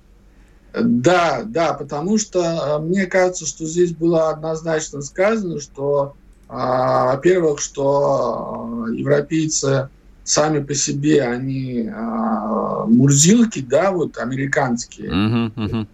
Да, 0.73 1.43
да, 1.45 1.75
потому 1.75 2.17
что 2.19 2.41
э, 2.41 2.79
мне 2.83 3.07
кажется, 3.07 3.47
что 3.47 3.67
здесь 3.67 3.93
было 3.93 4.31
однозначно 4.31 5.03
сказано, 5.03 5.61
что, 5.61 6.15
э, 6.49 6.55
во-первых, 6.55 7.61
что 7.61 8.87
э, 8.89 8.95
европейцы 8.97 9.91
сами 10.25 10.63
по 10.63 10.75
себе, 10.75 11.23
они 11.23 11.83
э, 11.83 12.85
мурзилки, 12.87 13.61
да, 13.61 13.91
вот 13.93 14.17
американские. 14.17 15.11
Uh-huh, 15.11 15.53
uh-huh. 15.57 15.87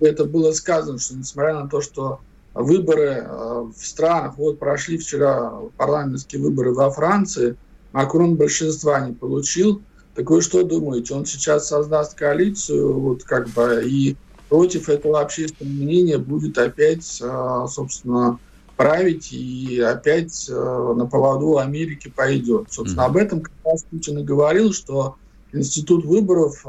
Это 0.00 0.24
было 0.24 0.52
сказано, 0.52 0.98
что 0.98 1.14
несмотря 1.16 1.54
на 1.54 1.68
то, 1.68 1.80
что 1.80 2.20
выборы 2.54 3.24
э, 3.24 3.64
в 3.76 3.86
странах, 3.86 4.36
вот 4.36 4.58
прошли 4.58 4.98
вчера 4.98 5.52
парламентские 5.76 6.42
выборы 6.42 6.72
во 6.72 6.90
Франции, 6.90 7.56
Макрон 7.92 8.34
большинства 8.34 9.00
не 9.00 9.12
получил. 9.12 9.82
Так 10.18 10.30
вы 10.30 10.42
что 10.42 10.64
думаете, 10.64 11.14
он 11.14 11.26
сейчас 11.26 11.68
создаст 11.68 12.18
коалицию, 12.18 12.92
вот 12.98 13.22
как 13.22 13.48
бы, 13.50 13.84
и 13.86 14.16
против 14.48 14.88
этого 14.88 15.20
общественного 15.20 15.72
мнения 15.72 16.18
будет 16.18 16.58
опять, 16.58 17.22
э, 17.22 17.66
собственно, 17.68 18.40
править 18.76 19.32
и 19.32 19.78
опять 19.78 20.48
э, 20.50 20.94
на 20.96 21.06
поводу 21.06 21.58
Америки 21.58 22.12
пойдет. 22.12 22.66
Собственно, 22.68 23.02
mm-hmm. 23.02 23.06
об 23.06 23.16
этом 23.16 23.40
как 23.42 23.52
раз 23.64 23.84
Путин 23.84 24.18
и 24.18 24.24
говорил, 24.24 24.72
что 24.72 25.14
институт 25.52 26.04
выборов 26.04 26.64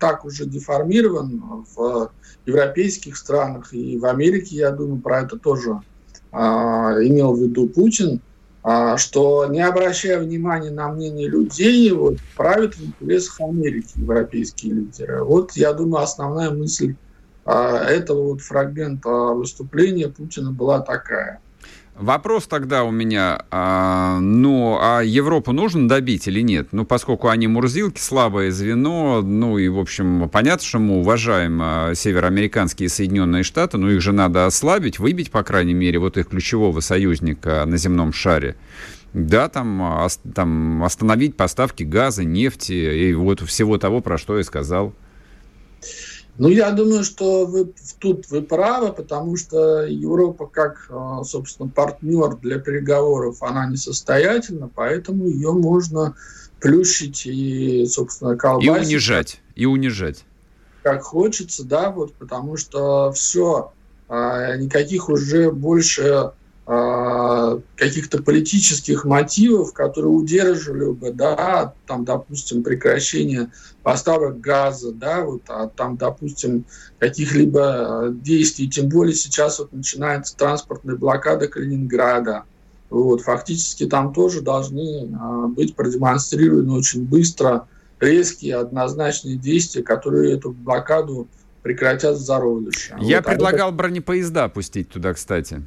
так 0.00 0.24
уже 0.24 0.46
деформирован 0.46 1.66
в 1.76 2.10
европейских 2.46 3.18
странах 3.18 3.74
и 3.74 3.98
в 3.98 4.06
Америке, 4.06 4.56
я 4.56 4.70
думаю, 4.70 5.02
про 5.02 5.20
это 5.20 5.38
тоже 5.38 5.78
а, 6.32 6.94
имел 7.02 7.34
в 7.34 7.38
виду 7.38 7.68
Путин, 7.68 8.14
а, 8.14 8.33
что 8.96 9.46
не 9.46 9.60
обращая 9.60 10.18
внимания 10.20 10.70
на 10.70 10.88
мнение 10.88 11.28
людей, 11.28 11.90
вот, 11.92 12.18
правят 12.34 12.76
в 12.76 12.84
интересах 12.84 13.40
Америки 13.40 13.98
европейские 13.98 14.74
лидеры. 14.74 15.22
Вот, 15.24 15.52
я 15.54 15.72
думаю, 15.74 16.02
основная 16.02 16.50
мысль 16.50 16.96
а, 17.44 17.84
этого 17.84 18.30
вот 18.30 18.40
фрагмента 18.40 19.10
выступления 19.10 20.08
Путина 20.08 20.50
была 20.52 20.80
такая. 20.80 21.43
Вопрос 21.96 22.48
тогда 22.48 22.82
у 22.82 22.90
меня, 22.90 23.44
а, 23.52 24.18
ну, 24.18 24.78
а 24.80 25.02
Европу 25.02 25.52
нужно 25.52 25.88
добить 25.88 26.26
или 26.26 26.40
нет? 26.40 26.68
Ну, 26.72 26.84
поскольку 26.84 27.28
они 27.28 27.46
мурзилки, 27.46 28.00
слабое 28.00 28.50
звено, 28.50 29.22
ну, 29.22 29.58
и, 29.58 29.68
в 29.68 29.78
общем, 29.78 30.28
понятно, 30.28 30.66
что 30.66 30.80
мы 30.80 30.96
уважаем 30.96 31.60
а, 31.62 31.94
североамериканские 31.94 32.88
Соединенные 32.88 33.44
Штаты, 33.44 33.78
но 33.78 33.88
их 33.92 34.00
же 34.00 34.10
надо 34.10 34.46
ослабить, 34.46 34.98
выбить, 34.98 35.30
по 35.30 35.44
крайней 35.44 35.74
мере, 35.74 36.00
вот 36.00 36.16
их 36.16 36.30
ключевого 36.30 36.80
союзника 36.80 37.64
на 37.64 37.76
земном 37.76 38.12
шаре. 38.12 38.56
Да, 39.12 39.48
там, 39.48 40.08
там 40.34 40.82
остановить 40.82 41.36
поставки 41.36 41.84
газа, 41.84 42.24
нефти 42.24 42.72
и 42.72 43.14
вот 43.14 43.40
всего 43.42 43.78
того, 43.78 44.00
про 44.00 44.18
что 44.18 44.36
я 44.36 44.42
сказал. 44.42 44.92
Ну, 46.36 46.48
я 46.48 46.72
думаю, 46.72 47.04
что 47.04 47.46
вы, 47.46 47.72
тут 48.00 48.28
вы 48.28 48.42
правы, 48.42 48.92
потому 48.92 49.36
что 49.36 49.84
Европа 49.84 50.46
как, 50.46 50.88
а, 50.90 51.22
собственно, 51.22 51.68
партнер 51.68 52.36
для 52.36 52.58
переговоров, 52.58 53.42
она 53.42 53.66
несостоятельна, 53.66 54.68
поэтому 54.74 55.26
ее 55.26 55.52
можно 55.52 56.16
плющить 56.60 57.24
и, 57.26 57.86
собственно, 57.86 58.36
колбасить. 58.36 58.90
И 58.90 58.94
унижать, 58.94 59.40
и 59.54 59.66
унижать. 59.66 60.24
Как 60.82 61.02
хочется, 61.02 61.64
да, 61.64 61.90
вот, 61.90 62.14
потому 62.14 62.56
что 62.56 63.12
все, 63.12 63.72
а, 64.08 64.56
никаких 64.56 65.08
уже 65.08 65.52
больше 65.52 66.32
каких-то 66.66 68.22
политических 68.22 69.04
мотивов, 69.04 69.74
которые 69.74 70.10
удерживали 70.10 70.92
бы, 70.92 71.12
да, 71.12 71.74
там, 71.86 72.06
допустим, 72.06 72.62
прекращение 72.62 73.50
поставок 73.82 74.40
газа, 74.40 74.92
да, 74.92 75.24
вот, 75.24 75.42
а 75.48 75.68
там, 75.68 75.98
допустим, 75.98 76.64
каких-либо 76.98 77.60
а, 77.60 78.08
действий, 78.08 78.68
тем 78.68 78.88
более 78.88 79.14
сейчас 79.14 79.58
вот 79.58 79.74
начинается 79.74 80.36
транспортная 80.38 80.96
блокада 80.96 81.48
Калининграда, 81.48 82.44
вот, 82.88 83.20
фактически 83.20 83.86
там 83.86 84.14
тоже 84.14 84.40
должны 84.40 85.14
а, 85.20 85.46
быть 85.48 85.76
продемонстрированы 85.76 86.72
очень 86.72 87.04
быстро 87.04 87.68
резкие, 88.00 88.56
однозначные 88.56 89.36
действия, 89.36 89.82
которые 89.82 90.32
эту 90.32 90.52
блокаду 90.52 91.28
прекратят 91.62 92.16
в 92.16 92.20
зародыше. 92.20 92.96
Я 93.00 93.18
вот, 93.18 93.26
предлагал 93.26 93.68
а 93.68 93.70
это... 93.70 93.76
бронепоезда 93.76 94.48
пустить 94.48 94.88
туда, 94.88 95.12
кстати. 95.12 95.62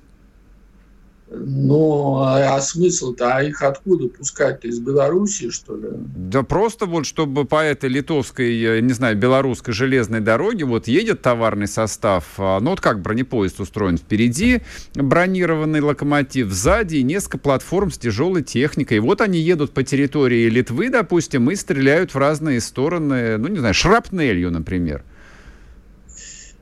Ну, 1.30 2.20
а, 2.20 2.56
а 2.56 2.62
смысл-то, 2.62 3.36
а 3.36 3.44
их 3.44 3.62
откуда 3.62 4.08
пускать-то? 4.08 4.70
Из 4.70 4.80
Белоруссии, 4.80 5.50
что 5.50 5.76
ли? 5.76 5.90
Да 5.92 6.42
просто 6.44 6.86
вот, 6.86 7.06
чтобы 7.06 7.44
по 7.44 7.62
этой 7.62 7.90
литовской, 7.90 8.82
не 8.82 8.94
знаю, 8.94 9.18
белорусской 9.18 9.74
железной 9.74 10.22
дороге 10.22 10.64
вот 10.64 10.88
едет 10.88 11.22
товарный 11.22 11.68
состав, 11.68 12.26
а, 12.38 12.62
ну 12.62 12.70
вот 12.70 12.80
как 12.80 13.02
бронепоезд 13.02 13.60
устроен, 13.60 13.98
впереди 13.98 14.62
бронированный 14.96 15.82
локомотив, 15.82 16.50
сзади 16.50 16.98
несколько 16.98 17.40
платформ 17.40 17.92
с 17.92 17.98
тяжелой 17.98 18.44
техникой. 18.44 18.98
И 18.98 19.02
вот 19.02 19.20
они 19.20 19.40
едут 19.40 19.74
по 19.74 19.84
территории 19.84 20.50
Литвы, 20.50 20.90
допустим, 20.90 21.52
и 21.52 21.56
стреляют 21.56 22.14
в 22.14 22.18
разные 22.18 22.62
стороны, 22.62 23.38
ну 23.38 23.50
не 23.50 23.60
знаю, 23.60 23.74
шрапнелью, 23.74 24.50
например. 24.50 25.04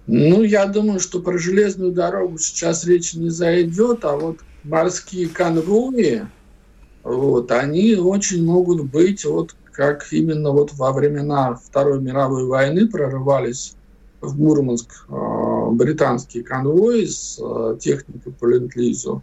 Ну, 0.08 0.44
я 0.44 0.66
думаю, 0.66 1.00
что 1.00 1.20
про 1.20 1.38
железную 1.38 1.92
дорогу 1.92 2.38
сейчас 2.38 2.86
речь 2.86 3.14
не 3.14 3.30
зайдет, 3.30 4.06
а 4.06 4.16
вот 4.16 4.40
морские 4.66 5.30
конвои, 5.30 6.28
вот, 7.04 7.52
они 7.52 7.96
очень 7.96 8.44
могут 8.44 8.84
быть, 8.90 9.26
вот 9.26 9.56
как 9.72 10.12
именно 10.12 10.52
вот 10.52 10.74
во 10.74 10.92
времена 10.92 11.56
Второй 11.56 12.02
мировой 12.02 12.46
войны 12.46 12.88
прорывались 12.88 13.76
в 14.22 14.40
Мурманск 14.40 15.06
э, 15.10 15.70
британские 15.72 16.44
конвои 16.44 17.06
с 17.06 17.38
э, 17.40 17.78
техникой 17.80 18.32
по 18.34 18.46
ленд-лизу. 18.46 19.22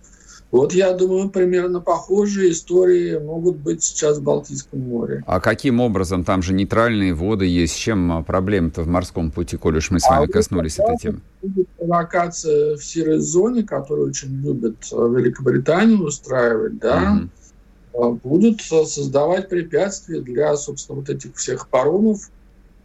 Вот 0.53 0.75
я 0.75 0.93
думаю, 0.93 1.31
примерно 1.31 1.81
похожие 1.81 2.53
истории 2.53 3.19
могут 3.19 3.57
быть 3.57 3.83
сейчас 3.83 4.19
в 4.19 4.23
Балтийском 4.23 4.81
море. 4.81 5.25
А 5.27 5.41
каким 5.41 5.81
образом? 5.81 6.25
Там 6.25 6.43
же 6.43 6.53
нейтральные 6.53 7.15
воды 7.15 7.47
есть. 7.47 7.73
С 7.73 7.77
чем 7.77 8.13
а, 8.13 8.23
проблема-то 8.23 8.83
в 8.83 8.87
морском 8.87 9.31
пути, 9.31 9.57
коль 9.57 9.79
уж 9.79 9.91
мы 9.91 9.99
с 9.99 10.07
вами 10.07 10.27
а 10.27 10.29
коснулись 10.29 10.79
этой 10.79 10.99
темы? 10.99 11.21
Будет 11.41 11.69
провокация 11.71 12.77
в 12.77 12.85
серой 12.85 13.19
зоне, 13.21 13.63
которую 13.63 14.09
очень 14.09 14.43
любят 14.43 14.77
а, 14.93 15.09
Великобританию 15.09 16.05
устраивать, 16.05 16.79
да, 16.79 17.23
угу. 17.95 18.21
будут 18.23 18.61
создавать 18.61 19.49
препятствия 19.49 20.21
для, 20.21 20.55
собственно, 20.57 20.99
вот 20.99 21.09
этих 21.09 21.35
всех 21.35 21.67
паромов, 21.69 22.29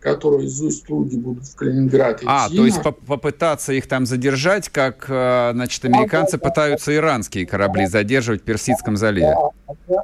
которые 0.08 0.48
из 0.48 0.62
Усть-Луги 0.62 1.18
будут 1.18 1.46
в 1.46 1.56
Калининград 1.56 2.18
идти. 2.18 2.26
А, 2.28 2.48
то 2.50 2.66
есть 2.66 2.82
по 2.82 2.92
попытаться 2.92 3.74
их 3.74 3.88
там 3.88 4.06
задержать, 4.06 4.70
как, 4.70 5.06
э, 5.10 5.52
значит, 5.54 5.84
американцы 5.84 6.38
пытаются 6.38 6.96
иранские 6.96 7.46
корабли 7.46 7.88
задерживать 7.88 8.42
в 8.42 8.46
Персидском 8.46 8.96
заливе. 8.96 9.36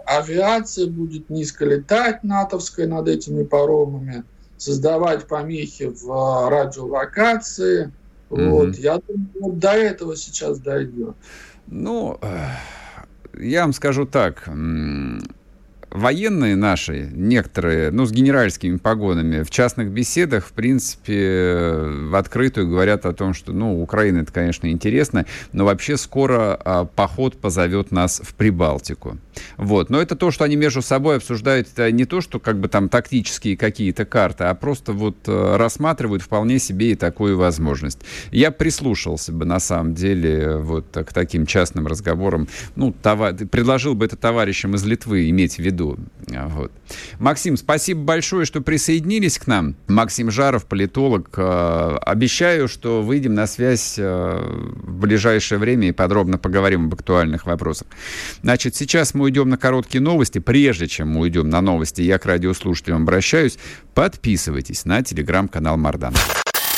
Авиация 0.05 0.87
будет 0.87 1.29
низко 1.29 1.65
летать 1.65 2.23
натовская 2.23 2.87
над 2.87 3.07
этими 3.07 3.43
паромами, 3.43 4.23
создавать 4.57 5.25
помехи 5.25 5.85
в 5.87 6.11
э, 6.11 6.49
радиолокации. 6.49 7.91
Mm-hmm. 8.29 8.49
Вот. 8.49 8.75
Я 8.75 8.97
думаю, 8.97 9.29
вот 9.39 9.59
до 9.59 9.71
этого 9.71 10.17
сейчас 10.17 10.59
дойдет. 10.59 11.15
Ну, 11.67 12.19
я 13.39 13.61
вам 13.61 13.73
скажу 13.73 14.05
так 14.05 14.49
военные 15.93 16.55
наши, 16.55 17.09
некоторые, 17.13 17.91
ну, 17.91 18.05
с 18.05 18.11
генеральскими 18.11 18.77
погонами, 18.77 19.43
в 19.43 19.51
частных 19.51 19.91
беседах, 19.91 20.47
в 20.47 20.51
принципе, 20.51 21.85
в 22.09 22.15
открытую 22.15 22.67
говорят 22.67 23.05
о 23.05 23.13
том, 23.13 23.33
что, 23.33 23.53
ну, 23.53 23.79
Украина 23.81 24.19
это, 24.19 24.33
конечно, 24.33 24.69
интересно, 24.69 25.25
но 25.51 25.65
вообще 25.65 25.95
скоро 25.97 26.59
а, 26.65 26.85
поход 26.85 27.37
позовет 27.37 27.91
нас 27.91 28.21
в 28.23 28.33
Прибалтику. 28.33 29.17
Вот. 29.57 29.89
Но 29.89 30.01
это 30.01 30.15
то, 30.15 30.31
что 30.31 30.43
они 30.43 30.55
между 30.55 30.81
собой 30.81 31.17
обсуждают, 31.17 31.67
это 31.71 31.91
не 31.91 32.05
то, 32.05 32.21
что 32.21 32.39
как 32.39 32.59
бы 32.59 32.67
там 32.67 32.89
тактические 32.89 33.55
какие-то 33.55 34.05
карты, 34.05 34.45
а 34.45 34.53
просто 34.55 34.93
вот 34.93 35.17
э, 35.27 35.55
рассматривают 35.57 36.23
вполне 36.23 36.59
себе 36.59 36.91
и 36.91 36.95
такую 36.95 37.37
возможность. 37.37 37.99
Я 38.31 38.51
прислушался 38.51 39.31
бы 39.31 39.45
на 39.45 39.59
самом 39.59 39.93
деле 39.93 40.57
вот 40.57 40.85
к 40.91 41.13
таким 41.13 41.45
частным 41.45 41.87
разговорам. 41.87 42.47
Ну, 42.75 42.93
това... 43.01 43.31
предложил 43.33 43.93
бы 43.93 44.05
это 44.05 44.15
товарищам 44.15 44.75
из 44.75 44.83
Литвы 44.85 45.29
иметь 45.29 45.55
в 45.55 45.59
виду. 45.59 45.82
Вот. 46.27 46.71
Максим, 47.19 47.57
спасибо 47.57 48.01
большое, 48.01 48.45
что 48.45 48.61
присоединились 48.61 49.37
к 49.37 49.47
нам. 49.47 49.75
Максим 49.87 50.31
Жаров, 50.31 50.65
политолог. 50.65 51.29
Э, 51.37 51.97
обещаю, 52.01 52.67
что 52.67 53.01
выйдем 53.01 53.33
на 53.33 53.47
связь 53.47 53.95
э, 53.97 54.03
в 54.03 54.99
ближайшее 54.99 55.59
время 55.59 55.89
и 55.89 55.91
подробно 55.91 56.37
поговорим 56.37 56.85
об 56.85 56.93
актуальных 56.93 57.45
вопросах. 57.45 57.87
Значит, 58.41 58.75
сейчас 58.75 59.13
мы 59.13 59.25
уйдем 59.25 59.49
на 59.49 59.57
короткие 59.57 60.01
новости. 60.01 60.39
Прежде 60.39 60.87
чем 60.87 61.09
мы 61.09 61.21
уйдем 61.21 61.49
на 61.49 61.61
новости, 61.61 62.01
я 62.01 62.17
к 62.19 62.25
радиослушателям 62.25 63.03
обращаюсь. 63.03 63.57
Подписывайтесь 63.93 64.85
на 64.85 65.03
телеграм-канал 65.03 65.77
Мардан. 65.77 66.13